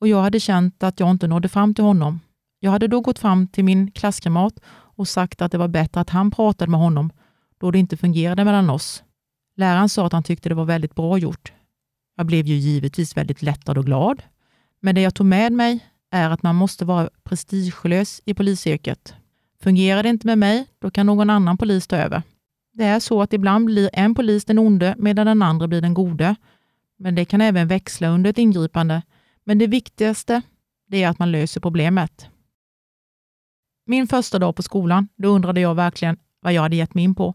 och 0.00 0.08
jag 0.08 0.22
hade 0.22 0.40
känt 0.40 0.82
att 0.82 1.00
jag 1.00 1.10
inte 1.10 1.26
nådde 1.26 1.48
fram 1.48 1.74
till 1.74 1.84
honom. 1.84 2.20
Jag 2.60 2.70
hade 2.70 2.88
då 2.88 3.00
gått 3.00 3.18
fram 3.18 3.48
till 3.48 3.64
min 3.64 3.90
klasskamrat 3.90 4.60
och 4.68 5.08
sagt 5.08 5.42
att 5.42 5.52
det 5.52 5.58
var 5.58 5.68
bättre 5.68 6.00
att 6.00 6.10
han 6.10 6.30
pratade 6.30 6.70
med 6.70 6.80
honom 6.80 7.10
då 7.58 7.70
det 7.70 7.78
inte 7.78 7.96
fungerade 7.96 8.44
mellan 8.44 8.70
oss. 8.70 9.02
Läraren 9.56 9.88
sa 9.88 10.06
att 10.06 10.12
han 10.12 10.22
tyckte 10.22 10.48
det 10.48 10.54
var 10.54 10.64
väldigt 10.64 10.94
bra 10.94 11.18
gjort. 11.18 11.52
Jag 12.16 12.26
blev 12.26 12.46
ju 12.46 12.54
givetvis 12.54 13.16
väldigt 13.16 13.42
lättad 13.42 13.78
och 13.78 13.86
glad. 13.86 14.22
Men 14.80 14.94
det 14.94 15.00
jag 15.00 15.14
tog 15.14 15.26
med 15.26 15.52
mig 15.52 15.80
är 16.10 16.30
att 16.30 16.42
man 16.42 16.54
måste 16.54 16.84
vara 16.84 17.10
prestigelös 17.24 18.22
i 18.24 18.34
polisyrket. 18.34 19.14
Fungerar 19.62 20.02
det 20.02 20.08
inte 20.08 20.26
med 20.26 20.38
mig, 20.38 20.66
då 20.78 20.90
kan 20.90 21.06
någon 21.06 21.30
annan 21.30 21.58
polis 21.58 21.86
ta 21.86 21.96
över. 21.96 22.22
Det 22.76 22.84
är 22.84 23.00
så 23.00 23.22
att 23.22 23.32
ibland 23.32 23.64
blir 23.64 23.90
en 23.92 24.14
polis 24.14 24.44
den 24.44 24.58
onde 24.58 24.94
medan 24.98 25.26
den 25.26 25.42
andra 25.42 25.68
blir 25.68 25.80
den 25.80 25.94
gode. 25.94 26.36
Men 26.98 27.14
det 27.14 27.24
kan 27.24 27.40
även 27.40 27.68
växla 27.68 28.08
under 28.08 28.30
ett 28.30 28.38
ingripande. 28.38 29.02
Men 29.44 29.58
det 29.58 29.66
viktigaste 29.66 30.42
det 30.88 31.02
är 31.02 31.08
att 31.08 31.18
man 31.18 31.32
löser 31.32 31.60
problemet. 31.60 32.28
Min 33.86 34.06
första 34.06 34.38
dag 34.38 34.56
på 34.56 34.62
skolan, 34.62 35.08
då 35.16 35.28
undrade 35.28 35.60
jag 35.60 35.74
verkligen 35.74 36.16
vad 36.40 36.52
jag 36.52 36.62
hade 36.62 36.76
gett 36.76 36.94
mig 36.94 37.04
in 37.04 37.14
på. 37.14 37.34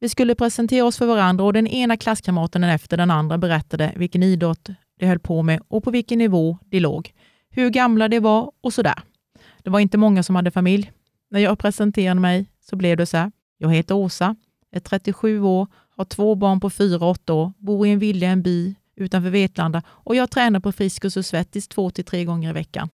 Vi 0.00 0.08
skulle 0.08 0.34
presentera 0.34 0.84
oss 0.84 0.98
för 0.98 1.06
varandra 1.06 1.44
och 1.44 1.52
den 1.52 1.66
ena 1.66 1.96
klasskamraten 1.96 2.64
efter 2.64 2.96
den 2.96 3.10
andra 3.10 3.38
berättade 3.38 3.92
vilken 3.96 4.22
idrott 4.22 4.68
de 4.98 5.06
höll 5.06 5.18
på 5.18 5.42
med 5.42 5.60
och 5.68 5.84
på 5.84 5.90
vilken 5.90 6.18
nivå 6.18 6.58
de 6.64 6.80
låg, 6.80 7.12
hur 7.50 7.70
gamla 7.70 8.08
de 8.08 8.20
var 8.20 8.52
och 8.60 8.72
sådär. 8.72 9.02
Det 9.62 9.70
var 9.70 9.80
inte 9.80 9.98
många 9.98 10.22
som 10.22 10.36
hade 10.36 10.50
familj. 10.50 10.92
När 11.30 11.40
jag 11.40 11.58
presenterade 11.58 12.20
mig 12.20 12.46
så 12.60 12.76
blev 12.76 12.96
det 12.96 13.06
så 13.06 13.16
här. 13.16 13.32
Jag 13.58 13.74
heter 13.74 13.94
Åsa, 13.94 14.36
är 14.72 14.80
37 14.80 15.40
år, 15.40 15.66
har 15.96 16.04
två 16.04 16.34
barn 16.34 16.60
på 16.60 16.70
4 16.70 16.96
och 17.04 17.10
8 17.10 17.34
år, 17.34 17.52
bor 17.58 17.86
i 17.86 17.90
en 17.90 17.98
villa 17.98 18.26
i 18.26 18.30
en 18.30 18.42
by 18.42 18.74
utanför 18.96 19.30
Vetlanda 19.30 19.82
och 19.88 20.16
jag 20.16 20.30
tränar 20.30 20.60
på 20.60 20.72
Friskus 20.72 21.16
och 21.16 21.26
Svettis 21.26 21.68
två 21.68 21.90
till 21.90 22.04
tre 22.04 22.24
gånger 22.24 22.50
i 22.50 22.52
veckan. 22.52 22.88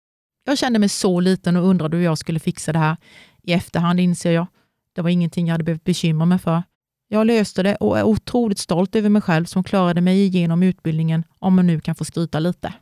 Jag 0.45 0.59
kände 0.59 0.79
mig 0.79 0.89
så 0.89 1.21
liten 1.21 1.57
och 1.57 1.67
undrade 1.67 1.97
hur 1.97 2.05
jag 2.05 2.19
skulle 2.19 2.41
fixa 2.41 2.73
det 2.73 2.79
här. 2.79 2.97
I 3.43 3.53
efterhand 3.53 4.01
inser 4.01 4.33
jag, 4.33 4.47
det 4.93 5.03
var 5.03 5.11
ingenting 5.11 5.47
jag 5.47 5.55
hade 5.55 5.65
behövt 5.65 5.85
bekymra 5.85 6.27
mig 6.27 6.39
för. 6.39 6.63
Jag 7.09 7.27
löste 7.27 7.63
det 7.63 7.77
och 7.77 7.99
är 7.99 8.05
otroligt 8.05 8.59
stolt 8.59 8.97
över 8.97 9.09
mig 9.09 9.23
själv 9.23 9.45
som 9.45 9.65
klarade 9.65 10.01
mig 10.01 10.25
igenom 10.25 10.63
utbildningen, 10.63 11.25
om 11.39 11.55
man 11.55 11.67
nu 11.67 11.81
kan 11.81 11.95
få 11.95 12.05
skryta 12.05 12.39
lite. 12.39 12.75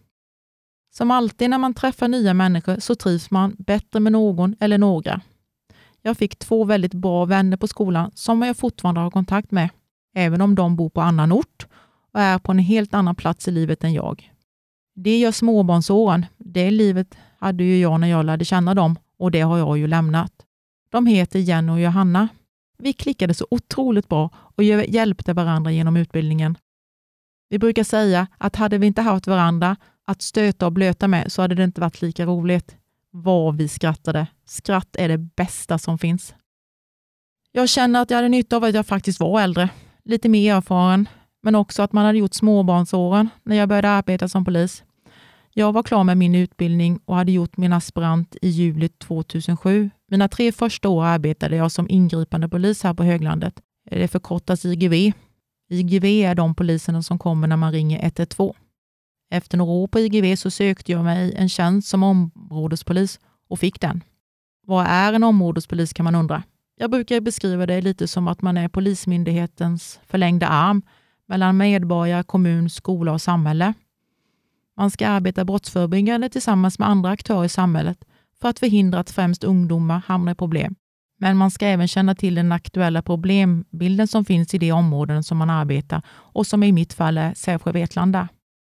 Som 0.94 1.10
alltid 1.10 1.50
när 1.50 1.58
man 1.58 1.74
träffar 1.74 2.08
nya 2.08 2.34
människor 2.34 2.76
så 2.80 2.94
trivs 2.94 3.30
man 3.30 3.56
bättre 3.58 4.00
med 4.00 4.12
någon 4.12 4.56
eller 4.60 4.78
några. 4.78 5.20
Jag 6.06 6.16
fick 6.16 6.38
två 6.38 6.64
väldigt 6.64 6.94
bra 6.94 7.24
vänner 7.24 7.56
på 7.56 7.68
skolan 7.68 8.10
som 8.14 8.42
jag 8.42 8.56
fortfarande 8.56 9.00
har 9.00 9.10
kontakt 9.10 9.50
med, 9.50 9.68
även 10.14 10.40
om 10.40 10.54
de 10.54 10.76
bor 10.76 10.90
på 10.90 11.00
annan 11.00 11.32
ort 11.32 11.66
och 12.12 12.20
är 12.20 12.38
på 12.38 12.52
en 12.52 12.58
helt 12.58 12.94
annan 12.94 13.14
plats 13.14 13.48
i 13.48 13.50
livet 13.50 13.84
än 13.84 13.92
jag. 13.92 14.32
Det 14.94 15.18
gör 15.18 15.32
småbarnsåren. 15.32 16.26
Det 16.38 16.70
livet 16.70 17.18
hade 17.38 17.64
ju 17.64 17.78
jag 17.80 18.00
när 18.00 18.08
jag 18.08 18.24
lärde 18.24 18.44
känna 18.44 18.74
dem 18.74 18.96
och 19.18 19.30
det 19.30 19.40
har 19.40 19.58
jag 19.58 19.78
ju 19.78 19.86
lämnat. 19.86 20.32
De 20.90 21.06
heter 21.06 21.38
Jenny 21.38 21.72
och 21.72 21.80
Johanna. 21.80 22.28
Vi 22.78 22.92
klickade 22.92 23.34
så 23.34 23.46
otroligt 23.50 24.08
bra 24.08 24.30
och 24.36 24.64
hjälpte 24.64 25.32
varandra 25.32 25.70
genom 25.70 25.96
utbildningen. 25.96 26.58
Vi 27.48 27.58
brukar 27.58 27.84
säga 27.84 28.26
att 28.38 28.56
hade 28.56 28.78
vi 28.78 28.86
inte 28.86 29.02
haft 29.02 29.26
varandra 29.26 29.76
att 30.04 30.22
stöta 30.22 30.66
och 30.66 30.72
blöta 30.72 31.08
med 31.08 31.32
så 31.32 31.42
hade 31.42 31.54
det 31.54 31.64
inte 31.64 31.80
varit 31.80 32.02
lika 32.02 32.26
roligt. 32.26 32.76
Vad 33.18 33.56
vi 33.56 33.68
skrattade. 33.68 34.26
Skratt 34.44 34.96
är 34.96 35.08
det 35.08 35.18
bästa 35.18 35.78
som 35.78 35.98
finns. 35.98 36.34
Jag 37.52 37.68
känner 37.68 38.02
att 38.02 38.10
jag 38.10 38.18
hade 38.18 38.28
nytta 38.28 38.56
av 38.56 38.64
att 38.64 38.74
jag 38.74 38.86
faktiskt 38.86 39.20
var 39.20 39.40
äldre, 39.40 39.68
lite 40.04 40.28
mer 40.28 40.54
erfaren, 40.54 41.08
men 41.42 41.54
också 41.54 41.82
att 41.82 41.92
man 41.92 42.04
hade 42.04 42.18
gjort 42.18 42.34
småbarnsåren 42.34 43.28
när 43.42 43.56
jag 43.56 43.68
började 43.68 43.90
arbeta 43.90 44.28
som 44.28 44.44
polis. 44.44 44.84
Jag 45.54 45.72
var 45.72 45.82
klar 45.82 46.04
med 46.04 46.18
min 46.18 46.34
utbildning 46.34 47.00
och 47.04 47.16
hade 47.16 47.32
gjort 47.32 47.56
min 47.56 47.72
aspirant 47.72 48.36
i 48.42 48.48
juli 48.48 48.88
2007. 48.88 49.90
Mina 50.10 50.28
tre 50.28 50.52
första 50.52 50.88
år 50.88 51.04
arbetade 51.04 51.56
jag 51.56 51.72
som 51.72 51.90
ingripande 51.90 52.48
polis 52.48 52.82
här 52.82 52.94
på 52.94 53.04
Höglandet. 53.04 53.60
Det 53.90 54.08
förkortas 54.08 54.64
IGV. 54.64 55.12
IGV 55.70 56.04
är 56.04 56.34
de 56.34 56.54
poliserna 56.54 57.02
som 57.02 57.18
kommer 57.18 57.46
när 57.46 57.56
man 57.56 57.72
ringer 57.72 58.04
112. 58.04 58.54
Efter 59.30 59.58
några 59.58 59.72
år 59.72 59.86
på 59.86 60.00
IGV 60.00 60.36
så 60.36 60.50
sökte 60.50 60.92
jag 60.92 61.04
mig 61.04 61.34
en 61.36 61.48
tjänst 61.48 61.88
som 61.88 62.02
områdespolis 62.02 63.20
och 63.48 63.58
fick 63.58 63.80
den. 63.80 64.02
Vad 64.66 64.86
är 64.88 65.12
en 65.12 65.24
områdespolis 65.24 65.92
kan 65.92 66.04
man 66.04 66.14
undra. 66.14 66.42
Jag 66.78 66.90
brukar 66.90 67.20
beskriva 67.20 67.66
det 67.66 67.80
lite 67.80 68.08
som 68.08 68.28
att 68.28 68.42
man 68.42 68.56
är 68.56 68.68
Polismyndighetens 68.68 70.00
förlängda 70.06 70.46
arm 70.46 70.82
mellan 71.28 71.56
medborgare, 71.56 72.22
kommun, 72.22 72.70
skola 72.70 73.12
och 73.12 73.22
samhälle. 73.22 73.74
Man 74.76 74.90
ska 74.90 75.08
arbeta 75.08 75.44
brottsförebyggande 75.44 76.28
tillsammans 76.28 76.78
med 76.78 76.88
andra 76.88 77.10
aktörer 77.10 77.44
i 77.44 77.48
samhället 77.48 78.04
för 78.40 78.48
att 78.48 78.58
förhindra 78.58 78.98
att 78.98 79.10
främst 79.10 79.44
ungdomar 79.44 80.02
hamnar 80.06 80.32
i 80.32 80.34
problem. 80.34 80.74
Men 81.18 81.36
man 81.36 81.50
ska 81.50 81.66
även 81.66 81.88
känna 81.88 82.14
till 82.14 82.34
den 82.34 82.52
aktuella 82.52 83.02
problembilden 83.02 84.08
som 84.08 84.24
finns 84.24 84.54
i 84.54 84.58
de 84.58 84.72
områden 84.72 85.22
som 85.22 85.38
man 85.38 85.50
arbetar 85.50 86.02
och 86.08 86.46
som 86.46 86.62
i 86.62 86.72
mitt 86.72 86.92
fall 86.92 87.18
är 87.18 87.34
Sävsjö-Vetlanda. 87.34 88.28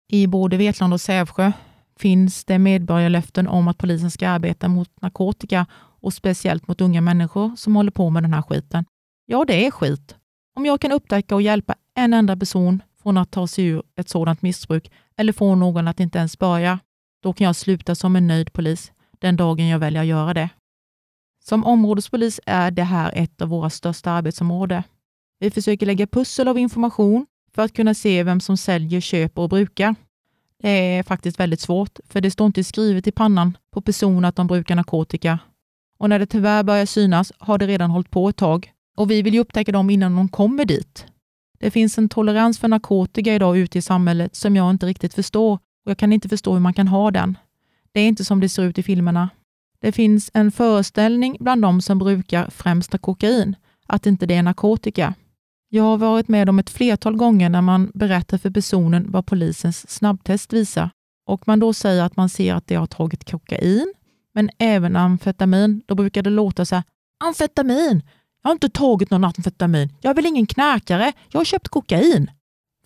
I 0.08 0.26
både 0.26 0.56
Vetlanda 0.56 0.94
och 0.94 1.00
Sävsjö 1.00 1.52
finns 1.98 2.44
det 2.44 2.58
medborgarlöften 2.58 3.48
om 3.48 3.68
att 3.68 3.78
polisen 3.78 4.10
ska 4.10 4.28
arbeta 4.28 4.68
mot 4.68 5.00
narkotika 5.00 5.66
och 5.76 6.12
speciellt 6.12 6.68
mot 6.68 6.80
unga 6.80 7.00
människor 7.00 7.56
som 7.56 7.76
håller 7.76 7.90
på 7.90 8.10
med 8.10 8.22
den 8.22 8.34
här 8.34 8.42
skiten. 8.42 8.84
Ja, 9.26 9.44
det 9.44 9.66
är 9.66 9.70
skit. 9.70 10.16
Om 10.56 10.66
jag 10.66 10.80
kan 10.80 10.92
upptäcka 10.92 11.34
och 11.34 11.42
hjälpa 11.42 11.74
en 11.94 12.14
enda 12.14 12.36
person 12.36 12.82
från 13.02 13.16
att 13.16 13.30
ta 13.30 13.46
sig 13.46 13.64
ur 13.66 13.82
ett 13.96 14.08
sådant 14.08 14.42
missbruk 14.42 14.92
eller 15.16 15.32
få 15.32 15.54
någon 15.54 15.88
att 15.88 16.00
inte 16.00 16.18
ens 16.18 16.38
börja, 16.38 16.78
då 17.22 17.32
kan 17.32 17.44
jag 17.44 17.56
sluta 17.56 17.94
som 17.94 18.16
en 18.16 18.26
nöjd 18.26 18.52
polis 18.52 18.92
den 19.18 19.36
dagen 19.36 19.68
jag 19.68 19.78
väljer 19.78 20.02
att 20.02 20.08
göra 20.08 20.34
det. 20.34 20.48
Som 21.44 21.64
områdespolis 21.64 22.40
är 22.46 22.70
det 22.70 22.82
här 22.82 23.12
ett 23.14 23.42
av 23.42 23.48
våra 23.48 23.70
största 23.70 24.10
arbetsområden. 24.10 24.82
Vi 25.38 25.50
försöker 25.50 25.86
lägga 25.86 26.06
pussel 26.06 26.48
av 26.48 26.58
information 26.58 27.26
för 27.54 27.62
att 27.62 27.72
kunna 27.72 27.94
se 27.94 28.22
vem 28.22 28.40
som 28.40 28.56
säljer, 28.56 29.00
köper 29.00 29.42
och 29.42 29.48
brukar. 29.48 29.94
Det 30.62 30.68
är 30.68 31.02
faktiskt 31.02 31.40
väldigt 31.40 31.60
svårt, 31.60 31.98
för 32.08 32.20
det 32.20 32.30
står 32.30 32.46
inte 32.46 32.64
skrivet 32.64 33.06
i 33.06 33.12
pannan 33.12 33.56
på 33.70 33.80
personen 33.80 34.24
att 34.24 34.36
de 34.36 34.46
brukar 34.46 34.76
narkotika. 34.76 35.38
Och 35.98 36.08
när 36.08 36.18
det 36.18 36.26
tyvärr 36.26 36.62
börjar 36.62 36.86
synas 36.86 37.32
har 37.38 37.58
det 37.58 37.66
redan 37.66 37.90
hållit 37.90 38.10
på 38.10 38.28
ett 38.28 38.36
tag 38.36 38.72
och 38.96 39.10
vi 39.10 39.22
vill 39.22 39.34
ju 39.34 39.40
upptäcka 39.40 39.72
dem 39.72 39.90
innan 39.90 40.16
de 40.16 40.28
kommer 40.28 40.64
dit. 40.64 41.06
Det 41.58 41.70
finns 41.70 41.98
en 41.98 42.08
tolerans 42.08 42.58
för 42.58 42.68
narkotika 42.68 43.34
idag 43.34 43.58
ute 43.58 43.78
i 43.78 43.82
samhället 43.82 44.36
som 44.36 44.56
jag 44.56 44.70
inte 44.70 44.86
riktigt 44.86 45.14
förstår 45.14 45.52
och 45.54 45.90
jag 45.90 45.98
kan 45.98 46.12
inte 46.12 46.28
förstå 46.28 46.52
hur 46.52 46.60
man 46.60 46.74
kan 46.74 46.88
ha 46.88 47.10
den. 47.10 47.38
Det 47.92 48.00
är 48.00 48.08
inte 48.08 48.24
som 48.24 48.40
det 48.40 48.48
ser 48.48 48.62
ut 48.62 48.78
i 48.78 48.82
filmerna. 48.82 49.30
Det 49.80 49.92
finns 49.92 50.30
en 50.34 50.52
föreställning 50.52 51.36
bland 51.40 51.62
de 51.62 51.80
som 51.80 51.98
brukar 51.98 52.50
främst 52.50 52.98
kokain, 52.98 53.56
att 53.86 54.06
inte 54.06 54.26
det 54.26 54.34
är 54.34 54.42
narkotika. 54.42 55.14
Jag 55.74 55.84
har 55.84 55.98
varit 55.98 56.28
med 56.28 56.48
om 56.48 56.58
ett 56.58 56.70
flertal 56.70 57.16
gånger 57.16 57.48
när 57.48 57.62
man 57.62 57.90
berättar 57.94 58.38
för 58.38 58.50
personen 58.50 59.10
vad 59.10 59.26
polisens 59.26 59.90
snabbtest 59.90 60.52
visar 60.52 60.90
och 61.26 61.48
man 61.48 61.60
då 61.60 61.72
säger 61.72 62.02
att 62.02 62.16
man 62.16 62.28
ser 62.28 62.54
att 62.54 62.66
de 62.66 62.74
har 62.74 62.86
tagit 62.86 63.30
kokain, 63.30 63.94
men 64.34 64.50
även 64.58 64.96
amfetamin. 64.96 65.82
Då 65.86 65.94
brukar 65.94 66.22
det 66.22 66.30
låta 66.30 66.64
så 66.64 66.74
här, 66.74 66.84
amfetamin, 67.24 68.02
jag 68.42 68.48
har 68.48 68.52
inte 68.52 68.68
tagit 68.68 69.10
någon 69.10 69.24
amfetamin. 69.24 69.92
Jag 70.00 70.10
är 70.10 70.14
väl 70.14 70.26
ingen 70.26 70.46
knarkare. 70.46 71.12
Jag 71.28 71.40
har 71.40 71.44
köpt 71.44 71.68
kokain. 71.68 72.30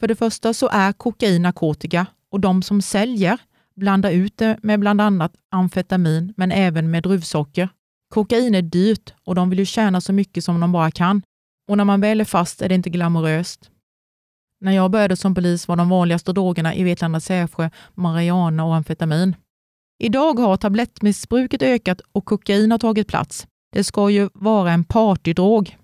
För 0.00 0.08
det 0.08 0.16
första 0.16 0.54
så 0.54 0.68
är 0.68 0.92
kokain 0.92 1.42
narkotika 1.42 2.06
och 2.30 2.40
de 2.40 2.62
som 2.62 2.82
säljer 2.82 3.38
blandar 3.76 4.10
ut 4.10 4.36
det 4.36 4.58
med 4.62 4.80
bland 4.80 5.00
annat 5.00 5.32
amfetamin, 5.50 6.34
men 6.36 6.52
även 6.52 6.90
med 6.90 7.02
druvsocker. 7.02 7.68
Kokain 8.10 8.54
är 8.54 8.62
dyrt 8.62 9.14
och 9.24 9.34
de 9.34 9.50
vill 9.50 9.58
ju 9.58 9.66
tjäna 9.66 10.00
så 10.00 10.12
mycket 10.12 10.44
som 10.44 10.60
de 10.60 10.72
bara 10.72 10.90
kan. 10.90 11.22
Och 11.68 11.76
när 11.76 11.84
man 11.84 12.00
väl 12.00 12.20
är 12.20 12.24
fast 12.24 12.62
är 12.62 12.68
det 12.68 12.74
inte 12.74 12.90
glamoröst. 12.90 13.70
När 14.60 14.72
jag 14.72 14.90
började 14.90 15.16
som 15.16 15.34
polis 15.34 15.68
var 15.68 15.76
de 15.76 15.88
vanligaste 15.88 16.32
drogerna 16.32 16.74
i 16.74 16.82
Vetlanda 16.82 17.20
Sävsjö 17.20 17.70
marijuana 17.94 18.64
och 18.64 18.74
amfetamin. 18.74 19.36
Idag 19.98 20.38
har 20.38 20.56
tablettmissbruket 20.56 21.62
ökat 21.62 22.00
och 22.12 22.24
kokain 22.24 22.70
har 22.70 22.78
tagit 22.78 23.08
plats. 23.08 23.46
Det 23.72 23.84
ska 23.84 24.10
ju 24.10 24.28
vara 24.34 24.72
en 24.72 24.84
partydrog. 24.84 25.76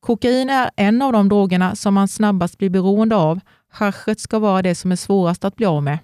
Kokain 0.00 0.50
är 0.50 0.70
en 0.76 1.02
av 1.02 1.12
de 1.12 1.28
drogerna 1.28 1.74
som 1.74 1.94
man 1.94 2.08
snabbast 2.08 2.58
blir 2.58 2.70
beroende 2.70 3.16
av. 3.16 3.40
Haschet 3.70 4.20
ska 4.20 4.38
vara 4.38 4.62
det 4.62 4.74
som 4.74 4.92
är 4.92 4.96
svårast 4.96 5.44
att 5.44 5.56
bli 5.56 5.66
av 5.66 5.82
med. 5.82 5.98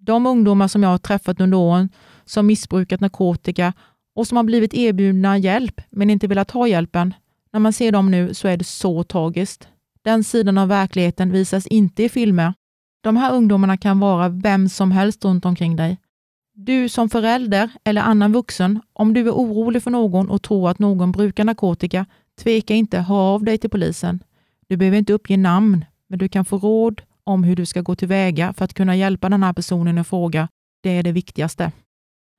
De 0.00 0.26
ungdomar 0.26 0.68
som 0.68 0.82
jag 0.82 0.90
har 0.90 0.98
träffat 0.98 1.40
under 1.40 1.58
åren 1.58 1.88
som 2.24 2.46
missbrukat 2.46 3.00
narkotika 3.00 3.72
och 4.14 4.26
som 4.26 4.36
har 4.36 4.44
blivit 4.44 4.74
erbjudna 4.74 5.38
hjälp 5.38 5.80
men 5.90 6.10
inte 6.10 6.26
velat 6.26 6.50
ha 6.50 6.68
hjälpen. 6.68 7.14
När 7.52 7.60
man 7.60 7.72
ser 7.72 7.92
dem 7.92 8.10
nu 8.10 8.34
så 8.34 8.48
är 8.48 8.56
det 8.56 8.64
så 8.64 9.04
tragiskt. 9.04 9.68
Den 10.04 10.24
sidan 10.24 10.58
av 10.58 10.68
verkligheten 10.68 11.32
visas 11.32 11.66
inte 11.66 12.02
i 12.02 12.08
filmer. 12.08 12.54
De 13.02 13.16
här 13.16 13.34
ungdomarna 13.34 13.76
kan 13.76 14.00
vara 14.00 14.28
vem 14.28 14.68
som 14.68 14.92
helst 14.92 15.24
runt 15.24 15.44
omkring 15.44 15.76
dig. 15.76 15.98
Du 16.54 16.88
som 16.88 17.08
förälder 17.08 17.70
eller 17.84 18.02
annan 18.02 18.32
vuxen, 18.32 18.80
om 18.92 19.14
du 19.14 19.20
är 19.20 19.30
orolig 19.30 19.82
för 19.82 19.90
någon 19.90 20.30
och 20.30 20.42
tror 20.42 20.70
att 20.70 20.78
någon 20.78 21.12
brukar 21.12 21.44
narkotika, 21.44 22.06
tveka 22.42 22.74
inte, 22.74 22.98
hör 22.98 23.34
av 23.34 23.44
dig 23.44 23.58
till 23.58 23.70
polisen. 23.70 24.22
Du 24.68 24.76
behöver 24.76 24.98
inte 24.98 25.12
uppge 25.12 25.36
namn, 25.36 25.84
men 26.08 26.18
du 26.18 26.28
kan 26.28 26.44
få 26.44 26.58
råd 26.58 27.02
om 27.24 27.44
hur 27.44 27.56
du 27.56 27.66
ska 27.66 27.80
gå 27.80 27.96
tillväga 27.96 28.52
för 28.52 28.64
att 28.64 28.74
kunna 28.74 28.96
hjälpa 28.96 29.28
den 29.28 29.42
här 29.42 29.52
personen 29.52 29.98
i 29.98 30.04
fråga. 30.04 30.48
Det 30.82 30.90
är 30.90 31.02
det 31.02 31.12
viktigaste. 31.12 31.72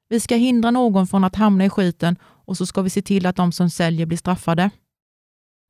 Vi 0.09 0.19
ska 0.19 0.35
hindra 0.35 0.71
någon 0.71 1.07
från 1.07 1.23
att 1.23 1.35
hamna 1.35 1.65
i 1.65 1.69
skiten 1.69 2.15
och 2.23 2.57
så 2.57 2.65
ska 2.65 2.81
vi 2.81 2.89
se 2.89 3.01
till 3.01 3.25
att 3.25 3.35
de 3.35 3.51
som 3.51 3.69
säljer 3.69 4.05
blir 4.05 4.17
straffade. 4.17 4.69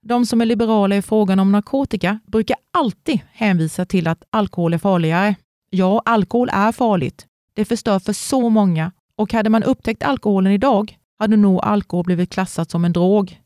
De 0.03 0.25
som 0.25 0.41
är 0.41 0.45
liberala 0.45 0.95
i 0.95 1.01
frågan 1.01 1.39
om 1.39 1.51
narkotika 1.51 2.19
brukar 2.27 2.57
alltid 2.71 3.19
hänvisa 3.31 3.85
till 3.85 4.07
att 4.07 4.23
alkohol 4.29 4.73
är 4.73 4.77
farligare. 4.77 5.35
Ja, 5.69 6.01
alkohol 6.05 6.49
är 6.53 6.71
farligt, 6.71 7.25
det 7.53 7.65
förstör 7.65 7.99
för 7.99 8.13
så 8.13 8.49
många 8.49 8.91
och 9.15 9.33
hade 9.33 9.49
man 9.49 9.63
upptäckt 9.63 10.03
alkoholen 10.03 10.53
idag 10.53 10.97
hade 11.19 11.37
nog 11.37 11.59
alkohol 11.63 12.05
blivit 12.05 12.29
klassat 12.29 12.71
som 12.71 12.85
en 12.85 12.93
drog. 12.93 13.39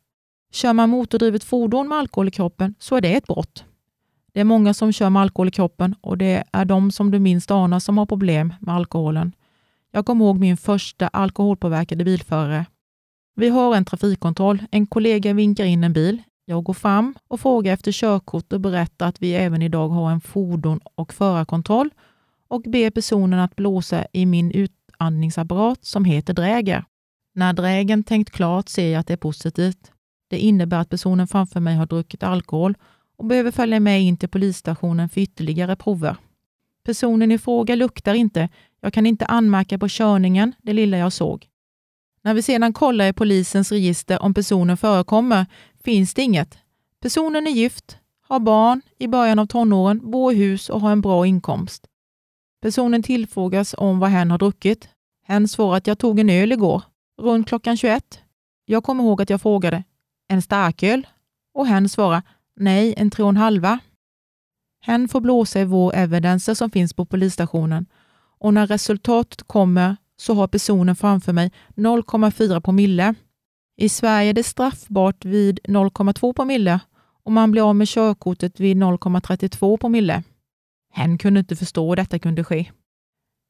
Kör 0.52 0.74
man 0.74 0.90
motordrivet 0.90 1.44
fordon 1.44 1.88
med 1.88 1.98
alkohol 1.98 2.28
i 2.28 2.32
kroppen 2.32 2.76
så 2.80 2.96
är 2.96 3.02
det 3.02 3.14
ett 3.14 3.28
brott. 3.28 3.64
Det 4.34 4.40
är 4.40 4.44
många 4.44 4.74
som 4.74 4.92
kör 4.92 5.10
med 5.10 5.22
alkohol 5.22 5.48
i 5.48 5.52
kroppen 5.52 5.96
och 6.02 6.18
det 6.18 6.44
är 6.52 6.66
de 6.66 6.92
som 6.92 7.12
du 7.12 7.20
minst 7.20 7.52
anar 7.52 7.80
som 7.80 7.98
har 7.98 8.06
problem 8.06 8.54
med 8.60 8.76
alkoholen. 8.76 9.32
Jag 9.92 10.06
kommer 10.06 10.26
ihåg 10.26 10.40
min 10.40 10.58
första 10.58 11.08
alkoholpåverkade 11.08 12.04
bilförare. 12.04 12.66
Vi 13.36 13.50
har 13.50 13.76
en 13.76 13.86
trafikkontroll. 13.86 14.64
En 14.72 14.88
kollega 14.88 15.34
vinkar 15.34 15.66
in 15.66 15.84
en 15.84 15.94
bil. 15.94 16.22
Jag 16.46 16.64
går 16.64 16.74
fram 16.74 17.16
och 17.28 17.40
frågar 17.40 17.74
efter 17.74 17.92
körkort 17.92 18.54
och 18.54 18.62
berättar 18.62 19.08
att 19.08 19.22
vi 19.22 19.34
även 19.34 19.62
idag 19.62 19.90
har 19.90 20.12
en 20.12 20.22
fordon 20.22 20.80
och 20.96 21.14
förarkontroll 21.14 21.90
och 22.48 22.62
ber 22.62 22.90
personen 22.90 23.40
att 23.40 23.56
blåsa 23.56 24.06
i 24.14 24.26
min 24.26 24.52
utandningsapparat 24.52 25.86
som 25.86 26.06
heter 26.06 26.34
dräger. 26.34 26.86
När 27.34 27.54
drägen 27.54 28.04
tänkt 28.04 28.30
klart 28.30 28.70
ser 28.70 28.92
jag 28.92 29.00
att 29.00 29.08
det 29.08 29.14
är 29.14 29.18
positivt. 29.18 29.92
Det 30.30 30.40
innebär 30.40 30.80
att 30.80 30.90
personen 30.90 31.28
framför 31.28 31.60
mig 31.60 31.76
har 31.76 31.86
druckit 31.86 32.24
alkohol 32.24 32.78
och 33.18 33.26
behöver 33.26 33.52
följa 33.52 33.80
med 33.80 34.02
in 34.02 34.18
till 34.18 34.30
polisstationen 34.30 35.10
för 35.10 35.22
ytterligare 35.22 35.76
prover. 35.76 36.18
Personen 36.86 37.32
i 37.32 37.38
fråga 37.38 37.76
luktar 37.76 38.14
inte. 38.14 38.50
Jag 38.82 38.94
kan 38.94 39.06
inte 39.06 39.26
anmärka 39.26 39.78
på 39.78 39.88
körningen, 39.90 40.54
det 40.62 40.74
lilla 40.74 40.98
jag 40.98 41.14
såg. 41.14 41.48
När 42.22 42.34
vi 42.34 42.42
sedan 42.42 42.74
kollar 42.74 43.08
i 43.08 43.14
polisens 43.14 43.72
register 43.72 44.22
om 44.22 44.34
personen 44.34 44.78
förekommer 44.78 45.46
finns 45.86 46.14
det 46.14 46.22
inget. 46.22 46.58
Personen 47.02 47.48
är 47.48 47.52
gift, 47.52 47.98
har 48.22 48.40
barn 48.40 48.82
i 49.00 49.08
början 49.08 49.40
av 49.40 49.46
tonåren, 49.46 50.12
bor 50.12 50.34
i 50.34 50.36
hus 50.36 50.70
och 50.70 50.82
har 50.82 50.92
en 50.92 51.02
bra 51.02 51.28
inkomst. 51.28 51.88
Personen 52.62 53.04
tillfrågas 53.04 53.76
om 53.78 54.00
vad 54.00 54.10
hen 54.10 54.32
har 54.32 54.38
druckit. 54.38 54.90
Hen 55.24 55.48
svarar 55.48 55.78
att 55.78 55.88
jag 55.88 56.00
tog 56.00 56.20
en 56.20 56.30
öl 56.30 56.52
igår, 56.52 56.84
runt 57.22 57.48
klockan 57.48 57.78
21. 57.78 58.20
Jag 58.66 58.84
kommer 58.84 59.04
ihåg 59.04 59.22
att 59.22 59.30
jag 59.30 59.42
frågade, 59.42 59.84
en 60.28 60.42
starköl? 60.42 61.08
Och 61.54 61.68
hen 61.68 61.90
svarar, 61.90 62.22
nej, 62.56 62.94
en 62.98 63.12
tre 63.12 63.24
och 63.24 63.30
en 63.30 63.38
halva. 63.38 63.80
Hen 64.82 65.08
får 65.08 65.22
blåsa 65.22 65.62
i 65.62 65.66
vår 65.66 65.96
evidenser 65.96 66.54
som 66.54 66.72
finns 66.72 66.94
på 66.94 67.06
polisstationen 67.06 67.86
och 68.40 68.54
när 68.54 68.68
resultatet 68.68 69.44
kommer 69.44 69.98
så 70.18 70.34
har 70.34 70.48
personen 70.48 70.96
framför 70.96 71.34
mig 71.34 71.52
0,4 71.76 72.60
promille. 72.60 73.16
I 73.78 73.90
Sverige 73.90 74.30
är 74.30 74.34
det 74.34 74.44
straffbart 74.44 75.26
vid 75.26 75.60
0,2 75.64 76.34
promille 76.34 76.80
och 77.24 77.32
man 77.32 77.52
blir 77.52 77.70
av 77.70 77.76
med 77.76 77.88
körkortet 77.88 78.60
vid 78.60 78.78
0,32 78.78 79.78
promille. 79.78 80.24
Hen 80.94 81.18
kunde 81.18 81.40
inte 81.40 81.56
förstå 81.56 81.90
hur 81.90 81.96
detta 81.96 82.20
kunde 82.20 82.44
ske. 82.44 82.72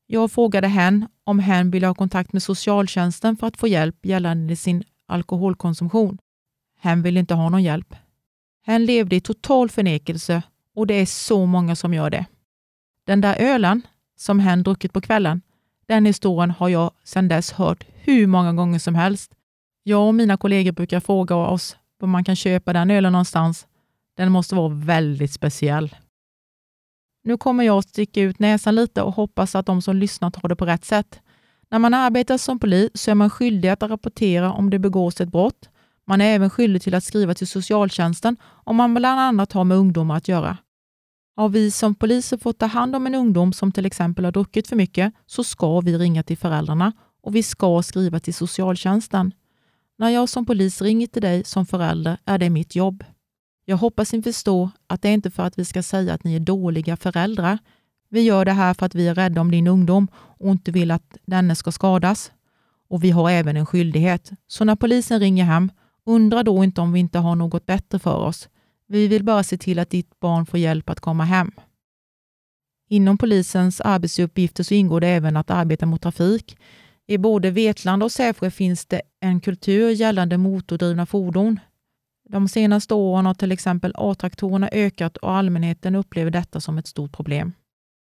Jag 0.08 0.32
frågade 0.32 0.68
hen 0.68 1.08
om 1.24 1.40
hen 1.40 1.72
ville 1.72 1.88
ha 1.88 1.94
kontakt 1.94 2.34
med 2.34 2.44
socialtjänsten 2.44 3.38
för 3.38 3.48
att 3.48 3.58
få 3.58 3.68
hjälp 3.68 4.06
gällande 4.06 4.56
sin 4.56 4.84
alkoholkonsumtion. 5.08 6.18
Hen 6.80 7.02
ville 7.02 7.20
inte 7.20 7.34
ha 7.34 7.50
någon 7.50 7.64
hjälp. 7.64 7.96
Hen 8.66 8.86
levde 8.86 9.16
i 9.16 9.22
total 9.22 9.70
förnekelse 9.70 10.42
och 10.76 10.88
det 10.88 10.94
är 10.94 11.06
så 11.06 11.46
många 11.46 11.76
som 11.76 11.94
gör 11.94 12.10
det. 12.10 12.26
Den 13.04 13.22
där 13.22 13.36
ölen 13.36 13.82
som 14.18 14.40
hen 14.40 14.64
druckit 14.64 14.94
på 14.94 15.02
kvällen, 15.02 15.42
den 15.86 16.06
historien 16.06 16.52
har 16.52 16.70
jag 16.70 16.92
sedan 17.04 17.28
dess 17.28 17.52
hört 17.52 17.84
hur 17.94 18.28
många 18.28 18.54
gånger 18.54 18.80
som 18.80 18.96
helst. 18.96 19.35
Jag 19.88 20.08
och 20.08 20.16
mina 20.16 20.38
kollegor 20.38 20.72
brukar 20.72 21.00
fråga 21.00 21.36
oss 21.36 21.78
var 22.00 22.08
man 22.08 22.24
kan 22.24 22.36
köpa 22.36 22.74
den 22.74 22.92
ölen 22.92 23.12
någonstans. 23.12 23.68
Den 24.18 24.32
måste 24.32 24.56
vara 24.56 24.70
väldigt 24.70 25.32
speciell. 25.32 25.96
Nu 27.24 27.38
kommer 27.38 27.64
jag 27.64 27.78
att 27.78 27.90
sticka 27.90 28.22
ut 28.22 28.40
näsan 28.40 28.76
lite 28.76 29.02
och 29.02 29.14
hoppas 29.14 29.56
att 29.56 29.66
de 29.66 29.82
som 29.82 29.96
lyssnar 29.96 30.32
tar 30.32 30.50
det 30.50 30.56
på 30.56 30.66
rätt 30.66 30.86
sätt. 30.86 31.20
När 31.70 31.80
man 31.80 31.94
arbetar 31.94 32.38
som 32.38 32.60
polis 32.60 32.90
så 32.94 33.12
är 33.12 33.16
man 33.16 33.30
skyldig 33.30 33.70
att 33.70 33.84
rapportera 33.84 34.54
om 34.54 34.70
det 34.70 34.80
begås 34.80 35.22
ett 35.22 35.32
brott. 35.32 35.70
Man 36.08 36.22
är 36.22 36.36
även 36.36 36.50
skyldig 36.50 36.82
till 36.82 36.96
att 36.96 37.04
skriva 37.04 37.34
till 37.34 37.48
socialtjänsten 37.48 38.38
om 38.44 38.76
man 38.76 38.94
bland 38.94 39.20
annat 39.20 39.52
har 39.52 39.64
med 39.64 39.78
ungdomar 39.78 40.18
att 40.18 40.28
göra. 40.28 40.58
Har 41.36 41.50
vi 41.50 41.72
som 41.72 41.96
poliser 41.96 42.38
fått 42.38 42.60
ta 42.60 42.66
hand 42.66 42.96
om 42.96 43.08
en 43.08 43.16
ungdom 43.16 43.54
som 43.54 43.72
till 43.72 43.86
exempel 43.86 44.26
har 44.26 44.32
druckit 44.32 44.68
för 44.68 44.76
mycket 44.76 45.14
så 45.26 45.44
ska 45.44 45.80
vi 45.80 45.98
ringa 45.98 46.24
till 46.24 46.38
föräldrarna 46.38 46.94
och 47.24 47.36
vi 47.36 47.44
ska 47.44 47.84
skriva 47.84 48.20
till 48.20 48.34
socialtjänsten. 48.34 49.32
När 49.98 50.10
jag 50.10 50.30
som 50.30 50.46
polis 50.46 50.82
ringer 50.82 51.08
till 51.08 51.22
dig 51.22 51.44
som 51.44 51.66
förälder 51.66 52.18
är 52.26 52.38
det 52.38 52.50
mitt 52.50 52.76
jobb. 52.76 53.04
Jag 53.66 53.78
hoppas 53.78 54.14
ni 54.14 54.22
förstår 54.22 54.70
att 54.88 55.02
det 55.02 55.10
är 55.10 55.14
inte 55.14 55.32
för 55.32 55.44
att 55.44 55.60
vi 55.60 55.66
ska 55.66 55.84
säga 55.84 56.14
att 56.14 56.24
ni 56.24 56.36
är 56.36 56.40
dåliga 56.40 56.98
föräldrar. 56.98 57.58
Vi 58.10 58.22
gör 58.22 58.46
det 58.46 58.52
här 58.52 58.74
för 58.74 58.86
att 58.86 58.96
vi 58.96 59.08
är 59.08 59.16
rädda 59.16 59.42
om 59.42 59.52
din 59.52 59.68
ungdom 59.68 60.08
och 60.16 60.52
inte 60.52 60.72
vill 60.72 60.92
att 60.92 61.18
denne 61.26 61.56
ska 61.56 61.72
skadas. 61.72 62.32
Och 62.88 63.04
vi 63.04 63.12
har 63.12 63.30
även 63.30 63.58
en 63.58 63.66
skyldighet. 63.66 64.32
Så 64.48 64.66
när 64.66 64.76
polisen 64.76 65.20
ringer 65.20 65.44
hem, 65.44 65.72
undra 66.06 66.44
då 66.44 66.64
inte 66.64 66.82
om 66.82 66.94
vi 66.94 67.00
inte 67.00 67.20
har 67.20 67.36
något 67.36 67.66
bättre 67.66 68.00
för 68.00 68.16
oss. 68.16 68.50
Vi 68.88 69.08
vill 69.08 69.24
bara 69.24 69.44
se 69.44 69.58
till 69.58 69.80
att 69.80 69.90
ditt 69.90 70.20
barn 70.20 70.46
får 70.46 70.60
hjälp 70.60 70.90
att 70.90 71.00
komma 71.00 71.24
hem. 71.24 71.52
Inom 72.90 73.18
polisens 73.18 73.82
arbetsuppgifter 73.82 74.64
så 74.64 74.74
ingår 74.74 75.02
det 75.02 75.08
även 75.08 75.38
att 75.38 75.52
arbeta 75.52 75.86
mot 75.86 76.02
trafik. 76.02 76.58
I 77.08 77.18
både 77.18 77.52
Vetlanda 77.52 78.06
och 78.06 78.12
Sävsjö 78.12 78.52
finns 78.52 78.86
det 78.86 79.02
en 79.20 79.42
kultur 79.42 79.90
gällande 79.90 80.38
motordrivna 80.38 81.06
fordon. 81.06 81.60
De 82.30 82.48
senaste 82.48 82.94
åren 82.94 83.26
har 83.26 83.34
till 83.34 83.52
exempel 83.52 83.94
A-traktorerna 83.96 84.70
ökat 84.72 85.18
och 85.18 85.32
allmänheten 85.32 85.96
upplever 85.96 86.32
detta 86.32 86.60
som 86.60 86.78
ett 86.78 86.88
stort 86.88 87.12
problem. 87.12 87.54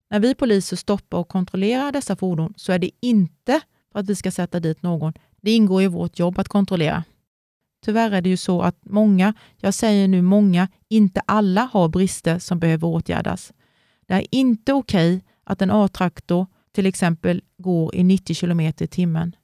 När 0.10 0.20
vi 0.20 0.36
poliser 0.36 0.78
stoppar 0.78 1.18
och 1.18 1.28
kontrollerar 1.28 1.92
dessa 1.92 2.16
fordon 2.16 2.54
så 2.58 2.72
är 2.72 2.80
det 2.80 2.92
inte 3.00 3.62
för 3.92 4.00
att 4.00 4.10
vi 4.10 4.16
ska 4.16 4.32
sätta 4.32 4.60
dit 4.60 4.82
någon. 4.84 5.14
Det 5.42 5.52
ingår 5.52 5.82
i 5.82 5.88
vårt 5.88 6.20
jobb 6.20 6.40
att 6.40 6.48
kontrollera. 6.48 7.04
Tyvärr 7.86 8.12
är 8.12 8.22
det 8.22 8.30
ju 8.30 8.38
så 8.38 8.62
att 8.62 8.78
många, 8.86 9.34
jag 9.58 9.74
säger 9.74 10.08
nu 10.08 10.22
många, 10.22 10.68
inte 10.90 11.22
alla 11.26 11.70
har 11.74 11.88
brister 11.88 12.40
som 12.40 12.60
behöver 12.60 12.88
åtgärdas. 12.88 13.54
Det 14.08 14.14
är 14.14 14.26
inte 14.32 14.74
okej 14.74 15.16
okay 15.16 15.26
att 15.44 15.62
en 15.62 15.72
A-traktor 15.72 16.48
till 16.80 16.86
exempel 16.86 17.42
går 17.58 17.96
i 17.96 18.04
90 18.04 18.36
km 18.36 18.60
i 18.60 18.88
timmen. 18.88 19.36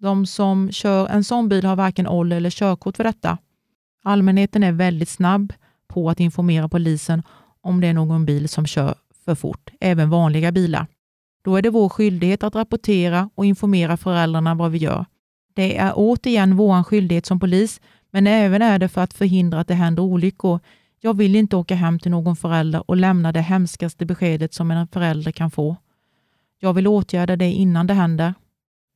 De 0.00 0.26
som 0.26 0.72
kör 0.72 1.08
en 1.08 1.24
sån 1.24 1.48
bil 1.48 1.64
har 1.64 1.76
varken 1.76 2.06
ålder 2.06 2.36
eller 2.36 2.50
körkort 2.50 2.96
för 2.96 3.04
detta. 3.04 3.38
Allmänheten 4.04 4.62
är 4.62 4.72
väldigt 4.72 5.08
snabb 5.08 5.52
på 5.88 6.10
att 6.10 6.20
informera 6.20 6.68
polisen 6.68 7.22
om 7.60 7.80
det 7.80 7.86
är 7.86 7.92
någon 7.92 8.24
bil 8.24 8.48
som 8.48 8.66
kör 8.66 8.94
för 9.24 9.34
fort, 9.34 9.70
även 9.80 10.10
vanliga 10.10 10.52
bilar. 10.52 10.86
Då 11.44 11.56
är 11.56 11.62
det 11.62 11.70
vår 11.70 11.88
skyldighet 11.88 12.42
att 12.42 12.54
rapportera 12.54 13.30
och 13.34 13.44
informera 13.44 13.96
föräldrarna 13.96 14.54
vad 14.54 14.70
vi 14.70 14.78
gör. 14.78 15.04
Det 15.54 15.78
är 15.78 15.92
återigen 15.96 16.56
vår 16.56 16.82
skyldighet 16.82 17.26
som 17.26 17.40
polis, 17.40 17.80
men 18.10 18.26
även 18.26 18.62
är 18.62 18.78
det 18.78 18.88
för 18.88 19.00
att 19.00 19.14
förhindra 19.14 19.60
att 19.60 19.68
det 19.68 19.74
händer 19.74 20.02
olyckor. 20.02 20.60
Jag 21.00 21.16
vill 21.16 21.36
inte 21.36 21.56
åka 21.56 21.74
hem 21.74 21.98
till 21.98 22.10
någon 22.10 22.36
förälder 22.36 22.90
och 22.90 22.96
lämna 22.96 23.32
det 23.32 23.40
hemskaste 23.40 24.06
beskedet 24.06 24.54
som 24.54 24.70
en 24.70 24.88
förälder 24.88 25.32
kan 25.32 25.50
få. 25.50 25.76
Jag 26.64 26.72
vill 26.72 26.86
åtgärda 26.86 27.36
det 27.36 27.52
innan 27.52 27.86
det 27.86 27.94
händer. 27.94 28.34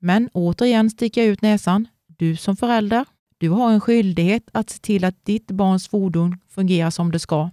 Men 0.01 0.29
återigen 0.33 0.91
sticker 0.91 1.21
jag 1.21 1.31
ut 1.31 1.43
näsan. 1.43 1.89
Du 2.07 2.37
som 2.37 2.57
förälder, 2.57 3.05
du 3.39 3.51
har 3.51 3.73
en 3.73 3.81
skyldighet 3.81 4.43
att 4.53 4.71
se 4.71 4.79
till 4.79 5.05
att 5.05 5.25
ditt 5.25 5.51
barns 5.51 5.89
fordon 5.89 6.39
fungerar 6.49 6.91
som 6.91 7.13
det 7.13 7.19
ska. 7.19 7.51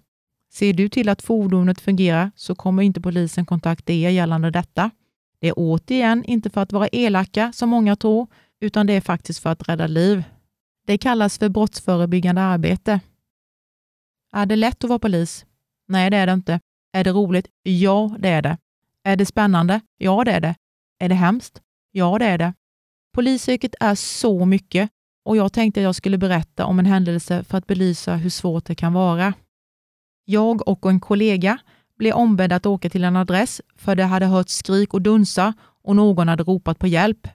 Ser 0.54 0.74
du 0.74 0.90
till 0.90 1.10
att 1.10 1.22
fordonet 1.22 1.82
fungerar 1.82 2.32
så 2.36 2.56
kommer 2.56 2.84
inte 2.84 3.02
polisen 3.02 3.46
kontakta 3.46 3.94
er 3.94 4.10
gällande 4.10 4.52
detta. 4.52 4.92
Det 5.40 5.48
är 5.48 5.54
återigen 5.58 6.24
inte 6.24 6.50
för 6.50 6.62
att 6.62 6.72
vara 6.72 6.88
elaka 6.88 7.54
som 7.54 7.70
många 7.70 7.96
tror, 7.96 8.28
utan 8.62 8.88
det 8.88 8.94
är 8.94 9.02
faktiskt 9.02 9.40
för 9.40 9.50
att 9.50 9.70
rädda 9.70 9.88
liv. 9.88 10.24
Det 10.88 10.98
kallas 10.98 11.38
för 11.38 11.50
brottsförebyggande 11.50 12.42
arbete. 12.42 13.00
Är 14.36 14.46
det 14.46 14.56
lätt 14.56 14.84
att 14.84 14.90
vara 14.90 15.00
polis? 15.00 15.46
Nej, 15.88 16.10
det 16.10 16.18
är 16.18 16.28
det 16.28 16.34
inte. 16.34 16.60
Är 16.94 17.04
det 17.04 17.12
roligt? 17.12 17.48
Ja, 17.64 18.16
det 18.20 18.30
är 18.30 18.42
det. 18.42 18.58
Är 19.04 19.16
det 19.16 19.26
spännande? 19.26 19.82
Ja, 19.98 20.24
det 20.24 20.32
är 20.32 20.42
det. 20.42 20.56
Är 21.00 21.10
det 21.10 21.16
hemskt? 21.16 21.62
Ja, 21.92 22.18
det 22.20 22.26
är 22.26 22.38
det. 22.38 22.54
Polisyrket 23.14 23.76
är 23.80 23.96
så 23.96 24.46
mycket 24.46 24.90
och 25.26 25.38
jag 25.38 25.54
tänkte 25.54 25.80
att 25.80 25.84
jag 25.84 25.96
skulle 25.96 26.18
berätta 26.18 26.66
om 26.66 26.80
en 26.80 26.86
händelse 26.86 27.44
för 27.44 27.58
att 27.58 27.68
belysa 27.68 28.16
hur 28.16 28.30
svårt 28.30 28.66
det 28.66 28.76
kan 28.76 28.94
vara. 28.94 29.34
Jag 30.26 30.68
och 30.68 30.86
en 30.90 31.00
kollega 31.00 31.58
blev 31.98 32.16
ombedda 32.16 32.56
att 32.56 32.66
åka 32.66 32.90
till 32.90 33.04
en 33.04 33.16
adress 33.16 33.62
för 33.76 33.96
det 33.96 34.04
hade 34.04 34.26
hört 34.26 34.50
skrik 34.50 34.94
och 34.94 35.02
dunsa 35.02 35.54
och 35.84 35.96
någon 35.96 36.28
hade 36.28 36.44
ropat 36.44 36.80
på 36.80 36.88
hjälp. 36.88 37.28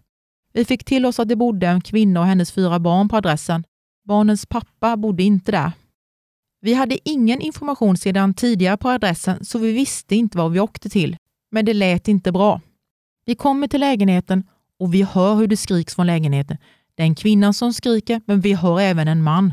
Vi 0.53 0.65
fick 0.65 0.85
till 0.85 1.07
oss 1.07 1.19
att 1.19 1.29
det 1.29 1.37
bodde 1.37 1.67
en 1.67 1.81
kvinna 1.81 2.21
och 2.21 2.27
hennes 2.27 2.53
fyra 2.53 2.79
barn 2.79 3.09
på 3.09 3.17
adressen. 3.17 3.65
Barnens 4.05 4.47
pappa 4.47 4.97
bodde 4.97 5.23
inte 5.23 5.53
där. 5.53 5.73
Vi 6.61 6.75
hade 6.75 7.09
ingen 7.09 7.41
information 7.41 7.97
sedan 7.97 8.35
tidigare 8.35 8.77
på 8.77 8.89
adressen 8.89 9.45
så 9.45 9.59
vi 9.59 9.73
visste 9.73 10.17
inte 10.17 10.39
vad 10.39 10.53
vi 10.53 10.61
åkte 10.61 10.89
till. 10.89 11.17
Men 11.51 11.65
det 11.65 11.75
lät 11.75 12.09
inte 12.09 12.33
bra. 12.33 12.61
Vi 13.25 13.35
kommer 13.35 13.69
till 13.69 13.81
lägenheten 13.81 14.45
och 14.79 14.95
vi 14.95 15.03
hör 15.03 15.35
hur 15.35 15.47
det 15.47 15.57
skriks 15.57 15.95
från 15.95 16.07
lägenheten. 16.07 16.57
Det 16.95 17.03
är 17.03 17.07
en 17.07 17.15
kvinna 17.15 17.53
som 17.53 17.73
skriker, 17.73 18.21
men 18.27 18.41
vi 18.41 18.53
hör 18.55 18.81
även 18.81 19.09
en 19.09 19.23
man. 19.23 19.53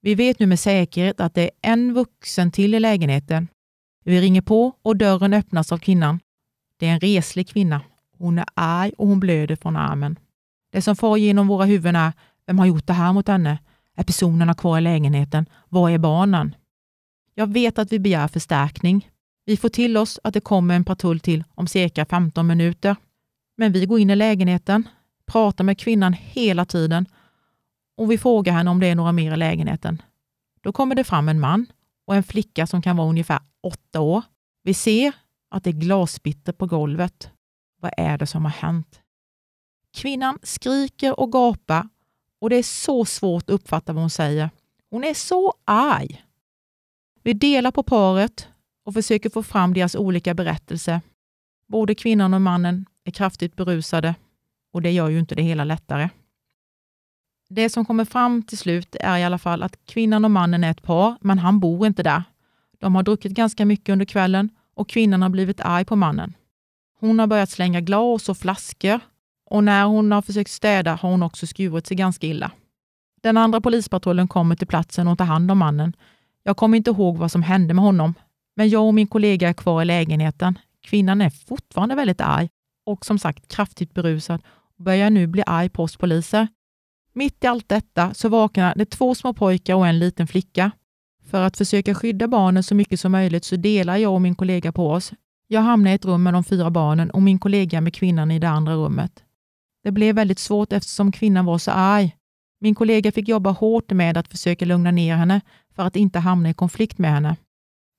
Vi 0.00 0.14
vet 0.14 0.38
nu 0.38 0.46
med 0.46 0.60
säkerhet 0.60 1.20
att 1.20 1.34
det 1.34 1.42
är 1.42 1.50
en 1.62 1.94
vuxen 1.94 2.52
till 2.52 2.74
i 2.74 2.80
lägenheten. 2.80 3.48
Vi 4.04 4.20
ringer 4.20 4.42
på 4.42 4.72
och 4.82 4.96
dörren 4.96 5.34
öppnas 5.34 5.72
av 5.72 5.78
kvinnan. 5.78 6.20
Det 6.78 6.86
är 6.86 6.92
en 6.92 7.00
reslig 7.00 7.48
kvinna. 7.48 7.80
Hon 8.18 8.38
är 8.38 8.46
arg 8.54 8.92
och 8.98 9.08
hon 9.08 9.20
blöder 9.20 9.56
från 9.56 9.76
armen. 9.76 10.18
Det 10.72 10.82
som 10.82 10.96
far 10.96 11.16
genom 11.16 11.48
våra 11.48 11.64
huvuden 11.64 11.96
är, 11.96 12.12
vem 12.46 12.58
har 12.58 12.66
gjort 12.66 12.86
det 12.86 12.92
här 12.92 13.12
mot 13.12 13.28
henne? 13.28 13.58
Är 13.96 14.04
personerna 14.04 14.54
kvar 14.54 14.78
i 14.78 14.80
lägenheten? 14.80 15.46
Var 15.68 15.90
är 15.90 15.98
barnen? 15.98 16.54
Jag 17.34 17.52
vet 17.52 17.78
att 17.78 17.92
vi 17.92 17.98
begär 17.98 18.28
förstärkning. 18.28 19.08
Vi 19.48 19.56
får 19.56 19.68
till 19.68 19.96
oss 19.96 20.20
att 20.24 20.34
det 20.34 20.40
kommer 20.40 20.76
en 20.76 20.84
patrull 20.84 21.20
till 21.20 21.44
om 21.54 21.66
cirka 21.66 22.04
15 22.04 22.46
minuter. 22.46 22.96
Men 23.56 23.72
vi 23.72 23.86
går 23.86 23.98
in 23.98 24.10
i 24.10 24.16
lägenheten, 24.16 24.88
pratar 25.26 25.64
med 25.64 25.78
kvinnan 25.78 26.12
hela 26.12 26.64
tiden 26.64 27.06
och 27.96 28.10
vi 28.10 28.18
frågar 28.18 28.52
henne 28.52 28.70
om 28.70 28.80
det 28.80 28.86
är 28.86 28.94
några 28.94 29.12
mer 29.12 29.32
i 29.32 29.36
lägenheten. 29.36 30.02
Då 30.60 30.72
kommer 30.72 30.94
det 30.94 31.04
fram 31.04 31.28
en 31.28 31.40
man 31.40 31.66
och 32.06 32.14
en 32.14 32.22
flicka 32.22 32.66
som 32.66 32.82
kan 32.82 32.96
vara 32.96 33.08
ungefär 33.08 33.40
åtta 33.62 34.00
år. 34.00 34.22
Vi 34.62 34.74
ser 34.74 35.12
att 35.50 35.64
det 35.64 35.70
är 35.70 35.80
glasbitter 35.80 36.52
på 36.52 36.66
golvet. 36.66 37.30
Vad 37.80 37.92
är 37.96 38.18
det 38.18 38.26
som 38.26 38.44
har 38.44 38.52
hänt? 38.52 39.00
Kvinnan 39.96 40.38
skriker 40.42 41.20
och 41.20 41.32
gapar 41.32 41.88
och 42.40 42.50
det 42.50 42.56
är 42.56 42.62
så 42.62 43.04
svårt 43.04 43.42
att 43.42 43.50
uppfatta 43.50 43.92
vad 43.92 44.02
hon 44.02 44.10
säger. 44.10 44.50
Hon 44.90 45.04
är 45.04 45.14
så 45.14 45.54
arg. 45.64 46.24
Vi 47.22 47.32
delar 47.32 47.70
på 47.70 47.82
paret 47.82 48.48
och 48.88 48.94
försöker 48.94 49.30
få 49.30 49.42
fram 49.42 49.74
deras 49.74 49.94
olika 49.94 50.34
berättelser. 50.34 51.00
Både 51.66 51.94
kvinnan 51.94 52.34
och 52.34 52.40
mannen 52.40 52.86
är 53.04 53.10
kraftigt 53.10 53.56
berusade 53.56 54.14
och 54.72 54.82
det 54.82 54.90
gör 54.90 55.08
ju 55.08 55.18
inte 55.18 55.34
det 55.34 55.42
hela 55.42 55.64
lättare. 55.64 56.08
Det 57.48 57.70
som 57.70 57.84
kommer 57.84 58.04
fram 58.04 58.42
till 58.42 58.58
slut 58.58 58.96
är 59.00 59.18
i 59.18 59.24
alla 59.24 59.38
fall 59.38 59.62
att 59.62 59.86
kvinnan 59.86 60.24
och 60.24 60.30
mannen 60.30 60.64
är 60.64 60.70
ett 60.70 60.82
par, 60.82 61.16
men 61.20 61.38
han 61.38 61.60
bor 61.60 61.86
inte 61.86 62.02
där. 62.02 62.22
De 62.78 62.94
har 62.94 63.02
druckit 63.02 63.32
ganska 63.32 63.64
mycket 63.64 63.92
under 63.92 64.06
kvällen 64.06 64.50
och 64.74 64.88
kvinnan 64.88 65.22
har 65.22 65.28
blivit 65.28 65.60
arg 65.60 65.84
på 65.84 65.96
mannen. 65.96 66.34
Hon 67.00 67.18
har 67.18 67.26
börjat 67.26 67.50
slänga 67.50 67.80
glas 67.80 68.28
och 68.28 68.36
flaskor 68.36 69.00
och 69.50 69.64
när 69.64 69.84
hon 69.84 70.12
har 70.12 70.22
försökt 70.22 70.50
städa 70.50 70.94
har 70.94 71.10
hon 71.10 71.22
också 71.22 71.46
skurit 71.46 71.86
sig 71.86 71.96
ganska 71.96 72.26
illa. 72.26 72.50
Den 73.22 73.36
andra 73.36 73.60
polispatrullen 73.60 74.28
kommer 74.28 74.56
till 74.56 74.66
platsen 74.66 75.08
och 75.08 75.18
tar 75.18 75.24
hand 75.24 75.50
om 75.50 75.58
mannen. 75.58 75.96
Jag 76.42 76.56
kommer 76.56 76.76
inte 76.76 76.90
ihåg 76.90 77.16
vad 77.16 77.32
som 77.32 77.42
hände 77.42 77.74
med 77.74 77.84
honom, 77.84 78.14
men 78.58 78.68
jag 78.68 78.86
och 78.86 78.94
min 78.94 79.06
kollega 79.06 79.48
är 79.48 79.52
kvar 79.52 79.82
i 79.82 79.84
lägenheten. 79.84 80.58
Kvinnan 80.82 81.20
är 81.20 81.30
fortfarande 81.30 81.94
väldigt 81.94 82.20
arg 82.20 82.48
och 82.86 83.06
som 83.06 83.18
sagt 83.18 83.48
kraftigt 83.48 83.94
berusad 83.94 84.42
och 84.78 84.84
börjar 84.84 85.10
nu 85.10 85.26
bli 85.26 85.42
arg 85.46 85.68
på 85.68 85.82
oss 85.82 85.96
poliser. 85.96 86.48
Mitt 87.12 87.44
i 87.44 87.46
allt 87.46 87.68
detta 87.68 88.14
så 88.14 88.28
vaknar 88.28 88.74
det 88.76 88.84
två 88.84 89.14
små 89.14 89.34
pojkar 89.34 89.74
och 89.74 89.86
en 89.86 89.98
liten 89.98 90.26
flicka. 90.26 90.70
För 91.30 91.42
att 91.42 91.56
försöka 91.56 91.94
skydda 91.94 92.28
barnen 92.28 92.62
så 92.62 92.74
mycket 92.74 93.00
som 93.00 93.12
möjligt 93.12 93.44
så 93.44 93.56
delar 93.56 93.96
jag 93.96 94.14
och 94.14 94.20
min 94.20 94.34
kollega 94.34 94.72
på 94.72 94.90
oss. 94.90 95.12
Jag 95.48 95.60
hamnar 95.60 95.90
i 95.90 95.94
ett 95.94 96.04
rum 96.04 96.22
med 96.22 96.34
de 96.34 96.44
fyra 96.44 96.70
barnen 96.70 97.10
och 97.10 97.22
min 97.22 97.38
kollega 97.38 97.80
med 97.80 97.94
kvinnan 97.94 98.30
i 98.30 98.38
det 98.38 98.48
andra 98.48 98.74
rummet. 98.74 99.24
Det 99.84 99.90
blev 99.90 100.14
väldigt 100.14 100.38
svårt 100.38 100.72
eftersom 100.72 101.12
kvinnan 101.12 101.44
var 101.44 101.58
så 101.58 101.70
arg. 101.70 102.16
Min 102.60 102.74
kollega 102.74 103.12
fick 103.12 103.28
jobba 103.28 103.50
hårt 103.50 103.90
med 103.90 104.16
att 104.16 104.28
försöka 104.28 104.64
lugna 104.64 104.90
ner 104.90 105.16
henne 105.16 105.40
för 105.74 105.82
att 105.82 105.96
inte 105.96 106.18
hamna 106.18 106.50
i 106.50 106.54
konflikt 106.54 106.98
med 106.98 107.10
henne. 107.10 107.36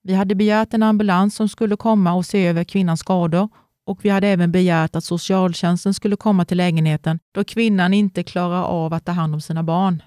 Vi 0.03 0.13
hade 0.13 0.35
begärt 0.35 0.73
en 0.73 0.83
ambulans 0.83 1.35
som 1.35 1.49
skulle 1.49 1.75
komma 1.75 2.13
och 2.13 2.25
se 2.25 2.47
över 2.47 2.63
kvinnans 2.63 2.99
skador 2.99 3.49
och 3.85 4.05
vi 4.05 4.09
hade 4.09 4.27
även 4.27 4.51
begärt 4.51 4.95
att 4.95 5.03
socialtjänsten 5.03 5.93
skulle 5.93 6.15
komma 6.15 6.45
till 6.45 6.57
lägenheten 6.57 7.19
då 7.31 7.43
kvinnan 7.43 7.93
inte 7.93 8.23
klarar 8.23 8.63
av 8.63 8.93
att 8.93 9.05
ta 9.05 9.11
hand 9.11 9.33
om 9.33 9.41
sina 9.41 9.63
barn. 9.63 10.03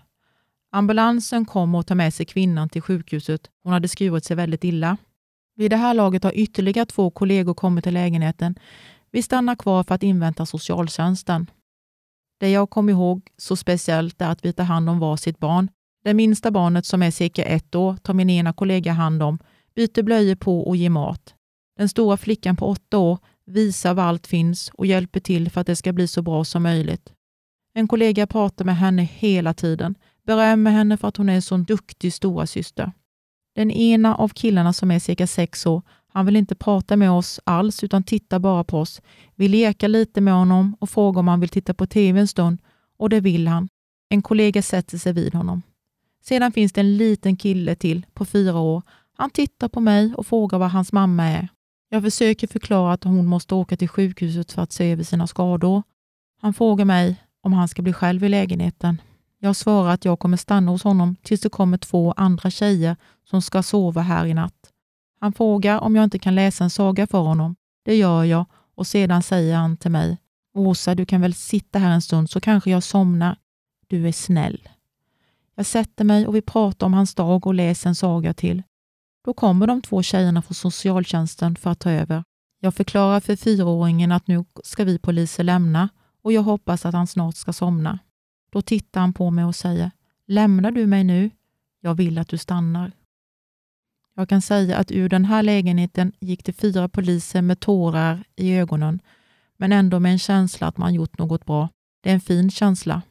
Ambulansen 0.73 1.45
kom 1.45 1.75
och 1.75 1.87
tog 1.87 1.97
med 1.97 2.15
sig 2.15 2.27
kvinnan 2.27 2.69
till 2.69 2.83
sjukhuset. 2.83 3.51
Hon 3.63 3.73
hade 3.73 3.89
skurit 3.89 4.25
sig 4.25 4.37
väldigt 4.37 4.65
illa. 4.65 4.97
Vid 5.57 5.71
det 5.71 5.77
här 5.77 5.95
laget 5.95 6.25
har 6.25 6.33
ytterligare 6.35 6.87
två 6.87 7.11
kollegor 7.11 7.55
kommit 7.55 7.85
till 7.85 7.95
lägenheten. 7.95 8.55
Vi 9.11 9.23
stannar 9.23 9.55
kvar 9.55 9.85
för 9.85 9.95
att 9.95 10.03
invänta 10.03 10.47
socialtjänsten. 10.47 11.51
Det 12.41 12.51
jag 12.51 12.71
kom 12.71 12.89
ihåg 12.89 13.29
så 13.37 13.57
speciellt 13.57 14.21
är 14.21 14.31
att 14.31 14.45
vi 14.45 14.53
tar 14.53 14.65
hand 14.65 14.91
om 14.91 14.99
var 14.99 15.17
sitt 15.17 15.39
barn. 15.39 15.69
Det 16.05 16.15
minsta 16.15 16.51
barnet 16.51 16.87
som 16.87 17.03
är 17.03 17.11
cirka 17.11 17.45
ett 17.45 17.75
år 17.75 17.97
tar 17.97 18.15
min 18.15 18.31
ena 18.31 18.53
kollega 18.53 18.93
hand 18.93 19.23
om, 19.23 19.39
byter 19.75 20.03
blöjor 20.03 20.35
på 20.35 20.61
och 20.61 20.77
ger 20.77 20.91
mat. 20.91 21.35
Den 21.79 21.89
stora 21.89 22.17
flickan 22.17 22.57
på 22.57 22.67
åtta 22.67 22.99
år 22.99 23.19
visar 23.47 23.95
var 23.95 24.03
allt 24.03 24.27
finns 24.27 24.71
och 24.75 24.87
hjälper 24.87 25.21
till 25.21 25.51
för 25.51 25.61
att 25.61 25.67
det 25.67 25.77
ska 25.77 25.93
bli 25.93 26.09
så 26.09 26.23
bra 26.23 26.45
som 26.45 26.63
möjligt. 26.63 27.13
En 27.75 27.89
kollega 27.89 28.27
pratar 28.27 28.65
med 28.65 28.77
henne 28.77 29.03
hela 29.03 29.55
tiden, 29.55 29.95
berömmer 30.27 30.71
henne 30.71 30.97
för 30.97 31.09
att 31.09 31.17
hon 31.17 31.29
är 31.29 31.35
en 31.35 31.43
så 31.43 31.57
duktig 31.57 32.13
stora 32.13 32.47
syster. 32.47 32.93
Den 33.55 33.71
ena 33.71 34.15
av 34.15 34.29
killarna 34.29 34.73
som 34.73 34.91
är 34.91 34.99
cirka 34.99 35.27
sex 35.27 35.67
år, 35.67 35.83
han 36.09 36.27
vill 36.27 36.37
inte 36.37 36.55
prata 36.55 36.97
med 36.97 37.11
oss 37.11 37.41
alls 37.45 37.85
utan 37.85 38.03
tittar 38.03 38.39
bara 38.39 38.65
på 38.65 38.79
oss. 38.79 39.03
Vi 39.35 39.49
leker 39.49 39.89
lite 39.89 40.21
med 40.21 40.35
honom 40.35 40.77
och 40.81 40.91
frågar 40.91 41.21
om 41.21 41.29
han 41.29 41.41
vill 41.41 41.49
titta 41.49 41.75
på 41.75 41.87
TV 41.87 42.21
en 42.21 42.29
stund 42.29 42.59
och 42.99 43.09
det 43.09 43.21
vill 43.21 43.49
han. 43.49 43.69
En 44.09 44.23
kollega 44.23 44.63
sätter 44.63 44.99
sig 44.99 45.13
vid 45.13 45.35
honom. 45.35 45.63
Sedan 46.25 46.53
finns 46.53 46.73
det 46.73 46.81
en 46.81 46.97
liten 46.97 47.37
kille 47.37 47.75
till 47.75 48.07
på 48.15 48.25
fyra 48.25 48.59
år. 48.59 48.83
Han 49.23 49.31
tittar 49.31 49.69
på 49.69 49.81
mig 49.81 50.15
och 50.15 50.27
frågar 50.27 50.59
var 50.59 50.69
hans 50.69 50.93
mamma 50.93 51.25
är. 51.25 51.49
Jag 51.89 52.03
försöker 52.03 52.47
förklara 52.47 52.93
att 52.93 53.05
hon 53.05 53.27
måste 53.27 53.55
åka 53.55 53.77
till 53.77 53.89
sjukhuset 53.89 54.53
för 54.53 54.63
att 54.63 54.73
se 54.73 54.93
över 54.93 55.05
sina 55.05 55.27
skador. 55.27 55.83
Han 56.41 56.55
frågar 56.55 56.85
mig 56.85 57.23
om 57.43 57.53
han 57.53 57.69
ska 57.69 57.83
bli 57.83 57.93
själv 57.93 58.25
i 58.25 58.29
lägenheten. 58.29 59.01
Jag 59.39 59.57
svarar 59.57 59.93
att 59.93 60.05
jag 60.05 60.19
kommer 60.19 60.37
stanna 60.37 60.71
hos 60.71 60.85
honom 60.85 61.17
tills 61.23 61.41
det 61.41 61.49
kommer 61.49 61.79
två 61.79 62.13
andra 62.13 62.51
tjejer 62.51 62.97
som 63.25 63.43
ska 63.43 63.63
sova 63.63 64.01
här 64.01 64.27
i 64.27 64.35
natt. 64.35 64.71
Han 65.21 65.33
frågar 65.33 65.81
om 65.81 65.97
jag 65.97 66.05
inte 66.05 66.19
kan 66.19 66.35
läsa 66.35 66.65
en 66.65 66.71
saga 66.71 67.07
för 67.07 67.21
honom. 67.21 67.57
Det 67.85 67.97
gör 67.97 68.25
jag 68.25 68.47
och 68.75 68.87
sedan 68.87 69.23
säger 69.23 69.57
han 69.57 69.77
till 69.77 69.91
mig, 69.91 70.19
Åsa, 70.55 70.95
du 70.95 71.07
kan 71.07 71.21
väl 71.21 71.35
sitta 71.35 71.79
här 71.79 71.91
en 71.91 72.03
stund 72.03 72.31
så 72.31 72.41
kanske 72.41 72.71
jag 72.71 72.83
somnar. 72.83 73.37
Du 73.87 74.09
är 74.09 74.13
snäll. 74.13 74.69
Jag 75.55 75.67
sätter 75.67 76.05
mig 76.05 76.27
och 76.27 76.35
vi 76.35 76.43
pratar 76.43 76.87
om 76.87 76.95
hans 76.95 77.15
dag 77.15 77.47
och 77.47 77.55
läser 77.55 77.89
en 77.89 77.95
saga 77.95 78.35
till. 78.35 78.63
Då 79.25 79.35
kommer 79.35 79.67
de 79.67 79.83
två 79.83 80.03
tjejerna 80.03 80.43
från 80.43 80.55
socialtjänsten 80.55 81.57
för 81.57 81.71
att 81.71 81.81
ta 81.81 81.91
över. 81.91 82.25
Jag 82.61 82.75
förklarar 82.75 83.21
för 83.21 83.37
fyraåringen 83.37 84.13
att 84.13 84.27
nu 84.27 84.45
ska 84.65 84.85
vi 84.85 84.99
poliser 84.99 85.45
lämna 85.45 85.89
och 86.23 86.33
jag 86.33 86.43
hoppas 86.43 86.87
att 86.87 86.95
han 86.95 87.07
snart 87.07 87.37
ska 87.37 87.53
somna. 87.53 87.99
Då 88.53 88.63
tittar 88.63 89.01
han 89.01 89.13
på 89.13 89.31
mig 89.31 89.45
och 89.45 89.57
säger, 89.57 89.91
lämnar 90.27 90.71
du 90.71 90.87
mig 90.87 91.05
nu? 91.05 91.31
Jag 91.81 91.95
vill 91.95 92.19
att 92.19 92.29
du 92.29 92.39
stannar. 92.39 92.93
Jag 94.15 94.29
kan 94.29 94.43
säga 94.43 94.77
att 94.77 94.91
ur 94.91 95.09
den 95.09 95.25
här 95.25 95.43
lägenheten 95.43 96.13
gick 96.21 96.45
det 96.45 96.53
fyra 96.53 96.89
poliser 96.89 97.43
med 97.43 97.61
tårar 97.61 98.25
i 98.37 98.57
ögonen, 98.57 99.01
men 99.57 99.73
ändå 99.73 100.01
med 100.01 100.13
en 100.13 100.19
känsla 100.19 100.67
att 100.67 100.77
man 100.77 100.95
gjort 100.95 101.19
något 101.19 101.47
bra. 101.47 101.69
Det 102.01 102.11
är 102.11 102.15
en 102.15 102.21
fin 102.21 102.51
känsla. 102.51 103.03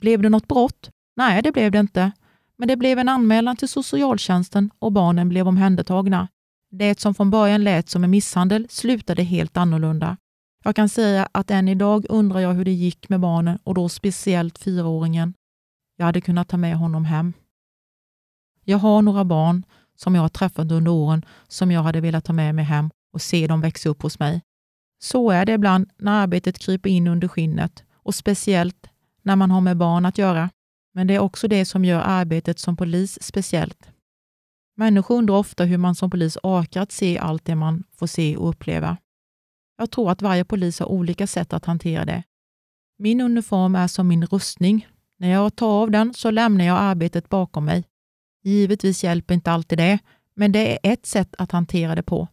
Blev 0.00 0.22
det 0.22 0.28
något 0.28 0.48
brott? 0.48 0.90
Nej, 1.16 1.42
det 1.42 1.52
blev 1.52 1.72
det 1.72 1.80
inte. 1.80 2.12
Men 2.58 2.68
det 2.68 2.76
blev 2.76 2.98
en 2.98 3.08
anmälan 3.08 3.56
till 3.56 3.68
socialtjänsten 3.68 4.70
och 4.78 4.92
barnen 4.92 5.28
blev 5.28 5.48
omhändertagna. 5.48 6.28
Det 6.70 7.00
som 7.00 7.14
från 7.14 7.30
början 7.30 7.64
lät 7.64 7.88
som 7.88 8.04
en 8.04 8.10
misshandel 8.10 8.66
slutade 8.70 9.22
helt 9.22 9.56
annorlunda. 9.56 10.16
Jag 10.64 10.76
kan 10.76 10.88
säga 10.88 11.28
att 11.32 11.50
än 11.50 11.68
idag 11.68 12.06
undrar 12.08 12.40
jag 12.40 12.54
hur 12.54 12.64
det 12.64 12.72
gick 12.72 13.08
med 13.08 13.20
barnen 13.20 13.58
och 13.64 13.74
då 13.74 13.88
speciellt 13.88 14.58
fyraåringen. 14.58 15.34
Jag 15.96 16.06
hade 16.06 16.20
kunnat 16.20 16.48
ta 16.48 16.56
med 16.56 16.76
honom 16.76 17.04
hem. 17.04 17.32
Jag 18.64 18.78
har 18.78 19.02
några 19.02 19.24
barn 19.24 19.64
som 19.96 20.14
jag 20.14 20.22
har 20.22 20.28
träffat 20.28 20.72
under 20.72 20.92
åren 20.92 21.24
som 21.48 21.70
jag 21.70 21.82
hade 21.82 22.00
velat 22.00 22.24
ta 22.24 22.32
med 22.32 22.54
mig 22.54 22.64
hem 22.64 22.90
och 23.12 23.22
se 23.22 23.46
dem 23.46 23.60
växa 23.60 23.88
upp 23.88 24.02
hos 24.02 24.18
mig. 24.18 24.42
Så 24.98 25.30
är 25.30 25.46
det 25.46 25.52
ibland 25.52 25.90
när 25.98 26.22
arbetet 26.22 26.58
kryper 26.58 26.90
in 26.90 27.06
under 27.06 27.28
skinnet 27.28 27.84
och 27.94 28.14
speciellt 28.14 28.90
när 29.22 29.36
man 29.36 29.50
har 29.50 29.60
med 29.60 29.76
barn 29.76 30.06
att 30.06 30.18
göra. 30.18 30.50
Men 30.96 31.06
det 31.06 31.14
är 31.14 31.18
också 31.18 31.48
det 31.48 31.64
som 31.64 31.84
gör 31.84 32.00
arbetet 32.00 32.58
som 32.58 32.76
polis 32.76 33.18
speciellt. 33.22 33.90
Människor 34.76 35.18
undrar 35.18 35.34
ofta 35.34 35.64
hur 35.64 35.78
man 35.78 35.94
som 35.94 36.10
polis 36.10 36.38
orkar 36.42 36.82
att 36.82 36.92
se 36.92 37.18
allt 37.18 37.44
det 37.44 37.54
man 37.54 37.84
får 37.92 38.06
se 38.06 38.36
och 38.36 38.48
uppleva. 38.48 38.96
Jag 39.78 39.90
tror 39.90 40.10
att 40.10 40.22
varje 40.22 40.44
polis 40.44 40.80
har 40.80 40.86
olika 40.86 41.26
sätt 41.26 41.52
att 41.52 41.64
hantera 41.64 42.04
det. 42.04 42.22
Min 42.98 43.20
uniform 43.20 43.74
är 43.74 43.86
som 43.88 44.08
min 44.08 44.26
rustning. 44.26 44.86
När 45.18 45.30
jag 45.30 45.56
tar 45.56 45.82
av 45.82 45.90
den 45.90 46.14
så 46.14 46.30
lämnar 46.30 46.64
jag 46.64 46.78
arbetet 46.78 47.28
bakom 47.28 47.64
mig. 47.64 47.84
Givetvis 48.42 49.04
hjälper 49.04 49.34
inte 49.34 49.52
alltid 49.52 49.78
det, 49.78 49.98
men 50.34 50.52
det 50.52 50.72
är 50.72 50.92
ett 50.92 51.06
sätt 51.06 51.34
att 51.38 51.52
hantera 51.52 51.94
det 51.94 52.02
på. 52.02 52.28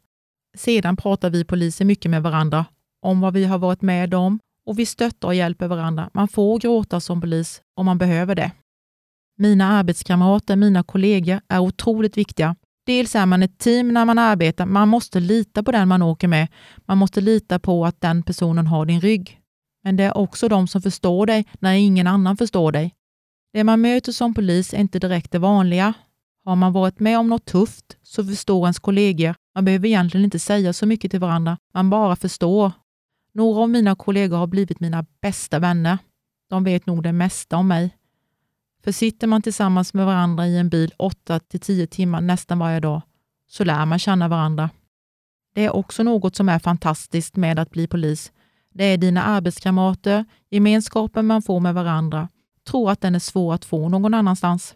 Sedan 0.57 0.97
pratar 0.97 1.29
vi 1.29 1.45
poliser 1.45 1.85
mycket 1.85 2.11
med 2.11 2.23
varandra 2.23 2.65
om 3.01 3.21
vad 3.21 3.33
vi 3.33 3.45
har 3.45 3.57
varit 3.57 3.81
med 3.81 4.13
om 4.13 4.39
och 4.65 4.79
vi 4.79 4.85
stöttar 4.85 5.27
och 5.27 5.35
hjälper 5.35 5.67
varandra. 5.67 6.09
Man 6.13 6.27
får 6.27 6.59
gråta 6.59 6.99
som 6.99 7.21
polis 7.21 7.61
om 7.75 7.85
man 7.85 7.97
behöver 7.97 8.35
det. 8.35 8.51
Mina 9.37 9.67
arbetskamrater, 9.67 10.55
mina 10.55 10.83
kollegor 10.83 11.41
är 11.47 11.59
otroligt 11.59 12.17
viktiga. 12.17 12.55
Dels 12.85 13.15
är 13.15 13.25
man 13.25 13.43
ett 13.43 13.57
team 13.57 13.93
när 13.93 14.05
man 14.05 14.19
arbetar. 14.19 14.65
Man 14.65 14.87
måste 14.89 15.19
lita 15.19 15.63
på 15.63 15.71
den 15.71 15.87
man 15.87 16.01
åker 16.01 16.27
med. 16.27 16.47
Man 16.85 16.97
måste 16.97 17.21
lita 17.21 17.59
på 17.59 17.85
att 17.85 18.01
den 18.01 18.23
personen 18.23 18.67
har 18.67 18.85
din 18.85 19.01
rygg. 19.01 19.39
Men 19.83 19.95
det 19.95 20.03
är 20.03 20.17
också 20.17 20.47
de 20.47 20.67
som 20.67 20.81
förstår 20.81 21.25
dig 21.25 21.45
när 21.59 21.73
ingen 21.73 22.07
annan 22.07 22.37
förstår 22.37 22.71
dig. 22.71 22.93
Det 23.53 23.63
man 23.63 23.81
möter 23.81 24.11
som 24.11 24.33
polis 24.33 24.73
är 24.73 24.77
inte 24.77 24.99
direkt 24.99 25.31
det 25.31 25.39
vanliga. 25.39 25.93
Har 26.45 26.55
man 26.55 26.73
varit 26.73 26.99
med 26.99 27.19
om 27.19 27.29
något 27.29 27.45
tufft 27.45 27.97
så 28.03 28.23
förstår 28.23 28.65
ens 28.65 28.79
kollegor. 28.79 29.35
Man 29.55 29.65
behöver 29.65 29.87
egentligen 29.87 30.25
inte 30.25 30.39
säga 30.39 30.73
så 30.73 30.85
mycket 30.85 31.11
till 31.11 31.19
varandra. 31.19 31.57
Man 31.73 31.89
bara 31.89 32.15
förstår. 32.15 32.71
Några 33.33 33.61
av 33.61 33.69
mina 33.69 33.95
kollegor 33.95 34.37
har 34.37 34.47
blivit 34.47 34.79
mina 34.79 35.05
bästa 35.21 35.59
vänner. 35.59 35.97
De 36.49 36.63
vet 36.63 36.85
nog 36.85 37.03
det 37.03 37.11
mesta 37.11 37.57
om 37.57 37.67
mig. 37.67 37.97
För 38.83 38.91
sitter 38.91 39.27
man 39.27 39.41
tillsammans 39.41 39.93
med 39.93 40.05
varandra 40.05 40.47
i 40.47 40.57
en 40.57 40.69
bil 40.69 40.93
8 40.97 41.39
till 41.39 41.59
10 41.59 41.87
timmar 41.87 42.21
nästan 42.21 42.59
varje 42.59 42.79
dag 42.79 43.01
så 43.47 43.63
lär 43.63 43.85
man 43.85 43.99
känna 43.99 44.27
varandra. 44.27 44.69
Det 45.53 45.65
är 45.65 45.75
också 45.75 46.03
något 46.03 46.35
som 46.35 46.49
är 46.49 46.59
fantastiskt 46.59 47.35
med 47.35 47.59
att 47.59 47.69
bli 47.69 47.87
polis. 47.87 48.31
Det 48.73 48.83
är 48.83 48.97
dina 48.97 49.23
arbetskamrater, 49.23 50.25
gemenskapen 50.49 51.25
man 51.25 51.41
får 51.41 51.59
med 51.59 51.73
varandra. 51.73 52.29
Tror 52.63 52.91
att 52.91 53.01
den 53.01 53.15
är 53.15 53.19
svår 53.19 53.53
att 53.53 53.65
få 53.65 53.89
någon 53.89 54.13
annanstans. 54.13 54.75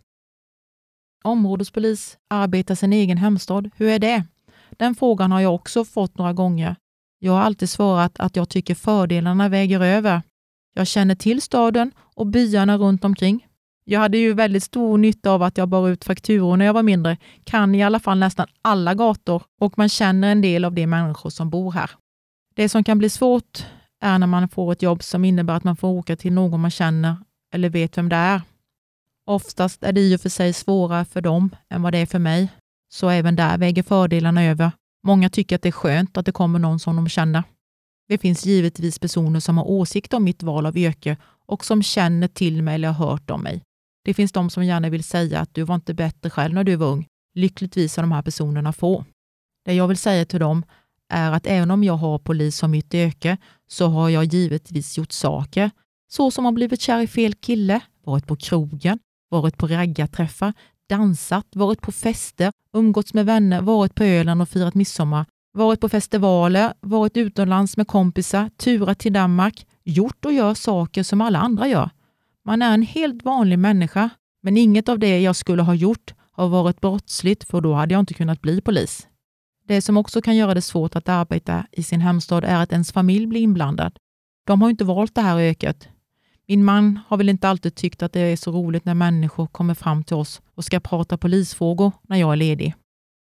Områdespolis, 1.24 2.18
arbetar 2.28 2.76
sin 2.76 2.94
egen 2.94 3.18
hemstad. 3.18 3.70
Hur 3.76 3.90
är 3.90 4.00
det? 4.00 4.24
Den 4.72 4.96
frågan 4.96 5.32
har 5.32 5.42
jag 5.42 5.56
också 5.56 5.86
fått 5.86 6.18
några 6.18 6.34
gånger. 6.34 6.76
Jag 7.20 7.34
har 7.34 7.40
alltid 7.40 7.70
svarat 7.70 8.20
att 8.20 8.36
jag 8.36 8.50
tycker 8.50 8.76
fördelarna 8.76 9.50
väger 9.50 9.82
över. 9.82 10.22
Jag 10.74 10.88
känner 10.88 11.16
till 11.16 11.42
staden 11.42 11.92
och 12.16 12.28
byarna 12.28 12.78
runt 12.78 13.06
omkring. 13.06 13.48
Jag 13.84 14.00
hade 14.00 14.18
ju 14.18 14.34
väldigt 14.34 14.64
stor 14.64 14.98
nytta 14.98 15.32
av 15.32 15.44
att 15.44 15.58
jag 15.58 15.70
bar 15.70 15.90
ut 15.90 16.04
fakturor 16.04 16.58
när 16.58 16.66
jag 16.66 16.74
var 16.74 16.84
mindre, 16.84 17.18
kan 17.44 17.76
i 17.76 17.84
alla 17.84 18.00
fall 18.00 18.20
nästan 18.20 18.48
alla 18.62 18.94
gator 18.94 19.44
och 19.60 19.78
man 19.78 19.90
känner 19.90 20.32
en 20.32 20.42
del 20.42 20.66
av 20.66 20.74
de 20.74 20.88
människor 20.88 21.30
som 21.30 21.50
bor 21.50 21.72
här. 21.72 21.92
Det 22.56 22.70
som 22.70 22.84
kan 22.84 22.98
bli 22.98 23.10
svårt 23.10 23.66
är 24.02 24.20
när 24.20 24.28
man 24.28 24.50
får 24.50 24.72
ett 24.72 24.82
jobb 24.82 25.04
som 25.04 25.26
innebär 25.26 25.54
att 25.54 25.64
man 25.64 25.76
får 25.76 25.88
åka 25.88 26.16
till 26.16 26.34
någon 26.34 26.62
man 26.62 26.72
känner 26.72 27.16
eller 27.54 27.70
vet 27.70 27.98
vem 27.98 28.10
det 28.10 28.16
är. 28.16 28.42
Oftast 29.26 29.84
är 29.84 29.92
det 29.92 30.02
i 30.02 30.16
och 30.16 30.22
för 30.22 30.30
sig 30.30 30.54
svårare 30.54 31.06
för 31.06 31.22
dem 31.22 31.56
än 31.70 31.82
vad 31.82 31.94
det 31.94 31.98
är 31.98 32.06
för 32.06 32.20
mig, 32.20 32.50
så 32.90 33.10
även 33.10 33.36
där 33.36 33.58
väger 33.58 33.84
fördelarna 33.84 34.44
över. 34.44 34.72
Många 35.04 35.30
tycker 35.30 35.56
att 35.56 35.62
det 35.62 35.70
är 35.70 35.72
skönt 35.72 36.18
att 36.18 36.26
det 36.26 36.32
kommer 36.32 36.60
någon 36.60 36.80
som 36.80 36.96
de 36.96 37.10
känner. 37.10 37.44
Det 38.08 38.18
finns 38.18 38.46
givetvis 38.46 39.00
personer 39.00 39.40
som 39.40 39.58
har 39.58 39.66
åsikter 39.66 40.18
om 40.18 40.24
mitt 40.24 40.44
val 40.44 40.66
av 40.66 40.78
yrke 40.78 41.18
och 41.46 41.66
som 41.66 41.84
känner 41.84 42.28
till 42.28 42.64
mig 42.64 42.76
eller 42.76 42.92
har 42.92 43.08
hört 43.10 43.30
om 43.30 43.42
mig. 43.42 43.64
Det 44.04 44.14
finns 44.14 44.32
de 44.32 44.50
som 44.50 44.66
gärna 44.66 44.90
vill 44.90 45.04
säga 45.04 45.40
att 45.40 45.54
du 45.54 45.64
var 45.64 45.76
inte 45.76 45.94
bättre 45.94 46.30
själv 46.30 46.54
när 46.54 46.64
du 46.64 46.76
var 46.76 46.88
ung. 46.88 47.08
Lyckligtvis 47.36 47.98
är 47.98 48.02
de 48.02 48.12
här 48.12 48.22
personerna 48.22 48.74
få. 48.74 49.06
Det 49.66 49.74
jag 49.74 49.88
vill 49.88 49.98
säga 49.98 50.26
till 50.26 50.40
dem 50.40 50.64
är 51.10 51.32
att 51.32 51.48
även 51.48 51.72
om 51.72 51.84
jag 51.84 51.94
har 51.94 52.20
polis 52.20 52.58
som 52.58 52.72
mitt 52.72 52.94
yrke 52.94 53.38
så 53.68 53.88
har 53.88 54.10
jag 54.10 54.24
givetvis 54.24 54.98
gjort 54.98 55.12
saker, 55.12 55.72
så 56.08 56.32
som 56.32 56.46
har 56.46 56.52
blivit 56.52 56.82
kär 56.82 57.02
i 57.02 57.08
fel 57.08 57.34
kille, 57.34 57.80
varit 58.04 58.28
på 58.28 58.36
krogen, 58.36 59.00
varit 59.30 59.58
på 59.58 59.68
raggarträffar, 59.68 60.54
dansat, 60.90 61.48
varit 61.56 61.82
på 61.82 61.92
fester, 61.92 62.52
umgåtts 62.74 63.14
med 63.14 63.26
vänner, 63.26 63.62
varit 63.62 63.96
på 63.96 64.04
Öland 64.04 64.42
och 64.42 64.50
firat 64.50 64.76
midsommar, 64.76 65.26
varit 65.54 65.82
på 65.82 65.90
festivaler, 65.90 66.74
varit 66.82 67.18
utomlands 67.18 67.78
med 67.78 67.88
kompisar, 67.88 68.50
turat 68.58 69.00
till 69.00 69.14
Danmark, 69.14 69.68
gjort 69.84 70.26
och 70.26 70.34
gör 70.34 70.54
saker 70.54 71.04
som 71.04 71.22
alla 71.22 71.40
andra 71.40 71.68
gör. 71.68 71.90
Man 72.46 72.62
är 72.62 72.74
en 72.74 72.82
helt 72.82 73.24
vanlig 73.24 73.60
människa, 73.60 74.10
men 74.44 74.58
inget 74.58 74.90
av 74.90 75.00
det 75.00 75.20
jag 75.20 75.36
skulle 75.36 75.62
ha 75.62 75.74
gjort 75.74 76.14
har 76.32 76.48
varit 76.48 76.82
brottsligt 76.82 77.44
för 77.44 77.62
då 77.62 77.74
hade 77.74 77.94
jag 77.94 78.00
inte 78.00 78.14
kunnat 78.14 78.42
bli 78.42 78.62
polis. 78.62 79.08
Det 79.68 79.82
som 79.82 79.98
också 79.98 80.22
kan 80.22 80.36
göra 80.36 80.54
det 80.54 80.62
svårt 80.62 80.96
att 80.96 81.10
arbeta 81.10 81.66
i 81.72 81.84
sin 81.84 82.02
hemstad 82.02 82.44
är 82.44 82.64
att 82.64 82.72
ens 82.72 82.92
familj 82.92 83.28
blir 83.28 83.42
inblandad. 83.42 83.98
De 84.46 84.62
har 84.62 84.70
inte 84.70 84.84
valt 84.84 85.16
det 85.16 85.22
här 85.22 85.40
yrket. 85.40 85.90
Min 86.48 86.64
man 86.64 87.00
har 87.08 87.18
väl 87.18 87.30
inte 87.30 87.50
alltid 87.50 87.76
tyckt 87.76 88.04
att 88.04 88.14
det 88.14 88.20
är 88.20 88.36
så 88.36 88.52
roligt 88.52 88.86
när 88.86 88.94
människor 88.94 89.48
kommer 89.48 89.74
fram 89.74 90.04
till 90.04 90.16
oss 90.16 90.42
och 90.56 90.66
ska 90.66 90.80
prata 90.80 91.18
polisfrågor 91.18 91.92
när 92.02 92.18
jag 92.18 92.32
är 92.32 92.36
ledig. 92.36 92.74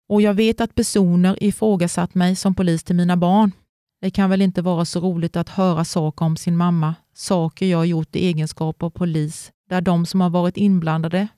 Och 0.09 0.23
jag 0.23 0.35
vet 0.35 0.61
att 0.61 0.75
personer 0.75 1.43
ifrågasatt 1.43 2.15
mig 2.15 2.37
som 2.37 2.55
polis 2.55 2.85
till 2.85 2.97
mina 2.97 3.17
barn. 3.17 3.53
Det 4.01 4.11
kan 4.11 4.31
väl 4.31 4.43
inte 4.43 4.63
vara 4.63 4.85
så 4.85 5.01
roligt 5.01 5.37
att 5.37 5.49
höra 5.49 5.85
saker 5.85 6.25
om 6.25 6.37
sin 6.37 6.57
mamma, 6.57 6.95
saker 7.15 7.67
jag 7.67 7.87
gjort 7.87 8.17
i 8.17 8.27
egenskap 8.27 8.83
av 8.83 8.91
polis, 8.91 9.53
där 9.69 9.81
de 9.81 10.07
som 10.07 10.21
har 10.21 10.31
varit 10.31 10.57
inblandade 10.57 11.29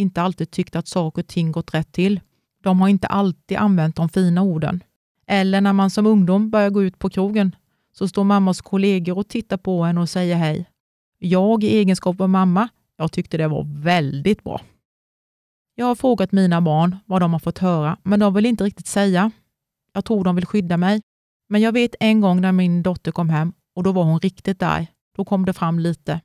inte 0.00 0.22
alltid 0.22 0.50
tyckt 0.50 0.76
att 0.76 0.88
saker 0.88 1.22
och 1.22 1.26
ting 1.26 1.52
gått 1.52 1.74
rätt 1.74 1.92
till. 1.92 2.20
De 2.62 2.80
har 2.80 2.88
inte 2.88 3.06
alltid 3.06 3.56
använt 3.56 3.96
de 3.96 4.08
fina 4.08 4.42
orden. 4.42 4.82
Eller 5.26 5.60
när 5.60 5.72
man 5.72 5.90
som 5.90 6.06
ungdom 6.06 6.50
börjar 6.50 6.70
gå 6.70 6.82
ut 6.82 6.98
på 6.98 7.10
krogen 7.10 7.56
så 7.92 8.08
står 8.08 8.24
mammas 8.24 8.60
kollegor 8.60 9.18
och 9.18 9.28
tittar 9.28 9.56
på 9.56 9.82
en 9.82 9.98
och 9.98 10.08
säger 10.08 10.36
hej. 10.36 10.69
Jag 11.22 11.64
i 11.64 11.76
egenskap 11.76 12.20
av 12.20 12.28
mamma, 12.28 12.68
jag 12.96 13.12
tyckte 13.12 13.36
det 13.36 13.48
var 13.48 13.66
väldigt 13.82 14.44
bra. 14.44 14.60
Jag 15.74 15.86
har 15.86 15.94
frågat 15.94 16.32
mina 16.32 16.60
barn 16.60 16.96
vad 17.06 17.22
de 17.22 17.32
har 17.32 17.40
fått 17.40 17.58
höra, 17.58 17.96
men 18.02 18.20
de 18.20 18.34
vill 18.34 18.46
inte 18.46 18.64
riktigt 18.64 18.86
säga. 18.86 19.30
Jag 19.92 20.04
tror 20.04 20.24
de 20.24 20.34
vill 20.34 20.46
skydda 20.46 20.76
mig. 20.76 21.02
Men 21.48 21.60
jag 21.60 21.72
vet 21.72 21.94
en 22.00 22.20
gång 22.20 22.40
när 22.40 22.52
min 22.52 22.82
dotter 22.82 23.12
kom 23.12 23.30
hem 23.30 23.52
och 23.74 23.82
då 23.82 23.92
var 23.92 24.04
hon 24.04 24.20
riktigt 24.20 24.62
arg. 24.62 24.86
Då 25.16 25.24
kom 25.24 25.44
det 25.44 25.52
fram 25.52 25.78
lite. 25.78 26.20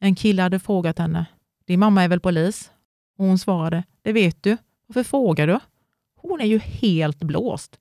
En 0.00 0.14
kille 0.14 0.42
hade 0.42 0.58
frågat 0.58 0.98
henne, 0.98 1.26
din 1.66 1.80
mamma 1.80 2.02
är 2.04 2.08
väl 2.08 2.20
polis? 2.20 2.70
Och 3.18 3.26
hon 3.26 3.38
svarade, 3.38 3.84
det 4.02 4.12
vet 4.12 4.42
du. 4.42 4.56
Varför 4.86 5.02
frågar 5.02 5.46
du? 5.46 5.58
Hon 6.16 6.40
är 6.40 6.44
ju 6.44 6.58
helt 6.58 7.18
blåst. 7.18 7.78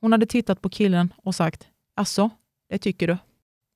Hon 0.00 0.12
hade 0.12 0.26
tittat 0.26 0.60
på 0.60 0.68
killen 0.68 1.12
och 1.16 1.34
sagt, 1.34 1.68
alltså, 1.94 2.30
det 2.68 2.78
tycker 2.78 3.06
du? 3.06 3.16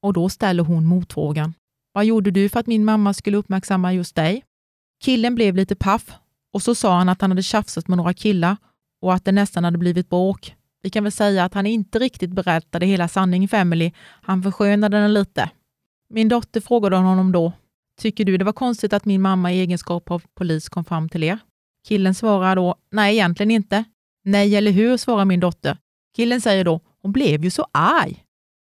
Och 0.03 0.13
då 0.13 0.29
ställer 0.29 0.63
hon 0.63 0.87
motfrågan, 0.87 1.55
vad 1.93 2.05
gjorde 2.05 2.31
du 2.31 2.49
för 2.49 2.61
att 2.61 2.67
min 2.67 2.85
mamma 2.85 3.15
skulle 3.15 3.37
uppmärksamma 3.37 3.93
just 3.93 4.15
dig? 4.15 4.45
Killen 5.05 5.35
blev 5.35 5.57
lite 5.57 5.75
paff 5.75 6.13
och 6.53 6.63
så 6.63 6.75
sa 6.75 6.99
han 6.99 7.09
att 7.09 7.21
han 7.21 7.31
hade 7.31 7.43
tjafsat 7.43 7.89
med 7.89 7.97
några 7.97 8.15
killar 8.15 8.57
och 9.03 9.15
att 9.15 9.25
det 9.25 9.33
nästan 9.33 9.65
hade 9.65 9.79
blivit 9.79 10.11
bråk. 10.11 10.57
Vi 10.83 10.91
kan 10.91 11.03
väl 11.05 11.13
säga 11.13 11.45
att 11.45 11.55
han 11.55 11.67
inte 11.67 11.99
riktigt 11.99 12.31
berättade 12.31 12.87
hela 12.87 13.09
sanningen 13.09 13.49
för 13.49 13.57
Emily. 13.57 13.93
Han 14.23 14.43
förskönade 14.43 15.01
den 15.01 15.15
lite. 15.15 15.51
Min 16.09 16.29
dotter 16.29 16.61
frågade 16.61 16.97
honom 16.97 17.33
då, 17.33 17.53
tycker 18.01 18.25
du 18.25 18.37
det 18.37 18.45
var 18.45 18.53
konstigt 18.53 18.93
att 18.93 19.05
min 19.05 19.23
mamma 19.23 19.53
i 19.53 19.61
egenskap 19.61 20.11
av 20.11 20.23
polis 20.35 20.69
kom 20.69 20.85
fram 20.85 21.09
till 21.09 21.25
er? 21.25 21.39
Killen 21.89 22.15
svarar 22.15 22.57
då, 22.57 22.77
nej 22.91 23.15
egentligen 23.15 23.51
inte. 23.51 23.85
Nej, 24.25 24.57
eller 24.57 24.71
hur, 24.71 24.97
svarar 24.97 25.25
min 25.25 25.41
dotter. 25.41 25.79
Killen 26.17 26.41
säger 26.41 26.65
då, 26.65 26.81
hon 27.03 27.13
blev 27.13 27.45
ju 27.45 27.51
så 27.51 27.67
arg. 27.73 28.25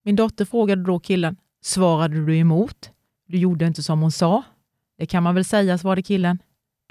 Min 0.05 0.17
dotter 0.17 0.45
frågade 0.45 0.83
då 0.83 0.99
killen, 0.99 1.37
svarade 1.63 2.27
du 2.27 2.37
emot? 2.37 2.91
Du 3.31 3.39
gjorde 3.39 3.67
inte 3.67 3.83
som 3.83 4.01
hon 4.01 4.13
sa. 4.13 4.43
Det 4.99 5.07
kan 5.07 5.23
man 5.23 5.35
väl 5.35 5.45
säga, 5.45 5.79
svarade 5.79 6.03
killen. 6.03 6.43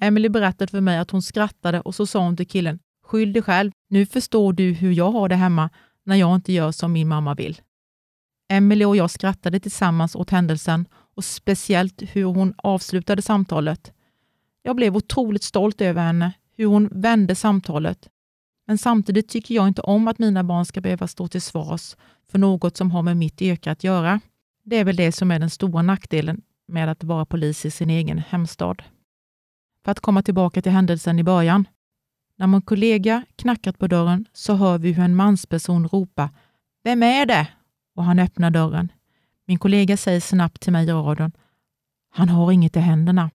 Emily 0.02 0.30
berättade 0.30 0.72
för 0.72 0.82
mig 0.82 0.98
att 0.98 1.12
hon 1.12 1.22
skrattade 1.22 1.82
och 1.82 1.96
så 1.96 2.06
sa 2.06 2.20
hon 2.20 2.38
till 2.38 2.48
killen, 2.48 2.80
skyll 3.04 3.34
dig 3.34 3.42
själv, 3.42 3.72
nu 3.90 4.06
förstår 4.06 4.54
du 4.54 4.72
hur 4.72 4.92
jag 4.92 5.12
har 5.12 5.30
det 5.30 5.36
hemma 5.36 5.70
när 6.04 6.16
jag 6.16 6.36
inte 6.36 6.54
gör 6.54 6.72
som 6.72 6.92
min 6.92 7.08
mamma 7.08 7.36
vill. 7.36 7.62
Emily 8.50 8.86
och 8.86 8.96
jag 8.96 9.12
skrattade 9.12 9.60
tillsammans 9.60 10.16
åt 10.16 10.30
händelsen 10.30 10.86
och 11.16 11.24
speciellt 11.24 12.02
hur 12.02 12.24
hon 12.24 12.54
avslutade 12.58 13.22
samtalet. 13.22 13.94
Jag 14.64 14.76
blev 14.76 14.96
otroligt 14.96 15.44
stolt 15.44 15.82
över 15.82 16.02
henne, 16.02 16.34
hur 16.58 16.66
hon 16.66 16.90
vände 16.92 17.36
samtalet. 17.36 18.10
Men 18.68 18.78
samtidigt 18.78 19.30
tycker 19.30 19.56
jag 19.56 19.68
inte 19.68 19.82
om 19.82 20.08
att 20.08 20.20
mina 20.20 20.44
barn 20.44 20.66
ska 20.66 20.82
behöva 20.82 21.08
stå 21.08 21.28
till 21.28 21.42
svars 21.42 21.96
för 22.32 22.40
något 22.40 22.78
som 22.78 22.92
har 22.92 23.02
med 23.02 23.18
mitt 23.18 23.42
yrke 23.42 23.72
att 23.72 23.84
göra. 23.84 24.20
Det 24.70 24.76
är 24.76 24.84
väl 24.86 24.96
det 24.96 25.12
som 25.12 25.32
är 25.32 25.40
den 25.40 25.50
stora 25.50 25.82
nackdelen 25.82 26.42
med 26.68 26.90
att 26.90 27.04
vara 27.04 27.26
polis 27.26 27.66
i 27.66 27.72
sin 27.72 27.90
egen 27.90 28.18
hemstad. 28.18 28.84
För 29.86 29.92
att 29.92 30.00
komma 30.00 30.24
tillbaka 30.24 30.62
till 30.62 30.72
händelsen 30.72 31.20
i 31.20 31.24
början. 31.24 31.68
När 32.38 32.48
min 32.48 32.62
kollega 32.62 33.26
knackat 33.36 33.78
på 33.78 33.88
dörren 33.88 34.26
så 34.34 34.54
hör 34.54 34.78
vi 34.78 34.92
hur 34.92 35.04
en 35.04 35.16
mansperson 35.16 35.88
ropar 35.88 36.30
”Vem 36.84 37.04
är 37.04 37.26
det?” 37.26 37.48
och 37.96 38.04
han 38.04 38.20
öppnar 38.20 38.52
dörren. 38.52 38.92
Min 39.46 39.60
kollega 39.60 39.98
säger 39.98 40.20
snabbt 40.22 40.62
till 40.62 40.74
mig 40.74 40.88
i 40.88 40.92
radion 40.92 41.32
”Han 42.12 42.30
har 42.30 42.52
inget 42.52 42.76
i 42.76 42.80
händerna”. 42.80 43.32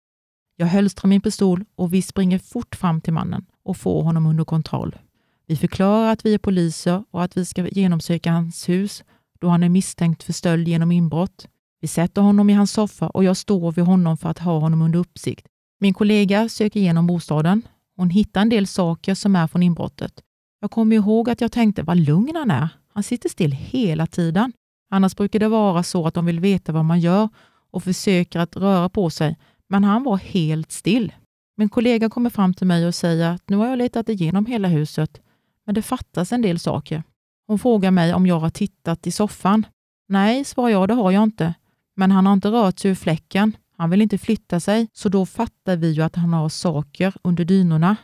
Jag 0.56 0.66
hölstrar 0.66 1.08
min 1.08 1.20
pistol 1.20 1.64
och 1.74 1.94
vi 1.94 2.02
springer 2.02 2.38
fort 2.38 2.74
fram 2.74 3.00
till 3.00 3.12
mannen 3.12 3.46
och 3.62 3.76
får 3.76 4.02
honom 4.02 4.26
under 4.26 4.44
kontroll. 4.44 4.98
Vi 5.46 5.56
förklarar 5.56 6.12
att 6.12 6.26
vi 6.26 6.34
är 6.34 6.38
poliser 6.38 7.04
och 7.10 7.22
att 7.22 7.36
vi 7.36 7.44
ska 7.44 7.68
genomsöka 7.68 8.32
hans 8.32 8.68
hus 8.68 9.04
då 9.40 9.48
han 9.48 9.62
är 9.62 9.68
misstänkt 9.68 10.22
för 10.22 10.32
stöld 10.32 10.68
genom 10.68 10.92
inbrott. 10.92 11.46
Vi 11.80 11.88
sätter 11.88 12.22
honom 12.22 12.50
i 12.50 12.52
hans 12.52 12.72
soffa 12.72 13.08
och 13.08 13.24
jag 13.24 13.36
står 13.36 13.72
vid 13.72 13.84
honom 13.84 14.16
för 14.16 14.28
att 14.28 14.38
ha 14.38 14.58
honom 14.58 14.82
under 14.82 14.98
uppsikt. 14.98 15.46
Min 15.80 15.94
kollega 15.94 16.48
söker 16.48 16.80
igenom 16.80 17.06
bostaden. 17.06 17.62
Hon 17.96 18.10
hittar 18.10 18.40
en 18.40 18.48
del 18.48 18.66
saker 18.66 19.14
som 19.14 19.36
är 19.36 19.46
från 19.46 19.62
inbrottet. 19.62 20.20
Jag 20.60 20.70
kommer 20.70 20.96
ihåg 20.96 21.30
att 21.30 21.40
jag 21.40 21.52
tänkte 21.52 21.82
vad 21.82 21.96
lugn 21.96 22.36
han 22.36 22.50
är. 22.50 22.68
Han 22.94 23.02
sitter 23.02 23.28
still 23.28 23.52
hela 23.52 24.06
tiden. 24.06 24.52
Annars 24.90 25.16
brukar 25.16 25.38
det 25.38 25.48
vara 25.48 25.82
så 25.82 26.06
att 26.06 26.14
de 26.14 26.26
vill 26.26 26.40
veta 26.40 26.72
vad 26.72 26.84
man 26.84 27.00
gör 27.00 27.28
och 27.70 27.84
försöker 27.84 28.40
att 28.40 28.56
röra 28.56 28.88
på 28.88 29.10
sig, 29.10 29.38
men 29.68 29.84
han 29.84 30.02
var 30.02 30.16
helt 30.16 30.72
still. 30.72 31.12
Min 31.56 31.68
kollega 31.68 32.10
kommer 32.10 32.30
fram 32.30 32.54
till 32.54 32.66
mig 32.66 32.86
och 32.86 32.94
säger 32.94 33.30
att 33.30 33.48
nu 33.48 33.56
har 33.56 33.66
jag 33.66 33.78
letat 33.78 34.08
igenom 34.08 34.46
hela 34.46 34.68
huset, 34.68 35.20
men 35.66 35.74
det 35.74 35.82
fattas 35.82 36.32
en 36.32 36.42
del 36.42 36.58
saker. 36.58 37.02
Hon 37.46 37.58
frågar 37.58 37.90
mig 37.90 38.14
om 38.14 38.26
jag 38.26 38.40
har 38.40 38.50
tittat 38.50 39.06
i 39.06 39.10
soffan. 39.10 39.66
Nej, 40.08 40.44
svarar 40.44 40.68
jag, 40.68 40.88
det 40.88 40.94
har 40.94 41.10
jag 41.10 41.22
inte. 41.22 41.54
Men 41.96 42.10
han 42.10 42.26
har 42.26 42.32
inte 42.32 42.48
rört 42.48 42.78
sig 42.78 42.90
ur 42.90 42.94
fläcken. 42.94 43.56
Han 43.76 43.90
vill 43.90 44.02
inte 44.02 44.18
flytta 44.18 44.60
sig, 44.60 44.88
så 44.92 45.08
då 45.08 45.26
fattar 45.26 45.76
vi 45.76 45.90
ju 45.90 46.02
att 46.02 46.16
han 46.16 46.32
har 46.32 46.48
saker 46.48 47.14
under 47.22 47.44
dynorna. 47.44 47.96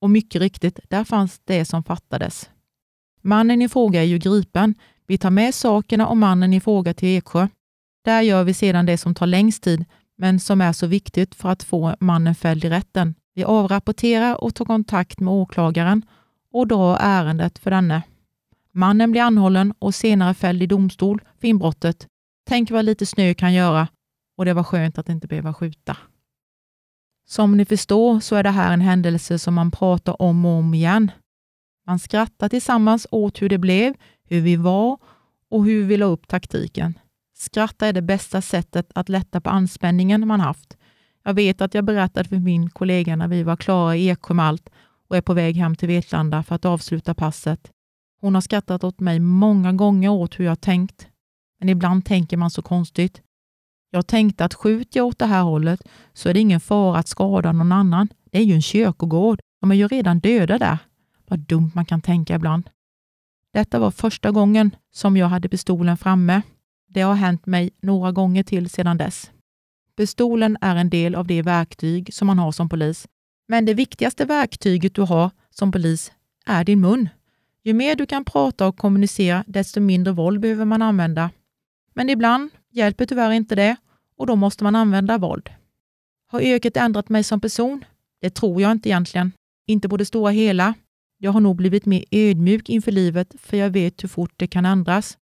Och 0.00 0.10
mycket 0.10 0.40
riktigt, 0.40 0.80
där 0.88 1.04
fanns 1.04 1.40
det 1.44 1.64
som 1.64 1.84
fattades. 1.84 2.50
Mannen 3.22 3.62
i 3.62 3.68
fråga 3.68 4.00
är 4.00 4.06
ju 4.06 4.18
gripen. 4.18 4.74
Vi 5.06 5.18
tar 5.18 5.30
med 5.30 5.54
sakerna 5.54 6.06
och 6.06 6.16
mannen 6.16 6.52
i 6.52 6.60
fråga 6.60 6.94
till 6.94 7.18
Eksjö. 7.18 7.48
Där 8.04 8.22
gör 8.22 8.44
vi 8.44 8.54
sedan 8.54 8.86
det 8.86 8.98
som 8.98 9.14
tar 9.14 9.26
längst 9.26 9.62
tid, 9.62 9.84
men 10.18 10.40
som 10.40 10.60
är 10.60 10.72
så 10.72 10.86
viktigt 10.86 11.34
för 11.34 11.48
att 11.48 11.62
få 11.62 11.96
mannen 12.00 12.34
fälld 12.34 12.64
i 12.64 12.70
rätten. 12.70 13.14
Vi 13.34 13.44
avrapporterar 13.44 14.44
och 14.44 14.54
tar 14.54 14.64
kontakt 14.64 15.20
med 15.20 15.34
åklagaren 15.34 16.02
och 16.52 16.66
drar 16.66 16.96
ärendet 17.00 17.58
för 17.58 17.70
denne. 17.70 18.02
Mannen 18.76 19.10
blir 19.10 19.22
anhållen 19.22 19.74
och 19.78 19.94
senare 19.94 20.34
fälld 20.34 20.62
i 20.62 20.66
domstol 20.66 21.22
för 21.40 21.48
inbrottet. 21.48 22.06
Tänk 22.48 22.70
vad 22.70 22.84
lite 22.84 23.06
snö 23.06 23.34
kan 23.34 23.54
göra 23.54 23.88
och 24.38 24.44
det 24.44 24.54
var 24.54 24.64
skönt 24.64 24.98
att 24.98 25.08
inte 25.08 25.26
behöva 25.26 25.54
skjuta. 25.54 25.96
Som 27.28 27.56
ni 27.56 27.64
förstår 27.64 28.20
så 28.20 28.36
är 28.36 28.42
det 28.42 28.50
här 28.50 28.72
en 28.72 28.80
händelse 28.80 29.38
som 29.38 29.54
man 29.54 29.70
pratar 29.70 30.22
om 30.22 30.44
och 30.44 30.52
om 30.52 30.74
igen. 30.74 31.10
Man 31.86 31.98
skrattar 31.98 32.48
tillsammans 32.48 33.06
åt 33.10 33.42
hur 33.42 33.48
det 33.48 33.58
blev, 33.58 33.94
hur 34.24 34.40
vi 34.40 34.56
var 34.56 34.98
och 35.50 35.64
hur 35.64 35.84
vi 35.84 35.96
la 35.96 36.06
upp 36.06 36.28
taktiken. 36.28 36.98
Skratta 37.34 37.86
är 37.86 37.92
det 37.92 38.02
bästa 38.02 38.42
sättet 38.42 38.90
att 38.94 39.08
lätta 39.08 39.40
på 39.40 39.50
anspänningen 39.50 40.28
man 40.28 40.40
haft. 40.40 40.76
Jag 41.24 41.34
vet 41.34 41.60
att 41.60 41.74
jag 41.74 41.84
berättade 41.84 42.28
för 42.28 42.36
min 42.36 42.70
kollega 42.70 43.16
när 43.16 43.28
vi 43.28 43.42
var 43.42 43.56
klara 43.56 43.96
i 43.96 44.08
Eksjö 44.08 44.34
med 44.34 44.46
allt 44.46 44.70
och 45.08 45.16
är 45.16 45.20
på 45.20 45.34
väg 45.34 45.56
hem 45.56 45.76
till 45.76 45.88
Vetlanda 45.88 46.42
för 46.42 46.54
att 46.54 46.64
avsluta 46.64 47.14
passet. 47.14 47.70
Hon 48.20 48.34
har 48.34 48.40
skrattat 48.40 48.84
åt 48.84 49.00
mig 49.00 49.20
många 49.20 49.72
gånger 49.72 50.08
åt 50.08 50.40
hur 50.40 50.44
jag 50.44 50.60
tänkt. 50.60 51.08
Men 51.60 51.68
ibland 51.68 52.04
tänker 52.04 52.36
man 52.36 52.50
så 52.50 52.62
konstigt. 52.62 53.22
Jag 53.90 54.06
tänkte 54.06 54.44
att 54.44 54.54
skjuter 54.54 55.00
jag 55.00 55.06
åt 55.06 55.18
det 55.18 55.26
här 55.26 55.42
hållet 55.42 55.82
så 56.12 56.28
är 56.28 56.34
det 56.34 56.40
ingen 56.40 56.60
fara 56.60 56.98
att 56.98 57.08
skada 57.08 57.52
någon 57.52 57.72
annan. 57.72 58.08
Det 58.30 58.38
är 58.38 58.42
ju 58.42 58.54
en 58.54 58.62
kyrkogård. 58.62 59.40
De 59.60 59.70
är 59.70 59.74
ju 59.74 59.88
redan 59.88 60.20
döda 60.20 60.58
där. 60.58 60.78
Vad 61.28 61.38
dumt 61.38 61.70
man 61.74 61.84
kan 61.84 62.00
tänka 62.00 62.34
ibland. 62.34 62.70
Detta 63.52 63.78
var 63.78 63.90
första 63.90 64.30
gången 64.30 64.76
som 64.92 65.16
jag 65.16 65.28
hade 65.28 65.48
pistolen 65.48 65.96
framme. 65.96 66.42
Det 66.88 67.00
har 67.00 67.14
hänt 67.14 67.46
mig 67.46 67.70
några 67.82 68.12
gånger 68.12 68.42
till 68.42 68.70
sedan 68.70 68.96
dess. 68.96 69.30
Pistolen 69.96 70.56
är 70.60 70.76
en 70.76 70.90
del 70.90 71.14
av 71.14 71.26
det 71.26 71.42
verktyg 71.42 72.14
som 72.14 72.26
man 72.26 72.38
har 72.38 72.52
som 72.52 72.68
polis. 72.68 73.06
Men 73.48 73.64
det 73.64 73.74
viktigaste 73.74 74.24
verktyget 74.24 74.94
du 74.94 75.02
har 75.02 75.30
som 75.50 75.72
polis 75.72 76.12
är 76.46 76.64
din 76.64 76.80
mun. 76.80 77.08
Ju 77.66 77.74
mer 77.74 77.96
du 77.96 78.06
kan 78.06 78.24
prata 78.24 78.66
och 78.66 78.76
kommunicera, 78.76 79.44
desto 79.46 79.80
mindre 79.80 80.12
våld 80.12 80.40
behöver 80.40 80.64
man 80.64 80.82
använda. 80.82 81.30
Men 81.94 82.10
ibland 82.10 82.50
hjälper 82.70 83.06
tyvärr 83.06 83.30
inte 83.30 83.54
det 83.54 83.76
och 84.16 84.26
då 84.26 84.36
måste 84.36 84.64
man 84.64 84.74
använda 84.74 85.18
våld. 85.18 85.50
Har 86.26 86.40
yrket 86.40 86.76
ändrat 86.76 87.08
mig 87.08 87.24
som 87.24 87.40
person? 87.40 87.84
Det 88.20 88.30
tror 88.30 88.62
jag 88.62 88.72
inte 88.72 88.88
egentligen. 88.88 89.32
Inte 89.66 89.88
på 89.88 89.96
det 89.96 90.04
stora 90.04 90.30
hela. 90.30 90.74
Jag 91.18 91.32
har 91.32 91.40
nog 91.40 91.56
blivit 91.56 91.86
mer 91.86 92.04
ödmjuk 92.10 92.68
inför 92.68 92.92
livet 92.92 93.34
för 93.38 93.56
jag 93.56 93.70
vet 93.70 94.02
hur 94.02 94.08
fort 94.08 94.32
det 94.36 94.46
kan 94.46 94.66
ändras. 94.66 95.18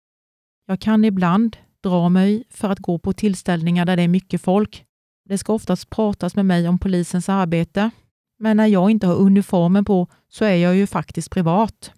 Jag 0.68 0.80
kan 0.80 1.06
ibland 1.06 1.58
dra 1.84 2.10
mig 2.10 2.44
för 2.50 2.70
att 2.70 2.80
gå 2.80 2.98
på 3.00 3.14
tillställningar 3.14 3.86
där 3.86 3.96
det 3.96 4.04
är 4.04 4.08
mycket 4.08 4.42
folk. 4.42 4.86
Det 5.30 5.38
ska 5.38 5.54
oftast 5.54 5.90
pratas 5.90 6.36
med 6.36 6.46
mig 6.46 6.68
om 6.68 6.80
polisens 6.80 7.30
arbete. 7.30 7.92
Men 8.40 8.58
när 8.58 8.68
jag 8.68 8.92
inte 8.92 9.08
har 9.08 9.16
uniformen 9.16 9.86
på 9.86 10.08
så 10.30 10.46
är 10.46 10.56
jag 10.56 10.76
ju 10.76 10.88
faktiskt 10.88 11.32
privat. 11.32 11.92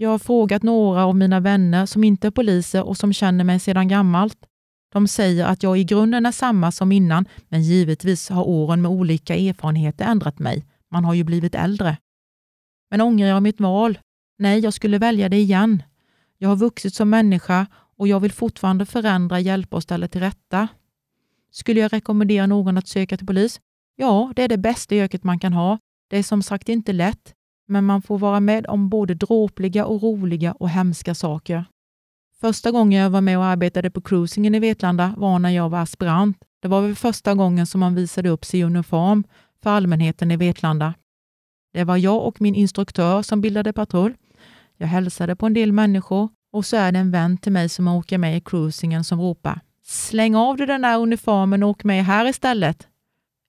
Jag 0.00 0.10
har 0.10 0.18
frågat 0.18 0.62
några 0.62 1.04
av 1.04 1.16
mina 1.16 1.40
vänner 1.40 1.86
som 1.86 2.04
inte 2.04 2.26
är 2.26 2.30
poliser 2.30 2.82
och 2.82 2.96
som 2.96 3.12
känner 3.12 3.44
mig 3.44 3.60
sedan 3.60 3.88
gammalt. 3.88 4.46
De 4.92 5.08
säger 5.08 5.46
att 5.46 5.62
jag 5.62 5.78
i 5.78 5.84
grunden 5.84 6.26
är 6.26 6.32
samma 6.32 6.72
som 6.72 6.92
innan, 6.92 7.28
men 7.48 7.62
givetvis 7.62 8.28
har 8.28 8.48
åren 8.48 8.82
med 8.82 8.90
olika 8.90 9.36
erfarenheter 9.36 10.04
ändrat 10.04 10.38
mig. 10.38 10.66
Man 10.90 11.04
har 11.04 11.14
ju 11.14 11.24
blivit 11.24 11.54
äldre. 11.54 11.96
Men 12.90 13.00
ångrar 13.00 13.26
jag 13.26 13.42
mitt 13.42 13.60
val? 13.60 13.98
Nej, 14.38 14.58
jag 14.60 14.74
skulle 14.74 14.98
välja 14.98 15.28
det 15.28 15.36
igen. 15.36 15.82
Jag 16.38 16.48
har 16.48 16.56
vuxit 16.56 16.94
som 16.94 17.10
människa 17.10 17.66
och 17.96 18.08
jag 18.08 18.20
vill 18.20 18.32
fortfarande 18.32 18.86
förändra, 18.86 19.40
hjälpa 19.40 19.76
och 19.76 19.82
ställa 19.82 20.08
till 20.08 20.20
rätta. 20.20 20.68
Skulle 21.50 21.80
jag 21.80 21.92
rekommendera 21.92 22.46
någon 22.46 22.78
att 22.78 22.88
söka 22.88 23.16
till 23.16 23.26
polis? 23.26 23.60
Ja, 23.96 24.32
det 24.36 24.42
är 24.42 24.48
det 24.48 24.58
bästa 24.58 24.94
yrket 24.94 25.24
man 25.24 25.38
kan 25.38 25.52
ha. 25.52 25.78
Det 26.08 26.18
är 26.18 26.22
som 26.22 26.42
sagt 26.42 26.68
inte 26.68 26.92
lätt, 26.92 27.34
men 27.68 27.84
man 27.84 28.02
får 28.02 28.18
vara 28.18 28.40
med 28.40 28.66
om 28.68 28.88
både 28.88 29.14
dråpliga 29.14 29.86
och 29.86 30.02
roliga 30.02 30.52
och 30.52 30.70
hemska 30.70 31.14
saker. 31.14 31.64
Första 32.40 32.70
gången 32.70 33.02
jag 33.02 33.10
var 33.10 33.20
med 33.20 33.38
och 33.38 33.44
arbetade 33.44 33.90
på 33.90 34.00
cruisingen 34.00 34.54
i 34.54 34.58
Vetlanda 34.58 35.14
var 35.16 35.38
när 35.38 35.50
jag 35.50 35.68
var 35.68 35.78
aspirant. 35.78 36.38
Det 36.62 36.68
var 36.68 36.80
väl 36.80 36.94
första 36.94 37.34
gången 37.34 37.66
som 37.66 37.80
man 37.80 37.94
visade 37.94 38.28
upp 38.28 38.44
sig 38.44 38.60
i 38.60 38.62
uniform 38.62 39.24
för 39.62 39.70
allmänheten 39.70 40.30
i 40.30 40.36
Vetlanda. 40.36 40.94
Det 41.72 41.84
var 41.84 41.96
jag 41.96 42.26
och 42.26 42.40
min 42.40 42.54
instruktör 42.54 43.22
som 43.22 43.40
bildade 43.40 43.72
patrull. 43.72 44.14
Jag 44.76 44.86
hälsade 44.86 45.36
på 45.36 45.46
en 45.46 45.54
del 45.54 45.72
människor 45.72 46.28
och 46.52 46.66
så 46.66 46.76
är 46.76 46.92
det 46.92 46.98
en 46.98 47.10
vän 47.10 47.38
till 47.38 47.52
mig 47.52 47.68
som 47.68 47.88
åker 47.88 48.18
med 48.18 48.36
i 48.36 48.40
cruisingen 48.40 49.04
som 49.04 49.20
ropar 49.20 49.60
Släng 49.82 50.34
av 50.34 50.56
dig 50.56 50.66
den 50.66 50.82
där 50.82 50.98
uniformen 50.98 51.62
och 51.62 51.70
åk 51.70 51.84
med 51.84 52.04
här 52.04 52.26
istället. 52.28 52.88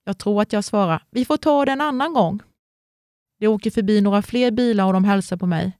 Jag 0.06 0.18
tror 0.18 0.42
att 0.42 0.54
jag 0.54 0.64
svarar 0.64 1.04
Vi 1.12 1.26
får 1.26 1.38
ta 1.38 1.66
det 1.66 1.72
en 1.72 1.82
annan 1.82 2.14
gång. 2.14 2.40
Det 3.40 3.48
åker 3.48 3.72
förbi 3.72 4.02
några 4.02 4.22
fler 4.22 4.52
bilar 4.52 4.86
och 4.86 4.94
de 4.94 5.04
hälsar 5.04 5.38
på 5.38 5.46
mig. 5.46 5.78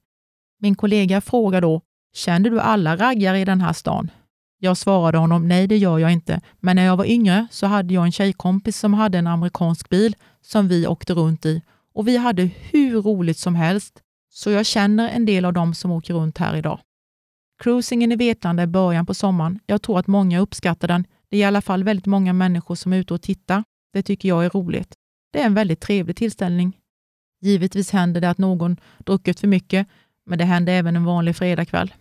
Min 0.58 0.74
kollega 0.74 1.20
frågar 1.20 1.60
då 1.60 1.80
Känner 2.12 2.50
du 2.50 2.60
alla 2.60 2.96
raggare 2.96 3.40
i 3.40 3.44
den 3.44 3.60
här 3.60 3.72
stan? 3.72 4.10
Jag 4.58 4.76
svarade 4.76 5.18
honom 5.18 5.48
nej, 5.48 5.66
det 5.66 5.76
gör 5.76 5.98
jag 5.98 6.12
inte, 6.12 6.40
men 6.60 6.76
när 6.76 6.84
jag 6.84 6.96
var 6.96 7.04
yngre 7.04 7.46
så 7.50 7.66
hade 7.66 7.94
jag 7.94 8.04
en 8.04 8.12
tjejkompis 8.12 8.78
som 8.78 8.94
hade 8.94 9.18
en 9.18 9.26
amerikansk 9.26 9.88
bil 9.88 10.16
som 10.40 10.68
vi 10.68 10.86
åkte 10.86 11.14
runt 11.14 11.46
i 11.46 11.62
och 11.94 12.08
vi 12.08 12.16
hade 12.16 12.42
hur 12.42 13.02
roligt 13.02 13.38
som 13.38 13.54
helst, 13.54 14.02
så 14.32 14.50
jag 14.50 14.66
känner 14.66 15.08
en 15.08 15.26
del 15.26 15.44
av 15.44 15.52
dem 15.52 15.74
som 15.74 15.90
åker 15.90 16.14
runt 16.14 16.38
här 16.38 16.56
idag. 16.56 16.80
Cruisingen 17.62 18.12
i 18.12 18.16
Vetlanda 18.16 18.62
är 18.62 18.66
början 18.66 19.06
på 19.06 19.14
sommaren. 19.14 19.60
Jag 19.66 19.82
tror 19.82 19.98
att 19.98 20.06
många 20.06 20.40
uppskattar 20.40 20.88
den. 20.88 21.06
Det 21.28 21.36
är 21.36 21.40
i 21.40 21.44
alla 21.44 21.62
fall 21.62 21.84
väldigt 21.84 22.06
många 22.06 22.32
människor 22.32 22.74
som 22.74 22.92
är 22.92 22.96
ute 22.96 23.14
och 23.14 23.22
tittar. 23.22 23.64
Det 23.92 24.02
tycker 24.02 24.28
jag 24.28 24.44
är 24.44 24.50
roligt. 24.50 24.94
Det 25.32 25.40
är 25.40 25.46
en 25.46 25.54
väldigt 25.54 25.80
trevlig 25.80 26.16
tillställning. 26.16 26.79
Givetvis 27.40 27.90
händer 27.90 28.20
det 28.20 28.30
att 28.30 28.38
någon 28.38 28.76
druckit 28.98 29.40
för 29.40 29.48
mycket, 29.48 29.86
men 30.26 30.38
det 30.38 30.44
händer 30.44 30.72
även 30.72 30.96
en 30.96 31.04
vanlig 31.04 31.36
fredagkväll. 31.36 31.94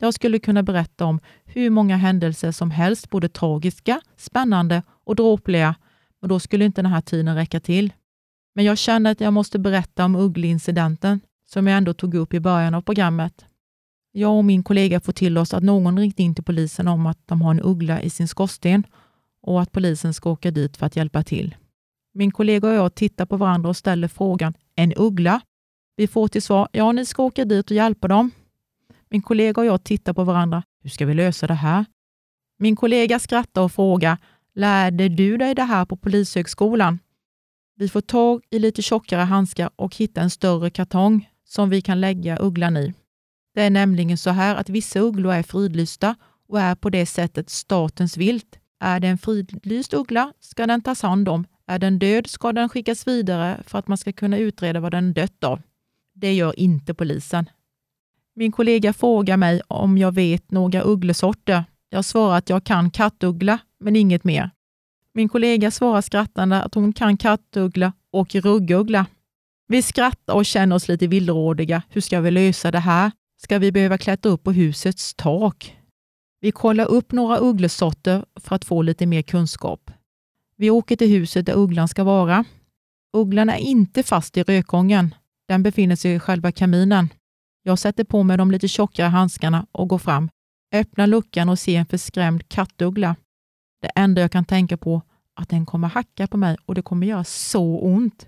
Jag 0.00 0.14
skulle 0.14 0.38
kunna 0.38 0.62
berätta 0.62 1.04
om 1.04 1.20
hur 1.44 1.70
många 1.70 1.96
händelser 1.96 2.52
som 2.52 2.70
helst, 2.70 3.10
både 3.10 3.28
tragiska, 3.28 4.00
spännande 4.16 4.82
och 5.04 5.16
dråpliga, 5.16 5.74
men 6.20 6.28
då 6.28 6.40
skulle 6.40 6.64
inte 6.64 6.82
den 6.82 6.92
här 6.92 7.00
tiden 7.00 7.34
räcka 7.34 7.60
till. 7.60 7.92
Men 8.54 8.64
jag 8.64 8.78
känner 8.78 9.10
att 9.10 9.20
jag 9.20 9.32
måste 9.32 9.58
berätta 9.58 10.04
om 10.04 10.16
Uggleincidenten, 10.16 11.20
som 11.46 11.66
jag 11.66 11.76
ändå 11.76 11.94
tog 11.94 12.14
upp 12.14 12.34
i 12.34 12.40
början 12.40 12.74
av 12.74 12.82
programmet. 12.82 13.44
Jag 14.12 14.36
och 14.36 14.44
min 14.44 14.62
kollega 14.62 15.00
får 15.00 15.12
till 15.12 15.38
oss 15.38 15.54
att 15.54 15.62
någon 15.62 15.98
ringt 15.98 16.18
in 16.18 16.34
till 16.34 16.44
polisen 16.44 16.88
om 16.88 17.06
att 17.06 17.18
de 17.26 17.42
har 17.42 17.50
en 17.50 17.60
uggla 17.62 18.02
i 18.02 18.10
sin 18.10 18.28
skorsten 18.28 18.84
och 19.42 19.62
att 19.62 19.72
polisen 19.72 20.14
ska 20.14 20.30
åka 20.30 20.50
dit 20.50 20.76
för 20.76 20.86
att 20.86 20.96
hjälpa 20.96 21.22
till. 21.22 21.54
Min 22.14 22.30
kollega 22.30 22.68
och 22.68 22.74
jag 22.74 22.94
tittar 22.94 23.26
på 23.26 23.36
varandra 23.36 23.68
och 23.68 23.76
ställer 23.76 24.08
frågan 24.08 24.54
”En 24.74 24.92
uggla?” 24.96 25.40
Vi 25.96 26.06
får 26.06 26.28
till 26.28 26.42
svar 26.42 26.68
”Ja, 26.72 26.92
ni 26.92 27.06
ska 27.06 27.22
åka 27.22 27.44
dit 27.44 27.70
och 27.70 27.76
hjälpa 27.76 28.08
dem”. 28.08 28.30
Min 29.08 29.22
kollega 29.22 29.60
och 29.60 29.66
jag 29.66 29.84
tittar 29.84 30.12
på 30.12 30.24
varandra. 30.24 30.62
Hur 30.82 30.90
ska 30.90 31.06
vi 31.06 31.14
lösa 31.14 31.46
det 31.46 31.54
här? 31.54 31.84
Min 32.58 32.76
kollega 32.76 33.18
skrattar 33.18 33.62
och 33.62 33.72
frågar 33.72 34.18
”Lärde 34.54 35.08
du 35.08 35.36
dig 35.36 35.54
det 35.54 35.62
här 35.62 35.84
på 35.84 35.96
Polishögskolan?” 35.96 36.98
Vi 37.76 37.88
får 37.88 38.00
tag 38.00 38.44
i 38.50 38.58
lite 38.58 38.82
tjockare 38.82 39.20
handskar 39.20 39.70
och 39.76 39.96
hitta 39.96 40.20
en 40.20 40.30
större 40.30 40.70
kartong 40.70 41.30
som 41.44 41.70
vi 41.70 41.80
kan 41.80 42.00
lägga 42.00 42.38
ugglan 42.40 42.76
i. 42.76 42.94
Det 43.54 43.62
är 43.62 43.70
nämligen 43.70 44.18
så 44.18 44.30
här 44.30 44.56
att 44.56 44.68
vissa 44.68 44.98
ugglor 45.00 45.32
är 45.32 45.42
fridlysta 45.42 46.14
och 46.48 46.60
är 46.60 46.74
på 46.74 46.90
det 46.90 47.06
sättet 47.06 47.50
statens 47.50 48.16
vilt. 48.16 48.58
Är 48.80 49.00
det 49.00 49.08
en 49.08 49.18
fridlyst 49.18 49.94
uggla 49.94 50.32
ska 50.40 50.66
den 50.66 50.82
tas 50.82 51.02
hand 51.02 51.28
om. 51.28 51.46
Är 51.68 51.78
den 51.78 51.98
död 51.98 52.26
ska 52.26 52.52
den 52.52 52.68
skickas 52.68 53.06
vidare 53.06 53.62
för 53.66 53.78
att 53.78 53.88
man 53.88 53.98
ska 53.98 54.12
kunna 54.12 54.38
utreda 54.38 54.80
vad 54.80 54.92
den 54.92 55.12
dött 55.12 55.44
av. 55.44 55.62
Det 56.14 56.32
gör 56.32 56.58
inte 56.58 56.94
polisen. 56.94 57.50
Min 58.34 58.52
kollega 58.52 58.92
frågar 58.92 59.36
mig 59.36 59.60
om 59.68 59.98
jag 59.98 60.14
vet 60.14 60.50
några 60.50 60.82
ugglesorter. 60.84 61.64
Jag 61.90 62.04
svarar 62.04 62.38
att 62.38 62.50
jag 62.50 62.64
kan 62.64 62.90
kattuggla, 62.90 63.58
men 63.80 63.96
inget 63.96 64.24
mer. 64.24 64.50
Min 65.14 65.28
kollega 65.28 65.70
svarar 65.70 66.00
skrattande 66.00 66.62
att 66.62 66.74
hon 66.74 66.92
kan 66.92 67.16
kattuggla 67.16 67.92
och 68.12 68.34
rugguggla. 68.34 69.06
Vi 69.66 69.82
skrattar 69.82 70.34
och 70.34 70.46
känner 70.46 70.76
oss 70.76 70.88
lite 70.88 71.06
villrådiga. 71.06 71.82
Hur 71.88 72.00
ska 72.00 72.20
vi 72.20 72.30
lösa 72.30 72.70
det 72.70 72.78
här? 72.78 73.10
Ska 73.42 73.58
vi 73.58 73.72
behöva 73.72 73.98
klättra 73.98 74.32
upp 74.32 74.42
på 74.42 74.52
husets 74.52 75.14
tak? 75.14 75.76
Vi 76.40 76.52
kollar 76.52 76.86
upp 76.86 77.12
några 77.12 77.38
ugglesorter 77.38 78.24
för 78.40 78.56
att 78.56 78.64
få 78.64 78.82
lite 78.82 79.06
mer 79.06 79.22
kunskap. 79.22 79.90
Vi 80.60 80.70
åker 80.70 80.96
till 80.96 81.08
huset 81.08 81.46
där 81.46 81.56
ugglan 81.56 81.88
ska 81.88 82.04
vara. 82.04 82.44
Ugglan 83.16 83.48
är 83.48 83.56
inte 83.56 84.02
fast 84.02 84.36
i 84.36 84.42
rökgången. 84.42 85.14
Den 85.48 85.62
befinner 85.62 85.96
sig 85.96 86.14
i 86.14 86.18
själva 86.18 86.52
kaminen. 86.52 87.08
Jag 87.62 87.78
sätter 87.78 88.04
på 88.04 88.22
mig 88.22 88.36
de 88.36 88.50
lite 88.50 88.68
tjockare 88.68 89.06
handskarna 89.06 89.66
och 89.72 89.88
går 89.88 89.98
fram, 89.98 90.30
öppnar 90.74 91.06
luckan 91.06 91.48
och 91.48 91.58
ser 91.58 91.78
en 91.78 91.86
förskrämd 91.86 92.48
kattuggla. 92.48 93.16
Det 93.82 93.90
enda 93.94 94.20
jag 94.20 94.32
kan 94.32 94.44
tänka 94.44 94.76
på 94.76 94.94
är 95.36 95.42
att 95.42 95.48
den 95.48 95.66
kommer 95.66 95.88
hacka 95.88 96.26
på 96.26 96.36
mig 96.36 96.56
och 96.66 96.74
det 96.74 96.82
kommer 96.82 97.06
göra 97.06 97.24
så 97.24 97.78
ont. 97.78 98.26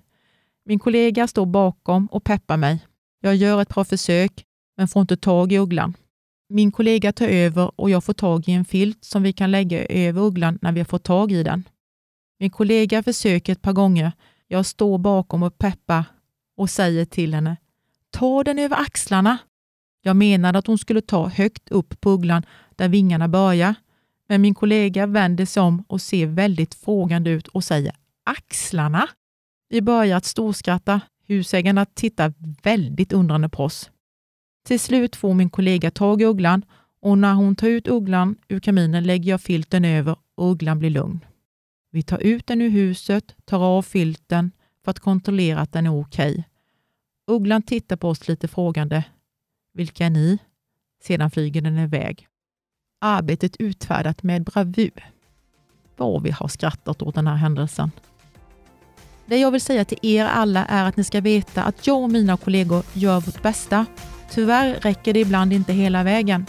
Min 0.65 0.79
kollega 0.79 1.27
står 1.29 1.47
bakom 1.47 2.07
och 2.07 2.25
peppar 2.25 2.57
mig. 2.57 2.87
Jag 3.21 3.37
gör 3.37 3.63
ett 3.63 3.69
par 3.69 3.85
försök, 3.85 4.45
men 4.77 4.89
får 4.89 5.01
inte 5.01 5.17
tag 5.17 5.53
i 5.53 5.59
ugglan. 5.59 5.95
Min 6.49 6.73
kollega 6.73 7.13
tar 7.13 7.29
över 7.29 7.81
och 7.81 7.91
jag 7.91 8.05
får 8.05 8.13
tag 8.13 8.49
i 8.49 8.53
en 8.53 8.65
filt 8.65 9.05
som 9.05 9.23
vi 9.23 9.33
kan 9.33 9.51
lägga 9.51 9.87
över 9.87 10.23
ugglan 10.23 10.59
när 10.63 10.73
vi 10.73 10.81
har 10.81 10.85
fått 10.85 11.05
tag 11.05 11.33
i 11.33 11.43
den. 11.43 11.65
Min 12.41 12.51
kollega 12.51 13.03
försöker 13.03 13.53
ett 13.53 13.63
par 13.63 13.73
gånger. 13.73 14.13
Jag 14.49 14.67
står 14.67 14.99
bakom 14.99 15.43
och 15.43 15.59
peppar 15.59 16.05
och 16.57 16.71
säger 16.71 17.05
till 17.05 17.35
henne 17.35 17.57
Ta 18.11 18.45
den 18.45 18.59
över 18.59 18.77
axlarna. 18.81 19.39
Jag 20.03 20.17
menade 20.17 20.59
att 20.59 20.67
hon 20.67 20.79
skulle 20.79 21.01
ta 21.01 21.29
högt 21.29 21.71
upp 21.71 22.01
på 22.01 22.11
ugglan 22.11 22.43
där 22.77 22.89
vingarna 22.89 23.29
börjar, 23.29 23.75
men 24.29 24.41
min 24.41 24.55
kollega 24.55 25.07
vänder 25.07 25.47
sig 25.47 25.63
om 25.63 25.85
och 25.89 26.01
ser 26.01 26.27
väldigt 26.27 26.75
frågande 26.75 27.31
ut 27.31 27.49
och 27.49 27.65
säger 27.65 27.95
axlarna. 28.25 29.09
Vi 29.69 29.83
börjar 29.83 30.17
att 30.17 30.25
storskratta. 30.25 31.01
Husägarna 31.27 31.87
tittar 31.87 32.33
väldigt 32.63 33.13
undrande 33.13 33.49
på 33.49 33.65
oss. 33.65 33.91
Till 34.67 34.81
slut 34.81 35.17
får 35.17 35.35
min 35.35 35.51
kollega 35.51 35.91
tag 35.91 36.23
i 36.23 36.25
ugglan 36.25 36.65
och 37.03 37.19
när 37.19 37.35
hon 37.35 37.57
tar 37.57 37.69
ut 37.69 37.89
ugglan 37.89 38.37
ur 38.49 38.61
kaminen 38.61 39.05
lägger 39.05 39.31
jag 39.31 39.41
filten 39.41 39.85
över 39.85 40.17
och 40.37 40.51
ugglan 40.51 40.79
blir 40.79 40.91
lugn. 40.91 41.21
Vi 41.91 42.03
tar 42.03 42.19
ut 42.19 42.47
den 42.47 42.63
ur 42.63 42.71
huset, 42.71 43.35
tar 43.45 43.61
av 43.61 43.83
filten 43.83 44.53
för 44.85 44.91
att 44.91 44.99
kontrollera 44.99 45.61
att 45.61 45.73
den 45.73 45.87
är 45.87 46.01
okej. 46.01 46.31
Okay. 46.31 46.45
Ugglan 47.27 47.63
tittar 47.63 47.97
på 47.97 48.09
oss 48.09 48.29
lite 48.29 48.49
frågande. 48.49 49.05
Vilka 49.75 50.07
är 50.07 50.11
ni? 50.11 50.39
Sedan 51.03 51.31
flyger 51.31 51.61
den 51.61 51.79
iväg. 51.79 52.27
Arbetet 53.01 53.57
utfärdat 53.57 54.23
med 54.23 54.45
bravur. 54.45 55.11
Vad 55.97 56.23
vi 56.23 56.31
har 56.31 56.49
skrattat 56.49 57.03
åt 57.03 57.15
den 57.15 57.27
här 57.27 57.37
händelsen. 57.37 57.91
Det 59.27 59.37
jag 59.37 59.51
vill 59.51 59.61
säga 59.61 59.85
till 59.85 59.99
er 60.03 60.25
alla 60.25 60.65
är 60.65 60.85
att 60.85 60.97
ni 60.97 61.05
ska 61.05 61.21
veta 61.21 61.63
att 61.63 61.87
jag 61.87 62.03
och 62.03 62.11
mina 62.11 62.37
kollegor 62.37 62.85
gör 62.93 63.21
vårt 63.21 63.43
bästa. 63.43 63.87
Tyvärr 64.31 64.75
räcker 64.75 65.15
det 65.15 65.21
ibland 65.21 65.53
inte 65.53 65.73
hela 65.73 66.03
vägen. 66.03 66.47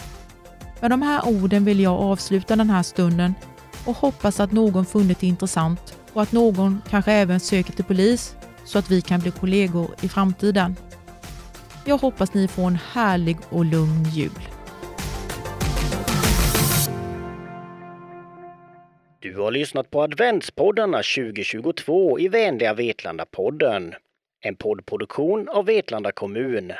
Med 0.82 0.92
de 0.92 1.02
här 1.02 1.28
orden 1.28 1.66
vill 1.66 1.80
jag 1.80 2.00
avsluta 2.00 2.56
den 2.56 2.70
här 2.70 2.84
stunden 2.84 3.34
och 3.86 3.96
hoppas 3.96 4.40
att 4.40 4.52
någon 4.52 4.86
funnit 4.86 5.20
det 5.20 5.28
intressant 5.28 5.98
och 6.14 6.22
att 6.22 6.32
någon 6.32 6.82
kanske 6.90 7.12
även 7.12 7.40
söker 7.40 7.74
till 7.74 7.86
polis 7.86 8.36
så 8.66 8.80
att 8.80 8.92
vi 8.92 9.02
kan 9.02 9.20
bli 9.20 9.32
kollegor 9.32 9.90
i 10.02 10.10
framtiden. 10.10 10.76
Jag 11.86 11.98
hoppas 11.98 12.34
ni 12.34 12.48
får 12.48 12.68
en 12.68 12.80
härlig 12.94 13.38
och 13.50 13.66
lugn 13.66 14.04
jul. 14.12 14.32
Du 19.20 19.38
har 19.38 19.52
lyssnat 19.52 19.92
på 19.92 20.02
adventspoddarna 20.02 20.98
2022 20.98 22.20
i 22.20 22.28
vänliga 22.28 22.74
Vetlanda-podden. 22.74 23.94
En 24.44 24.56
poddproduktion 24.56 25.50
av 25.50 25.66
Vetlanda 25.66 26.12
kommun. 26.12 26.72